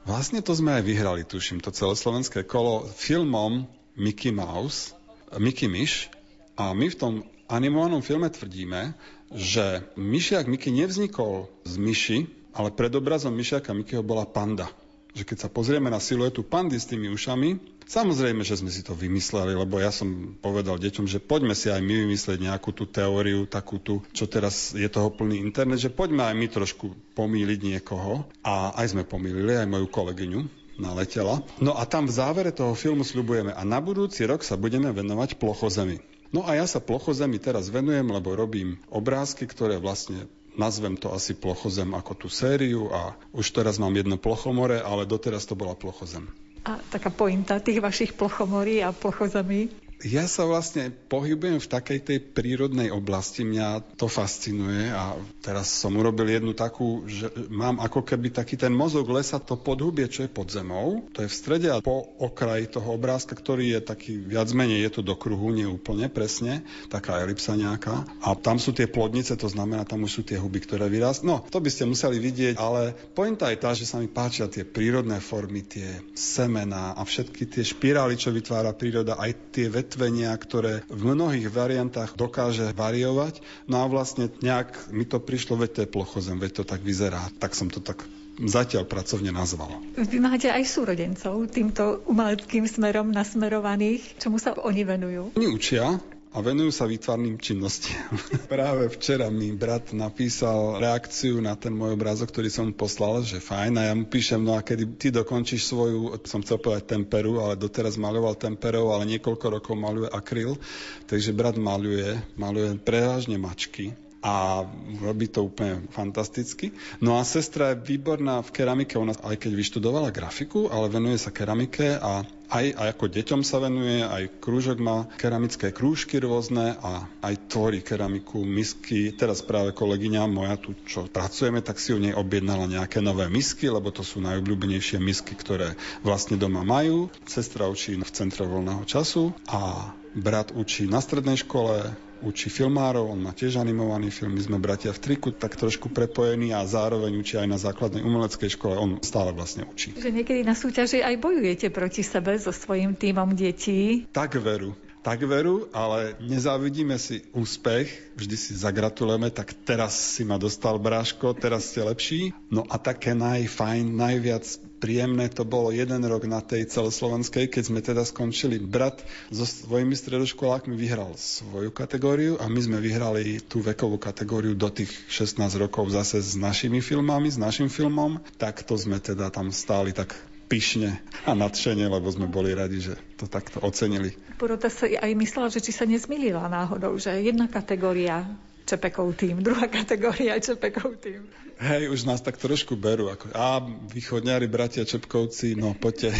Vlastne 0.09 0.41
to 0.41 0.57
sme 0.57 0.73
aj 0.73 0.89
vyhrali, 0.89 1.21
tuším, 1.21 1.61
to 1.61 1.69
celoslovenské 1.69 2.49
kolo 2.49 2.89
filmom 2.97 3.69
Mickey 3.93 4.33
Mouse, 4.33 4.97
Mickey 5.37 5.69
Myš. 5.69 6.09
A 6.57 6.73
my 6.73 6.89
v 6.89 6.97
tom 6.97 7.15
animovanom 7.45 8.01
filme 8.01 8.33
tvrdíme, 8.33 8.97
že 9.37 9.85
myšiak 10.01 10.49
Mickey 10.49 10.73
nevznikol 10.73 11.53
z 11.69 11.75
myši, 11.77 12.19
ale 12.57 12.73
pred 12.73 12.89
obrazom 12.97 13.37
myšiaka 13.37 13.77
Mickeyho 13.77 14.01
bola 14.01 14.25
panda. 14.25 14.73
Že 15.19 15.35
keď 15.35 15.39
sa 15.43 15.49
pozrieme 15.51 15.91
na 15.91 15.99
siluetu 15.99 16.47
pandy 16.47 16.79
s 16.79 16.87
tými 16.87 17.11
ušami, 17.11 17.79
Samozrejme, 17.89 18.45
že 18.45 18.61
sme 18.61 18.69
si 18.69 18.85
to 18.85 18.93
vymysleli, 18.93 19.57
lebo 19.57 19.81
ja 19.81 19.89
som 19.89 20.37
povedal 20.45 20.77
deťom, 20.77 21.09
že 21.09 21.25
poďme 21.25 21.57
si 21.57 21.73
aj 21.73 21.81
my 21.81 22.05
vymyslieť 22.05 22.37
nejakú 22.37 22.77
tú 22.77 22.85
teóriu, 22.85 23.49
takú 23.49 23.81
tú, 23.81 24.05
čo 24.13 24.29
teraz 24.29 24.77
je 24.77 24.85
toho 24.93 25.09
plný 25.09 25.41
internet, 25.41 25.81
že 25.81 25.89
poďme 25.89 26.29
aj 26.29 26.37
my 26.37 26.47
trošku 26.53 26.93
pomýliť 27.17 27.61
niekoho. 27.65 28.29
A 28.45 28.77
aj 28.77 28.93
sme 28.93 29.09
pomýlili, 29.09 29.57
aj 29.57 29.73
moju 29.73 29.89
kolegyňu, 29.89 30.41
naletela. 30.77 31.41
No 31.65 31.81
a 31.81 31.89
tam 31.89 32.05
v 32.05 32.13
závere 32.13 32.53
toho 32.53 32.77
filmu 32.77 33.09
sľubujeme 33.09 33.57
a 33.57 33.63
na 33.65 33.81
budúci 33.81 34.29
rok 34.29 34.45
sa 34.45 34.61
budeme 34.61 34.93
venovať 34.93 35.41
plochozemi. 35.41 36.05
No 36.29 36.45
a 36.45 36.61
ja 36.61 36.69
sa 36.69 36.85
plochozemi 36.85 37.41
teraz 37.41 37.73
venujem, 37.73 38.05
lebo 38.05 38.37
robím 38.37 38.77
obrázky, 38.93 39.49
ktoré 39.49 39.81
vlastne 39.81 40.29
nazvem 40.59 40.99
to 40.99 41.15
asi 41.15 41.39
plochozem 41.39 41.95
ako 41.95 42.27
tú 42.27 42.29
sériu 42.29 42.91
a 42.91 43.15
už 43.31 43.55
teraz 43.55 43.79
mám 43.79 43.95
jedno 43.95 44.19
plochomore, 44.19 44.83
ale 44.83 45.07
doteraz 45.07 45.47
to 45.47 45.55
bola 45.55 45.79
plochozem. 45.79 46.27
A 46.67 46.83
taká 46.91 47.09
pointa 47.09 47.63
tých 47.63 47.81
vašich 47.81 48.13
plochomorí 48.19 48.83
a 48.83 48.93
plochozemí? 48.93 49.88
Ja 50.07 50.31
sa 50.31 50.47
vlastne 50.47 50.95
pohybujem 50.95 51.59
v 51.59 51.73
takej 51.75 51.99
tej 52.07 52.19
prírodnej 52.23 52.95
oblasti, 52.95 53.43
mňa 53.43 53.99
to 53.99 54.07
fascinuje 54.07 54.95
a 54.95 55.19
teraz 55.43 55.75
som 55.75 55.91
urobil 55.99 56.31
jednu 56.31 56.55
takú, 56.55 57.03
že 57.11 57.27
mám 57.51 57.83
ako 57.83 58.07
keby 58.07 58.31
taký 58.31 58.55
ten 58.55 58.71
mozog 58.71 59.11
lesa, 59.11 59.43
to 59.43 59.59
podhubie, 59.59 60.07
čo 60.07 60.23
je 60.23 60.31
pod 60.31 60.55
zemou, 60.55 61.03
to 61.11 61.27
je 61.27 61.31
v 61.31 61.35
strede 61.35 61.69
a 61.75 61.83
po 61.83 62.15
okraji 62.23 62.71
toho 62.71 62.95
obrázka, 62.95 63.35
ktorý 63.35 63.75
je 63.75 63.81
taký 63.83 64.23
viac 64.23 64.47
menej, 64.55 64.87
je 64.87 64.91
to 64.99 65.03
do 65.03 65.19
kruhu, 65.19 65.51
nie 65.51 65.67
úplne 65.67 66.07
presne, 66.07 66.63
taká 66.87 67.19
elipsa 67.19 67.59
nejaká. 67.59 68.07
A 68.23 68.39
tam 68.39 68.63
sú 68.63 68.71
tie 68.71 68.87
plodnice, 68.87 69.35
to 69.35 69.51
znamená, 69.51 69.83
tam 69.83 70.07
už 70.07 70.13
sú 70.15 70.23
tie 70.23 70.39
huby, 70.39 70.63
ktoré 70.63 70.87
vyrastú. 70.87 71.27
No, 71.27 71.43
to 71.43 71.59
by 71.59 71.75
ste 71.75 71.91
museli 71.91 72.23
vidieť, 72.23 72.55
ale 72.55 72.95
pointa 73.19 73.51
je 73.51 73.59
tá, 73.59 73.75
že 73.75 73.83
sa 73.83 73.99
mi 73.99 74.07
páčia 74.07 74.47
tie 74.47 74.63
prírodné 74.63 75.19
formy, 75.19 75.67
tie 75.67 76.07
semená 76.15 76.95
a 76.95 77.03
všetky 77.03 77.51
tie 77.51 77.67
špirály, 77.67 78.15
čo 78.15 78.31
vytvára 78.31 78.71
príroda, 78.79 79.19
aj 79.19 79.51
tie 79.51 79.67
vetvenia, 79.89 80.37
ktoré 80.37 80.85
v 80.93 81.17
mnohých 81.17 81.49
variantách 81.49 82.13
dokáže 82.13 82.77
variovať. 82.77 83.41
No 83.65 83.81
a 83.81 83.89
vlastne 83.89 84.29
nejak 84.45 84.93
mi 84.93 85.09
to 85.09 85.17
prišlo, 85.17 85.57
veď 85.57 85.71
to 85.73 85.81
je 85.81 85.89
plochozem, 85.89 86.37
veď 86.37 86.61
to 86.61 86.65
tak 86.69 86.85
vyzerá. 86.85 87.33
Tak 87.41 87.57
som 87.57 87.73
to 87.73 87.81
tak 87.81 88.05
zatiaľ 88.37 88.85
pracovne 88.85 89.33
nazval. 89.33 89.81
Vy 89.97 90.21
máte 90.21 90.53
aj 90.53 90.69
súrodencov 90.69 91.49
týmto 91.49 92.05
umeleckým 92.05 92.69
smerom 92.69 93.09
nasmerovaných. 93.09 94.21
Čomu 94.21 94.37
sa 94.37 94.53
oni 94.53 94.85
venujú? 94.85 95.33
Oni 95.41 95.49
učia, 95.49 95.97
a 96.29 96.45
venujú 96.45 96.69
sa 96.69 96.85
výtvarným 96.85 97.41
činnostiam. 97.41 98.13
Práve 98.53 98.93
včera 98.93 99.33
mi 99.33 99.49
brat 99.57 99.97
napísal 99.97 100.77
reakciu 100.77 101.41
na 101.41 101.57
ten 101.57 101.73
môj 101.73 101.97
obrázok, 101.97 102.29
ktorý 102.29 102.49
som 102.53 102.69
poslal, 102.77 103.25
že 103.25 103.41
fajn, 103.41 103.73
a 103.81 103.83
ja 103.89 103.95
mu 103.97 104.05
píšem, 104.05 104.41
no 104.43 104.53
a 104.53 104.61
kedy 104.61 104.85
ty 105.01 105.09
dokončíš 105.09 105.73
svoju, 105.73 106.21
som 106.29 106.45
chcel 106.45 106.61
povedať 106.61 106.93
temperu, 106.99 107.41
ale 107.41 107.57
doteraz 107.57 107.97
maľoval 107.97 108.37
temperou, 108.37 108.93
ale 108.93 109.09
niekoľko 109.17 109.47
rokov 109.61 109.75
maľuje 109.79 110.09
akryl, 110.13 110.61
takže 111.09 111.33
brat 111.33 111.57
maľuje, 111.57 112.37
maľuje 112.37 112.77
prevažne 112.85 113.41
mačky 113.41 113.97
a 114.19 114.67
robí 114.99 115.31
to 115.31 115.47
úplne 115.47 115.87
fantasticky. 115.95 116.75
No 116.99 117.19
a 117.19 117.23
sestra 117.23 117.75
je 117.75 117.83
výborná 117.87 118.43
v 118.43 118.51
keramike, 118.51 118.99
ona 118.99 119.15
aj 119.15 119.39
keď 119.39 119.53
vyštudovala 119.55 120.11
grafiku, 120.11 120.67
ale 120.67 120.91
venuje 120.91 121.23
sa 121.23 121.31
keramike 121.31 121.99
a 122.03 122.27
aj, 122.49 122.67
aj 122.81 122.89
ako 122.97 123.07
deťom 123.13 123.41
sa 123.45 123.61
venuje, 123.61 124.01
aj 124.01 124.41
krúžok 124.41 124.81
má 124.81 125.05
keramické 125.21 125.69
krúžky 125.69 126.17
rôzne 126.17 126.81
a 126.81 127.05
aj 127.21 127.35
tvorí 127.53 127.85
keramiku, 127.85 128.41
misky. 128.41 129.13
Teraz 129.13 129.45
práve 129.45 129.77
kolegyňa 129.77 130.25
moja 130.25 130.57
tu, 130.57 130.73
čo 130.89 131.05
pracujeme, 131.07 131.61
tak 131.61 131.77
si 131.77 131.93
u 131.93 132.01
nej 132.01 132.17
objednala 132.17 132.65
nejaké 132.65 133.05
nové 133.05 133.29
misky, 133.29 133.69
lebo 133.69 133.93
to 133.93 134.01
sú 134.01 134.25
najobľúbenejšie 134.25 134.97
misky, 134.97 135.37
ktoré 135.37 135.77
vlastne 136.01 136.41
doma 136.41 136.65
majú. 136.65 137.13
Sestra 137.29 137.69
učí 137.69 138.01
v 138.01 138.15
centre 138.17 138.49
voľného 138.49 138.83
času 138.89 139.37
a 139.45 139.93
brat 140.17 140.51
učí 140.57 140.89
na 140.89 141.05
strednej 141.05 141.37
škole, 141.37 141.93
učí 142.23 142.51
filmárov, 142.51 143.11
on 143.15 143.21
má 143.25 143.33
tiež 143.33 143.59
animovaný 143.59 144.11
film, 144.11 144.35
my 144.35 144.43
sme 144.43 144.59
bratia 144.59 144.91
v 144.95 145.01
triku, 145.01 145.31
tak 145.35 145.55
trošku 145.55 145.91
prepojení 145.91 146.55
a 146.55 146.67
zároveň 146.67 147.15
učí 147.19 147.39
aj 147.39 147.49
na 147.49 147.59
základnej 147.59 148.03
umeleckej 148.03 148.55
škole, 148.55 148.75
on 148.75 148.99
stále 149.03 149.31
vlastne 149.35 149.67
učí. 149.67 149.95
Že 149.95 150.15
niekedy 150.15 150.43
na 150.43 150.59
súťaži 150.59 151.03
aj 151.03 151.15
bojujete 151.21 151.69
proti 151.71 152.03
sebe 152.03 152.35
so 152.39 152.51
svojím 152.51 152.99
týmom 152.99 153.35
detí. 153.35 154.07
Tak 154.11 154.39
veru, 154.39 154.75
tak 155.03 155.25
veru, 155.25 155.71
ale 155.73 156.19
nezávidíme 156.21 156.99
si 156.99 157.25
úspech, 157.33 158.13
vždy 158.19 158.37
si 158.37 158.53
zagratulujeme, 158.59 159.31
tak 159.31 159.55
teraz 159.65 159.97
si 159.97 160.27
ma 160.27 160.37
dostal 160.37 160.77
Bráško, 160.77 161.33
teraz 161.33 161.71
ste 161.71 161.87
lepší. 161.87 162.21
No 162.53 162.67
a 162.69 162.77
také 162.77 163.15
najfajn, 163.15 163.85
najviac 163.89 164.45
príjemné 164.79 165.27
to 165.29 165.43
bolo 165.43 165.75
jeden 165.75 166.01
rok 166.07 166.25
na 166.25 166.39
tej 166.39 166.71
celoslovenskej, 166.71 167.51
keď 167.51 167.63
sme 167.67 167.81
teda 167.83 168.07
skončili. 168.07 168.63
Brat 168.63 169.03
so 169.29 169.45
svojimi 169.45 169.99
stredoškolákmi 169.99 170.79
vyhral 170.79 171.19
svoju 171.19 171.75
kategóriu 171.75 172.39
a 172.39 172.47
my 172.47 172.61
sme 172.63 172.79
vyhrali 172.79 173.43
tú 173.43 173.61
vekovú 173.61 173.99
kategóriu 173.99 174.55
do 174.55 174.71
tých 174.71 174.91
16 175.11 175.43
rokov 175.59 175.91
zase 175.91 176.23
s 176.23 176.39
našimi 176.39 176.79
filmami, 176.79 177.29
s 177.29 177.37
našim 177.37 177.67
filmom. 177.67 178.23
Tak 178.39 178.63
to 178.65 178.79
sme 178.79 179.03
teda 179.03 179.29
tam 179.35 179.51
stáli 179.51 179.91
tak 179.91 180.15
pyšne 180.49 180.97
a 181.29 181.37
nadšene, 181.37 181.85
lebo 181.93 182.09
sme 182.09 182.25
boli 182.25 182.57
radi, 182.57 182.81
že 182.81 182.97
to 183.21 183.29
takto 183.29 183.61
ocenili. 183.61 184.17
Porota 184.41 184.73
sa 184.73 184.89
aj 184.89 185.13
myslela, 185.13 185.53
že 185.53 185.61
či 185.61 185.77
sa 185.77 185.85
nezmýlila 185.85 186.49
náhodou, 186.49 186.97
že 186.97 187.13
jedna 187.21 187.47
kategória 187.47 188.25
Čepekov 188.69 189.17
tým, 189.17 189.41
druhá 189.47 189.65
kategória 189.65 190.37
Čepekov 190.37 191.01
tým. 191.01 191.25
Hej, 191.59 191.91
už 191.91 192.07
nás 192.07 192.23
tak 192.23 192.39
trošku 192.39 192.79
berú. 192.79 193.11
Ako, 193.11 193.35
a 193.35 193.59
východňári, 193.67 194.47
bratia 194.47 194.87
Čepkovci, 194.87 195.59
no 195.59 195.75
poďte. 195.75 196.15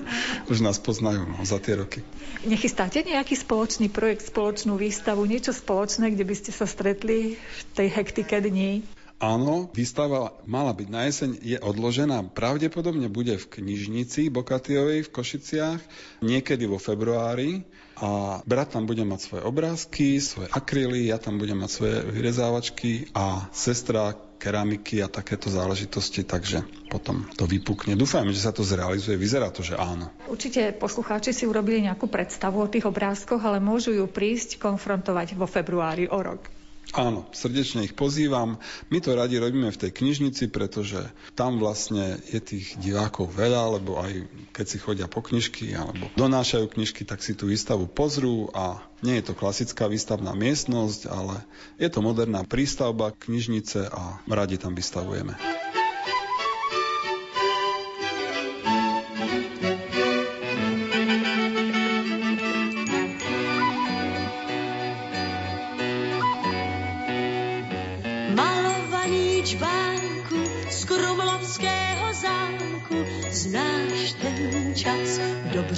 už 0.52 0.62
nás 0.62 0.78
poznajú 0.78 1.26
no, 1.26 1.42
za 1.42 1.58
tie 1.58 1.74
roky. 1.74 2.06
Nechystáte 2.46 3.02
nejaký 3.02 3.34
spoločný 3.34 3.90
projekt, 3.90 4.22
spoločnú 4.30 4.78
výstavu, 4.78 5.26
niečo 5.26 5.50
spoločné, 5.50 6.14
kde 6.14 6.22
by 6.22 6.34
ste 6.38 6.54
sa 6.54 6.68
stretli 6.68 7.34
v 7.34 7.60
tej 7.74 7.88
hektike 7.90 8.38
dní? 8.38 8.86
Áno, 9.22 9.70
výstava 9.70 10.34
mala 10.44 10.74
byť 10.74 10.88
na 10.90 11.06
jeseň, 11.06 11.30
je 11.38 11.58
odložená. 11.62 12.34
Pravdepodobne 12.34 13.06
bude 13.06 13.38
v 13.38 13.46
knižnici 13.46 14.28
Bokatiovej 14.28 15.06
v 15.06 15.12
Košiciach 15.14 15.80
niekedy 16.20 16.66
vo 16.66 16.82
februári 16.82 17.62
a 17.94 18.42
brat 18.42 18.74
tam 18.74 18.90
bude 18.90 19.06
mať 19.06 19.20
svoje 19.22 19.42
obrázky, 19.46 20.18
svoje 20.18 20.50
akryly, 20.50 21.14
ja 21.14 21.22
tam 21.22 21.38
budem 21.38 21.62
mať 21.62 21.70
svoje 21.70 21.96
vyrezávačky 22.10 23.14
a 23.14 23.46
sestra 23.54 24.18
keramiky 24.44 25.00
a 25.00 25.08
takéto 25.08 25.48
záležitosti, 25.48 26.26
takže 26.26 26.66
potom 26.90 27.24
to 27.38 27.46
vypukne. 27.46 27.96
Dúfajme, 27.96 28.34
že 28.34 28.44
sa 28.44 28.52
to 28.52 28.60
zrealizuje. 28.66 29.16
Vyzerá 29.16 29.48
to, 29.48 29.64
že 29.64 29.78
áno. 29.78 30.10
Určite 30.28 30.74
poslucháči 30.76 31.32
si 31.32 31.48
urobili 31.48 31.86
nejakú 31.86 32.10
predstavu 32.10 32.60
o 32.60 32.68
tých 32.68 32.84
obrázkoch, 32.84 33.40
ale 33.40 33.62
môžu 33.62 33.94
ju 33.94 34.04
prísť 34.10 34.60
konfrontovať 34.60 35.38
vo 35.38 35.46
februári 35.48 36.10
o 36.10 36.18
rok. 36.18 36.63
Áno, 36.94 37.26
srdečne 37.34 37.82
ich 37.82 37.98
pozývam. 37.98 38.62
My 38.86 39.02
to 39.02 39.18
radi 39.18 39.42
robíme 39.42 39.66
v 39.74 39.80
tej 39.82 39.90
knižnici, 39.90 40.46
pretože 40.46 41.02
tam 41.34 41.58
vlastne 41.58 42.22
je 42.30 42.38
tých 42.38 42.78
divákov 42.78 43.34
veľa, 43.34 43.82
lebo 43.82 43.98
aj 43.98 44.30
keď 44.54 44.66
si 44.70 44.78
chodia 44.78 45.10
po 45.10 45.18
knižky 45.18 45.74
alebo 45.74 46.06
donášajú 46.14 46.70
knižky, 46.70 47.02
tak 47.02 47.18
si 47.26 47.34
tú 47.34 47.50
výstavu 47.50 47.90
pozrú 47.90 48.46
a 48.54 48.78
nie 49.02 49.18
je 49.18 49.26
to 49.26 49.34
klasická 49.34 49.90
výstavná 49.90 50.38
miestnosť, 50.38 51.10
ale 51.10 51.42
je 51.82 51.90
to 51.90 51.98
moderná 51.98 52.46
prístavba 52.46 53.10
knižnice 53.10 53.90
a 53.90 54.22
radi 54.30 54.54
tam 54.54 54.78
vystavujeme. 54.78 55.34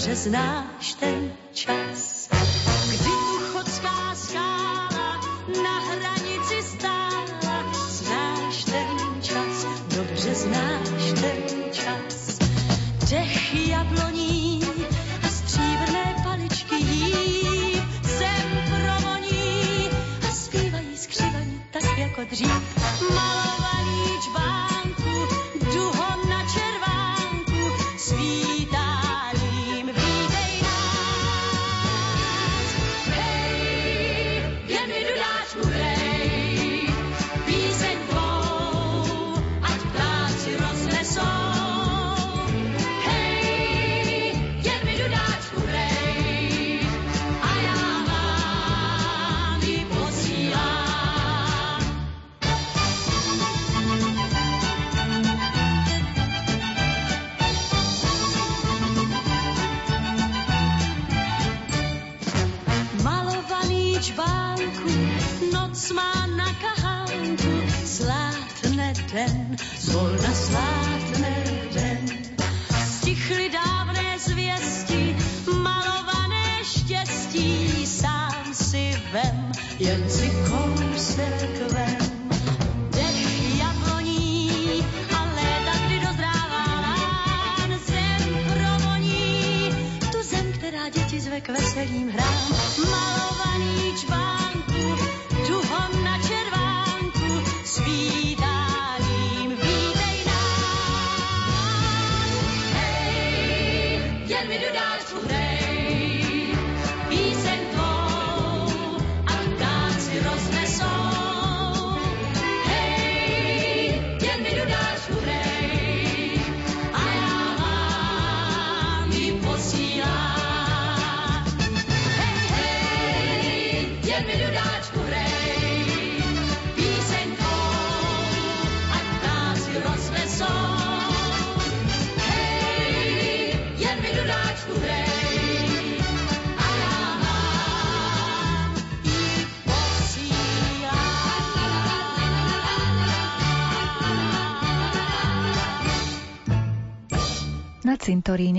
Dobře 0.07 0.31
znáš 0.31 0.95
ten 0.95 1.33
čas. 1.53 2.16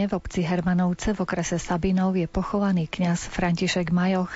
V 0.07 0.15
obci 0.15 0.39
Hermanovce 0.41 1.11
v 1.11 1.27
okrese 1.27 1.59
Sabinov 1.59 2.15
je 2.15 2.25
pochovaný 2.25 2.87
kňaz 2.87 3.27
František 3.27 3.91
Majoch. 3.91 4.31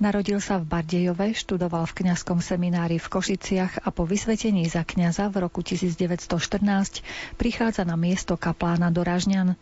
Narodil 0.00 0.40
sa 0.40 0.56
v 0.56 0.64
Bardejove, 0.64 1.36
študoval 1.36 1.84
v 1.84 1.96
kňazskom 2.00 2.40
seminári 2.40 2.96
v 2.96 3.06
Košiciach 3.06 3.84
a 3.84 3.92
po 3.92 4.08
vysvetení 4.08 4.64
za 4.64 4.82
kňaza 4.82 5.28
v 5.28 5.44
roku 5.44 5.60
1914 5.60 7.04
prichádza 7.36 7.84
na 7.84 7.94
miesto 7.94 8.40
kaplána 8.40 8.88
do 8.88 9.04
Ražňan. 9.04 9.54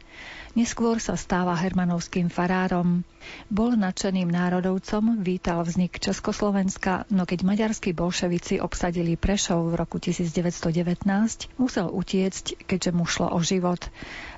Neskôr 0.59 0.99
sa 0.99 1.15
stáva 1.15 1.55
hermanovským 1.55 2.27
farárom. 2.27 3.07
Bol 3.47 3.79
nadšeným 3.79 4.27
národovcom, 4.27 5.23
vítal 5.23 5.63
vznik 5.63 6.03
Československa, 6.03 7.07
no 7.15 7.23
keď 7.23 7.47
maďarskí 7.47 7.95
bolševici 7.95 8.59
obsadili 8.59 9.15
Prešov 9.15 9.71
v 9.71 9.79
roku 9.79 10.03
1919, 10.03 11.07
musel 11.55 11.87
utiecť, 11.87 12.67
keďže 12.67 12.91
mu 12.91 13.07
šlo 13.07 13.31
o 13.31 13.39
život. 13.39 13.79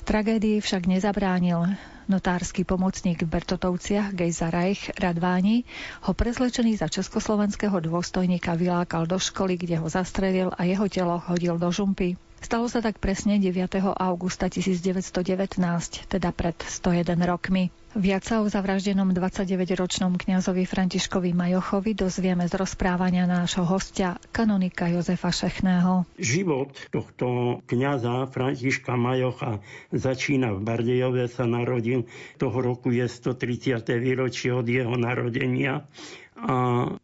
Tragédii 0.05 0.61
však 0.61 0.85
nezabránil. 0.85 1.81
Notársky 2.13 2.69
pomocník 2.69 3.25
v 3.25 3.33
Bertotovciach 3.33 4.13
Gejza 4.13 4.53
Reich 4.53 4.93
Radváni 5.01 5.65
ho 6.05 6.13
prezlečený 6.13 6.77
za 6.77 6.93
československého 6.93 7.81
dôstojníka 7.81 8.53
vylákal 8.53 9.09
do 9.09 9.17
školy, 9.17 9.57
kde 9.57 9.81
ho 9.81 9.89
zastrelil 9.89 10.53
a 10.53 10.69
jeho 10.69 10.85
telo 10.93 11.25
hodil 11.25 11.57
do 11.57 11.73
žumpy. 11.73 12.21
Stalo 12.43 12.67
sa 12.67 12.83
tak 12.83 12.99
presne 12.99 13.39
9. 13.39 13.55
augusta 14.03 14.51
1919, 14.51 15.63
teda 16.11 16.35
pred 16.35 16.59
101 16.59 17.15
rokmi. 17.23 17.71
Viac 17.95 18.27
sa 18.27 18.43
o 18.43 18.51
zavraždenom 18.51 19.15
29-ročnom 19.15 20.19
kňazovi 20.19 20.67
Františkovi 20.67 21.31
Majochovi 21.39 21.95
dozvieme 21.95 22.51
z 22.51 22.59
rozprávania 22.59 23.31
nášho 23.31 23.63
hostia, 23.63 24.19
kanonika 24.35 24.91
Jozefa 24.91 25.31
Šechného. 25.31 26.03
Život 26.19 26.75
tohto 26.91 27.61
kňaza 27.71 28.27
Františka 28.27 28.99
Majocha 28.99 29.63
začína 29.95 30.51
v 30.57 30.67
Bardejove, 30.67 31.31
sa 31.31 31.47
narodil. 31.47 32.11
Toho 32.43 32.59
roku 32.59 32.91
je 32.91 33.07
130. 33.07 33.87
výročie 34.03 34.51
od 34.51 34.67
jeho 34.67 34.99
narodenia 34.99 35.87
a 36.35 36.55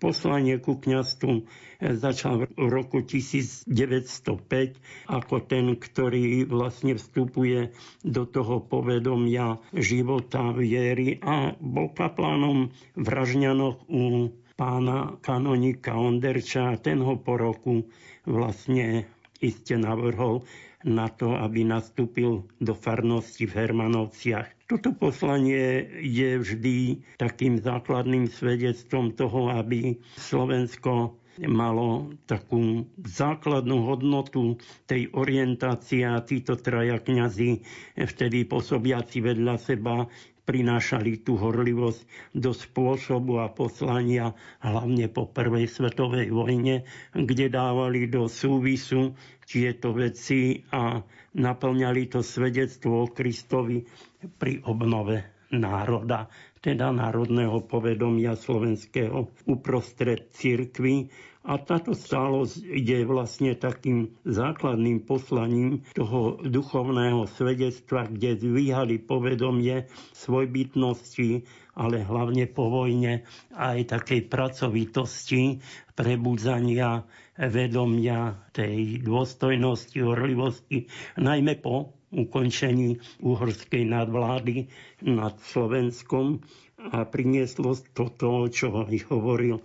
poslanie 0.03 0.59
ku 0.59 0.81
kňastvu 0.81 1.47
začal 1.79 2.51
v 2.51 2.67
roku 2.67 2.99
1905 3.01 3.71
ako 5.07 5.35
ten, 5.41 5.73
ktorý 5.73 6.43
vlastne 6.45 6.99
vstupuje 6.99 7.71
do 8.03 8.27
toho 8.27 8.59
povedomia 8.59 9.63
života, 9.71 10.51
viery 10.51 11.23
a 11.23 11.55
bol 11.57 11.95
kaplánom 11.95 12.75
v 12.93 13.07
Ražňanoch 13.07 13.87
u 13.87 14.27
pána 14.53 15.15
kanonika 15.23 15.95
Onderča 15.95 16.75
a 16.75 16.81
ten 16.83 16.99
ho 16.99 17.15
po 17.15 17.39
roku 17.39 17.87
vlastne 18.27 19.07
iste 19.39 19.79
navrhol 19.79 20.43
na 20.83 21.07
to, 21.07 21.35
aby 21.35 21.63
nastúpil 21.63 22.43
do 22.59 22.75
farnosti 22.75 23.47
v 23.47 23.55
Hermanovciach. 23.55 24.47
Toto 24.67 24.91
poslanie 24.93 25.87
je 26.03 26.39
vždy 26.39 26.77
takým 27.17 27.59
základným 27.59 28.27
svedectvom 28.27 29.15
toho, 29.15 29.55
aby 29.55 29.95
Slovensko 30.19 31.19
malo 31.47 31.89
takú 32.25 32.83
základnú 32.99 33.87
hodnotu 33.87 34.59
tej 34.85 35.13
orientácie 35.13 36.03
a 36.03 36.19
títo 36.19 36.57
traja 36.57 36.99
kňazi 36.99 37.63
vtedy 37.97 38.43
pôsobiaci 38.43 39.21
vedľa 39.21 39.55
seba 39.57 40.11
prinášali 40.43 41.21
tú 41.21 41.37
horlivosť 41.37 42.01
do 42.33 42.51
spôsobu 42.51 43.37
a 43.39 43.53
poslania, 43.53 44.33
hlavne 44.59 45.07
po 45.07 45.29
prvej 45.29 45.69
svetovej 45.69 46.33
vojne, 46.33 46.89
kde 47.13 47.53
dávali 47.53 48.09
do 48.09 48.25
súvisu 48.25 49.13
tieto 49.45 49.93
veci 49.93 50.65
a 50.73 51.05
naplňali 51.35 52.03
to 52.09 52.25
svedectvo 52.25 53.05
o 53.05 53.13
Kristovi 53.13 53.85
pri 54.41 54.65
obnove 54.65 55.21
národa, 55.51 56.33
teda 56.59 56.91
národného 56.91 57.65
povedomia 57.65 58.33
slovenského 58.33 59.29
uprostred 59.47 60.33
cirkvy. 60.33 61.09
A 61.49 61.57
táto 61.57 61.97
stálosť 61.97 62.61
je 62.61 63.09
vlastne 63.09 63.57
takým 63.57 64.13
základným 64.29 65.01
poslaním 65.09 65.81
toho 65.97 66.37
duchovného 66.45 67.25
svedectva, 67.25 68.05
kde 68.05 68.37
zvíhali 68.37 69.01
povedomie 69.01 69.89
svojbytnosti, 70.13 71.49
ale 71.73 72.05
hlavne 72.05 72.45
po 72.53 72.69
vojne 72.69 73.25
aj 73.57 73.97
takej 73.97 74.29
pracovitosti, 74.29 75.65
prebudzania 75.97 77.09
vedomia 77.41 78.45
tej 78.53 79.01
dôstojnosti, 79.01 80.05
horlivosti, 80.05 80.85
najmä 81.17 81.57
po 81.65 81.97
ukončení 82.13 83.01
uhorskej 83.25 83.89
nadvlády 83.89 84.69
nad 85.09 85.41
Slovenskom. 85.49 86.45
A 86.93 87.09
prinieslo 87.09 87.73
toto, 87.97 88.53
čo 88.53 88.85
aj 88.85 89.09
hovoril 89.09 89.65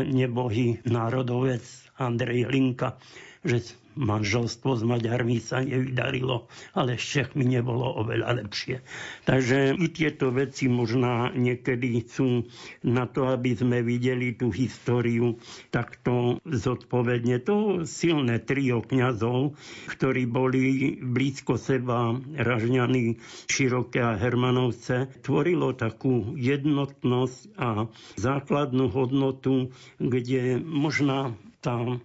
nebohý 0.00 0.78
národovec 0.90 1.62
Andrej 1.98 2.44
Hlinka, 2.44 2.96
že 3.42 3.74
manželstvo 3.92 4.80
s 4.80 4.82
Maďarmi 4.86 5.36
sa 5.36 5.60
nevydarilo, 5.60 6.48
ale 6.72 6.96
s 6.96 7.04
Čechmi 7.04 7.44
nebolo 7.44 7.84
oveľa 8.00 8.40
lepšie. 8.44 8.80
Takže 9.28 9.76
i 9.76 9.86
tieto 9.92 10.32
veci 10.32 10.68
možná 10.68 11.28
niekedy 11.36 12.00
sú 12.08 12.48
na 12.86 13.04
to, 13.04 13.28
aby 13.28 13.52
sme 13.52 13.84
videli 13.84 14.32
tú 14.32 14.48
históriu 14.48 15.36
takto 15.68 16.40
zodpovedne. 16.48 17.36
To 17.44 17.84
silné 17.84 18.40
trio 18.40 18.80
kňazov, 18.80 19.58
ktorí 19.92 20.24
boli 20.24 20.96
blízko 21.02 21.60
seba 21.60 22.16
Ražňany, 22.16 23.20
Široké 23.50 24.00
a 24.00 24.16
Hermanovce, 24.16 25.12
tvorilo 25.20 25.76
takú 25.76 26.32
jednotnosť 26.38 27.40
a 27.60 27.68
základnú 28.16 28.88
hodnotu, 28.88 29.68
kde 30.00 30.56
možná 30.62 31.36
tá 31.60 32.00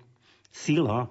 sila 0.51 1.07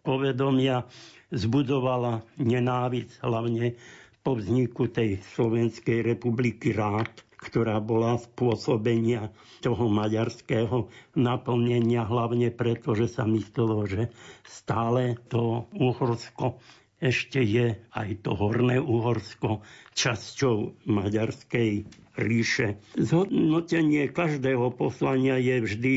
povedomia 0.00 0.84
zbudovala 1.30 2.20
nenávisť 2.36 3.22
hlavne 3.22 3.78
po 4.20 4.36
vzniku 4.36 4.90
tej 4.90 5.22
Slovenskej 5.32 6.04
republiky 6.04 6.76
rád, 6.76 7.08
ktorá 7.40 7.80
bola 7.80 8.20
spôsobenia 8.20 9.32
toho 9.64 9.88
maďarského 9.88 10.92
naplnenia, 11.16 12.04
hlavne 12.04 12.52
preto, 12.52 12.92
že 12.92 13.08
sa 13.08 13.24
myslelo, 13.24 13.88
že 13.88 14.12
stále 14.44 15.16
to 15.32 15.64
Uhorsko 15.72 16.60
ešte 17.00 17.40
je 17.40 17.80
aj 17.96 18.08
to 18.20 18.36
Horné 18.36 18.76
Uhorsko 18.76 19.64
časťou 19.96 20.84
Maďarskej 20.84 21.88
ríše. 22.20 22.76
Zhodnotenie 22.94 24.06
každého 24.06 24.70
poslania 24.70 25.40
je 25.40 25.56
vždy 25.58 25.94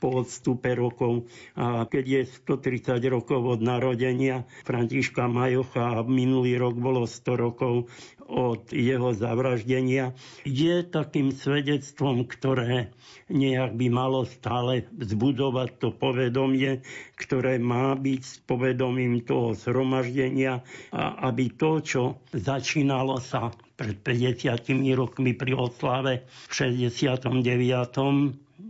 po 0.00 0.24
odstupe 0.24 0.72
rokov 0.72 1.28
a 1.52 1.84
keď 1.84 2.04
je 2.04 2.20
130 2.48 2.98
rokov 3.12 3.40
od 3.44 3.60
narodenia 3.60 4.42
Františka 4.64 5.28
Majocha 5.28 6.00
a 6.00 6.04
minulý 6.04 6.56
rok 6.56 6.74
bolo 6.74 7.04
100 7.04 7.36
rokov 7.36 7.86
od 8.26 8.74
jeho 8.74 9.14
zavraždenia, 9.14 10.10
je 10.42 10.82
takým 10.82 11.30
svedectvom, 11.30 12.26
ktoré 12.26 12.90
nejak 13.30 13.78
by 13.78 13.86
malo 13.86 14.26
stále 14.26 14.82
vzbudovať 14.90 15.70
to 15.78 15.88
povedomie, 15.94 16.82
ktoré 17.14 17.62
má 17.62 17.94
byť 17.94 18.20
s 18.22 18.36
povedomím 18.42 19.22
toho 19.22 19.54
zhromaždenia 19.54 20.66
a 20.90 21.30
aby 21.30 21.54
to, 21.54 21.78
čo 21.82 22.02
začínalo 22.34 23.22
sa 23.22 23.54
pred 23.76 23.96
50 24.00 24.56
rokmi 24.96 25.36
pri 25.36 25.52
oslave 25.52 26.24
v 26.48 26.52
69 26.52 27.28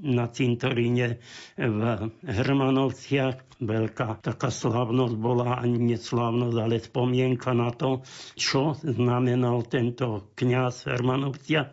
na 0.02 0.26
cintoríne 0.28 1.22
v 1.56 1.80
Hermanovciach. 2.26 3.46
Veľká 3.56 4.20
taká 4.20 4.52
slávnosť 4.52 5.16
bola, 5.16 5.56
ani 5.56 5.96
neslávnosť, 5.96 6.56
ale 6.60 6.76
spomienka 6.76 7.56
na 7.56 7.72
to, 7.72 8.04
čo 8.36 8.76
znamenal 8.76 9.64
tento 9.64 10.28
kňaz 10.36 10.84
v 10.84 10.88
Hermanovciach. 10.92 11.68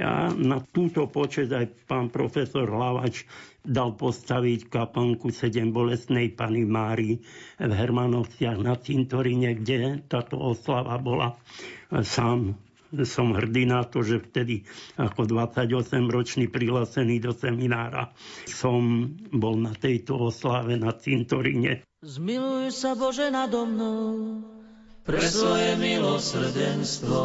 A 0.00 0.32
na 0.32 0.64
túto 0.64 1.04
počet 1.12 1.52
aj 1.52 1.68
pán 1.84 2.08
profesor 2.08 2.64
Hlavač 2.64 3.28
dal 3.60 3.92
postaviť 3.92 4.72
kapanku 4.72 5.28
sedem 5.28 5.74
bolestnej 5.74 6.32
Pany 6.32 6.64
Mári 6.64 7.20
v 7.60 7.72
Hermanovciach 7.72 8.56
na 8.56 8.78
cintoríne, 8.80 9.58
kde 9.60 10.06
táto 10.08 10.40
oslava 10.40 10.96
bola 10.96 11.36
sám 12.00 12.56
som 13.04 13.36
hrdý 13.36 13.68
na 13.68 13.84
to, 13.84 14.00
že 14.00 14.24
vtedy 14.24 14.64
ako 14.96 15.28
28-ročný 15.28 16.48
prihlásený 16.48 17.20
do 17.20 17.36
seminára 17.36 18.14
som 18.48 19.12
bol 19.34 19.58
na 19.60 19.76
tejto 19.76 20.30
oslave 20.30 20.78
na 20.80 20.94
cintoríne. 20.94 21.84
Zmiluj 22.00 22.72
sa 22.72 22.94
Bože 22.94 23.28
nado 23.28 23.66
mnou 23.66 24.06
pre 25.06 25.22
svoje 25.22 25.78
milosrdenstvo 25.78 27.22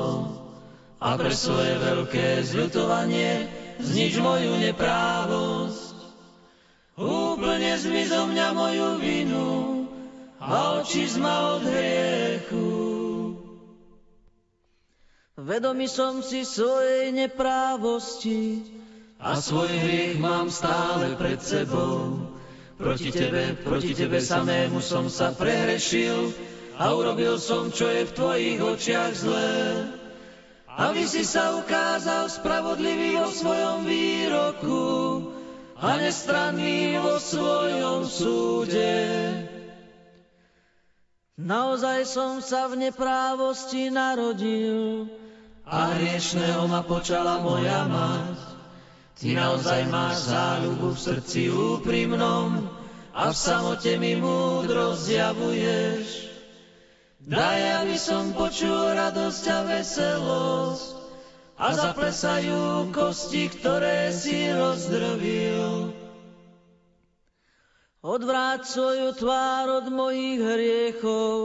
a 1.02 1.10
pre 1.18 1.34
svoje 1.34 1.74
veľké 1.82 2.46
zľutovanie 2.46 3.50
znič 3.82 4.22
moju 4.22 4.54
neprávosť. 4.62 5.98
Úplne 7.02 7.72
zmiz 7.82 8.14
zo 8.14 8.30
mňa 8.30 8.48
moju 8.54 8.90
vinu 9.02 9.50
a 10.38 10.82
oči 10.86 11.10
zma 11.10 11.58
od 11.58 11.66
hriechu. 11.66 12.91
Vedomý 15.42 15.90
som 15.90 16.22
si 16.22 16.46
svojej 16.46 17.10
neprávosti 17.10 18.62
a 19.18 19.42
svoj 19.42 19.74
hriech 19.74 20.22
mám 20.22 20.54
stále 20.54 21.18
pred 21.18 21.42
sebou. 21.42 22.30
Proti 22.78 23.10
tebe, 23.10 23.58
proti 23.66 23.98
tebe 23.98 24.22
samému 24.22 24.78
som 24.86 25.10
sa 25.10 25.34
prehrešil 25.34 26.30
a 26.78 26.94
urobil 26.94 27.42
som, 27.42 27.74
čo 27.74 27.90
je 27.90 28.06
v 28.06 28.14
tvojich 28.14 28.60
očiach 28.62 29.14
zlé. 29.18 29.58
Aby 30.78 31.10
si 31.10 31.26
sa 31.26 31.58
ukázal 31.58 32.30
spravodlivý 32.30 33.18
vo 33.18 33.34
svojom 33.34 33.82
výroku 33.82 34.86
a 35.82 35.98
nestranný 35.98 37.02
vo 37.02 37.18
svojom 37.18 38.06
súde. 38.06 38.94
Naozaj 41.42 42.06
som 42.06 42.38
sa 42.46 42.70
v 42.70 42.86
neprávosti 42.86 43.90
narodil, 43.90 45.10
a 45.72 45.96
hriešného 45.96 46.68
ma 46.68 46.84
počala 46.84 47.40
moja 47.40 47.88
mať. 47.88 48.36
Ty 49.16 49.28
naozaj 49.40 49.88
máš 49.88 50.28
záľubu 50.28 50.92
v 50.92 51.00
srdci 51.00 51.42
úprimnom 51.48 52.68
a 53.16 53.32
v 53.32 53.36
samote 53.40 53.96
mi 53.96 54.20
múdro 54.20 55.00
zjavuješ. 55.00 56.28
Daj, 57.24 57.88
aby 57.88 57.96
som 57.96 58.36
počul 58.36 58.98
radosť 58.98 59.44
a 59.48 59.60
veselosť 59.72 60.88
a 61.56 61.68
zaplesajú 61.72 62.92
kosti, 62.92 63.48
ktoré 63.56 64.12
si 64.12 64.52
rozdrvil. 64.52 65.96
Odvráť 68.02 68.66
svoju 68.66 69.14
tvár 69.14 69.86
od 69.86 69.88
mojich 69.94 70.42
hriechov 70.42 71.38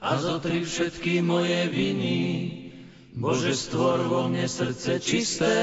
a 0.00 0.16
zotri 0.16 0.64
všetky 0.64 1.20
moje 1.20 1.68
viny 1.68 2.55
Bože, 3.16 3.56
stvor 3.56 4.12
vo 4.12 4.28
mne 4.28 4.44
srdce 4.44 5.00
čisté 5.00 5.56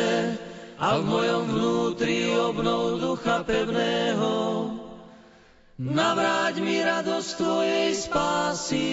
a 0.82 0.97
v 0.97 1.06
mojom 1.06 1.43
vnútri 1.54 2.34
obnov 2.34 2.97
ducha 2.97 3.45
pevného. 3.45 4.34
Navráť 5.78 6.58
mi 6.66 6.82
radosť 6.82 7.30
Tvojej 7.38 7.89
spásy 7.93 8.89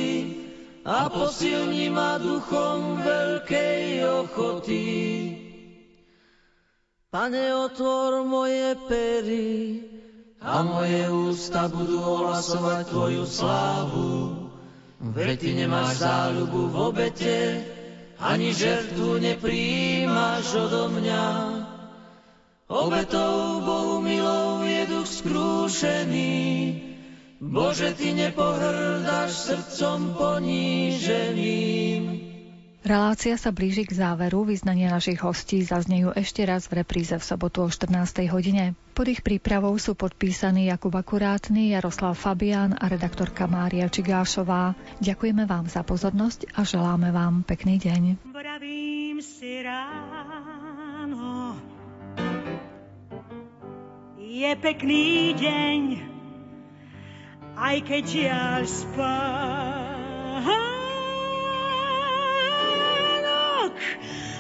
a 0.85 1.09
posilni 1.09 1.89
ma 1.89 2.21
duchom 2.21 3.01
veľkej 3.01 4.05
ochoty. 4.29 4.89
Pane, 7.09 7.45
otvor 7.65 8.29
moje 8.29 8.77
pery 8.85 9.57
a 10.37 10.61
moje 10.61 11.09
ústa 11.09 11.65
budú 11.73 11.97
ohlasovať 11.97 12.93
Tvoju 12.93 13.25
slávu. 13.25 14.13
Veď 15.01 15.49
Ty 15.49 15.51
nemáš 15.65 16.05
záľubu 16.05 16.61
v 16.69 16.77
obete, 16.77 17.37
ani 18.21 18.53
žertvu 18.53 19.19
nepríjmaš 19.19 20.55
odo 20.55 20.89
mňa. 20.93 21.27
Obetou 22.71 23.61
Bohu 23.67 23.99
milou 24.01 24.63
je 24.63 24.87
duch 24.87 25.09
skrúšený, 25.09 26.39
Bože, 27.41 27.97
Ty 27.99 28.15
nepohrdáš 28.15 29.33
srdcom 29.33 30.15
poníženým. 30.15 32.10
Relácia 32.91 33.39
sa 33.39 33.55
blíži 33.55 33.87
k 33.87 33.95
záveru. 33.95 34.43
Vyznania 34.43 34.91
našich 34.91 35.23
hostí 35.23 35.63
zaznejú 35.63 36.11
ešte 36.11 36.43
raz 36.43 36.67
v 36.67 36.83
repríze 36.83 37.15
v 37.15 37.23
sobotu 37.23 37.63
o 37.63 37.71
14. 37.71 38.27
hodine. 38.35 38.75
Pod 38.99 39.07
ich 39.07 39.23
prípravou 39.23 39.71
sú 39.79 39.95
podpísaní 39.95 40.67
Jakub 40.67 40.91
Akurátny, 40.99 41.71
Jaroslav 41.71 42.19
Fabián 42.19 42.75
a 42.75 42.91
redaktorka 42.91 43.47
Mária 43.47 43.87
Čigášová. 43.87 44.75
Ďakujeme 44.99 45.47
vám 45.47 45.71
za 45.71 45.87
pozornosť 45.87 46.51
a 46.59 46.67
želáme 46.67 47.15
vám 47.15 47.47
pekný 47.47 47.79
deň. 47.79 48.03
Vravím 48.35 49.23
si 49.23 49.63
ráno, 49.63 51.55
je 54.19 54.51
pekný 54.59 55.39
deň, 55.39 55.81
aj 57.55 57.77
keď 57.87 58.03
žiaľ 58.03 58.61
spám. 58.67 60.80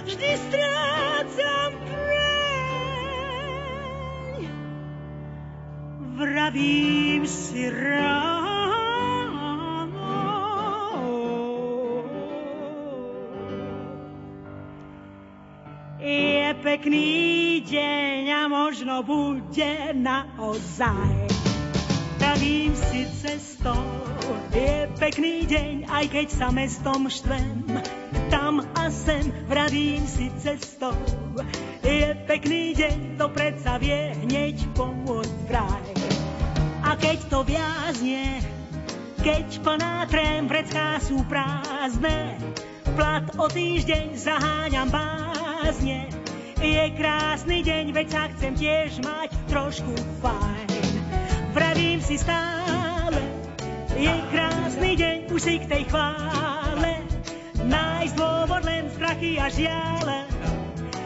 Vždy 0.04 0.30
strácam 0.48 1.70
preň. 1.86 2.10
Vravím 6.20 7.26
si 7.26 7.68
ráno. 7.70 8.60
Je 16.00 16.52
pekný 16.60 17.60
deň 17.64 18.24
a 18.32 18.42
možno 18.48 19.00
bude 19.04 19.96
naozaj. 19.96 21.28
Vravím 22.20 22.76
si 22.76 23.08
cestou, 23.20 23.80
je 24.52 24.88
pekný 25.00 25.48
deň, 25.48 25.88
aj 25.88 26.04
keď 26.12 26.26
sa 26.28 26.52
mestom 26.52 27.08
štvem 27.08 27.64
tam 28.30 28.62
a 28.78 28.86
sem 28.88 29.34
vravím 29.50 30.06
si 30.06 30.30
cestou. 30.38 30.94
Je 31.82 32.14
pekný 32.30 32.78
deň, 32.78 33.18
to 33.18 33.26
predsa 33.34 33.76
vie 33.82 34.14
hneď 34.22 34.56
pomôcť 34.78 35.36
vraj. 35.50 35.84
A 36.86 36.94
keď 36.94 37.18
to 37.26 37.42
viazne, 37.42 38.38
keď 39.20 39.46
ponátrem 39.60 40.46
vrecká 40.46 41.02
sú 41.02 41.26
prázdne, 41.26 42.38
plat 42.94 43.26
o 43.36 43.50
týždeň 43.50 44.14
zaháňam 44.16 44.88
bázne. 44.88 46.08
Je 46.60 46.84
krásny 46.94 47.66
deň, 47.66 47.84
veď 47.92 48.08
sa 48.08 48.24
chcem 48.36 48.52
tiež 48.54 49.02
mať 49.02 49.30
trošku 49.50 49.92
fajn. 50.22 50.68
Vravím 51.50 51.98
si 51.98 52.14
stále, 52.14 53.20
je 53.98 54.14
krásny 54.30 54.94
deň, 54.94 55.18
už 55.34 55.40
si 55.40 55.54
k 55.58 55.66
tej 55.66 55.82
chvále 55.90 57.09
nájsť 57.68 58.14
dôvod 58.16 58.62
len 58.64 58.88
strachy 58.94 59.36
a 59.36 59.48
žiale. 59.52 60.24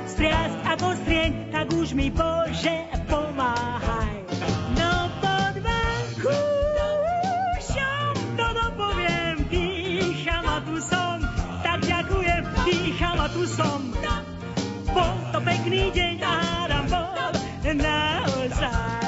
Striasť 0.07 0.59
ako 0.77 0.95
strieň, 1.03 1.33
tak 1.51 1.67
už 1.75 1.95
mi 1.99 2.11
Bože 2.11 2.87
pomáhaj. 3.11 4.15
No 4.79 5.11
pod 5.19 5.55
vankúšom 5.59 6.29
to 8.39 8.47
dopoviem, 8.55 9.37
dýcham 9.51 10.45
a 10.47 10.63
tu 10.63 10.79
som, 10.79 11.19
tak 11.67 11.83
ďakujem, 11.83 12.43
dýcham 12.63 13.17
a 13.19 13.27
tu 13.33 13.43
som. 13.49 13.81
Po 14.95 15.43
pekný 15.43 15.91
deň 15.91 16.23
Adam 16.23 16.87
bol 16.87 17.35
naozaj. 17.75 19.04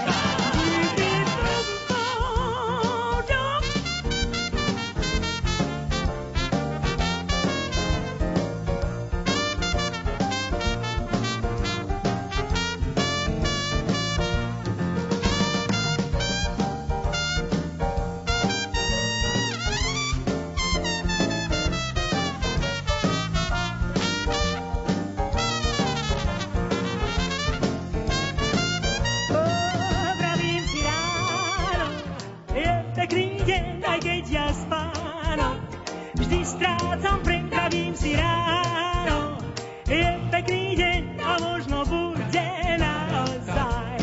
Strácam 36.57 37.19
pre, 37.21 37.45
pravím 37.53 37.93
si 37.93 38.17
ráno, 38.17 39.37
je 39.85 40.09
pekný 40.33 40.77
deň 40.81 41.01
a 41.21 41.31
možno 41.45 41.79
bude 41.85 42.51
naozaj. 42.81 44.01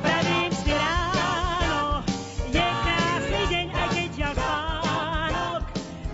Pravím 0.00 0.52
si 0.54 0.70
ráno, 0.70 2.06
je 2.54 2.62
krásny 2.62 3.42
deň, 3.50 3.66
aj 3.74 3.88
keď 3.90 4.10
ja 4.14 4.30
spánok 4.38 5.62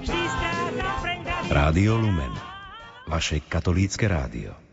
vždy 0.00 0.20
strácam 0.24 0.96
pre, 1.04 1.14
Rádio 1.52 1.92
Lumen. 2.00 2.32
Vaše 3.10 3.42
katolícke 3.44 4.08
rádio. 4.08 4.69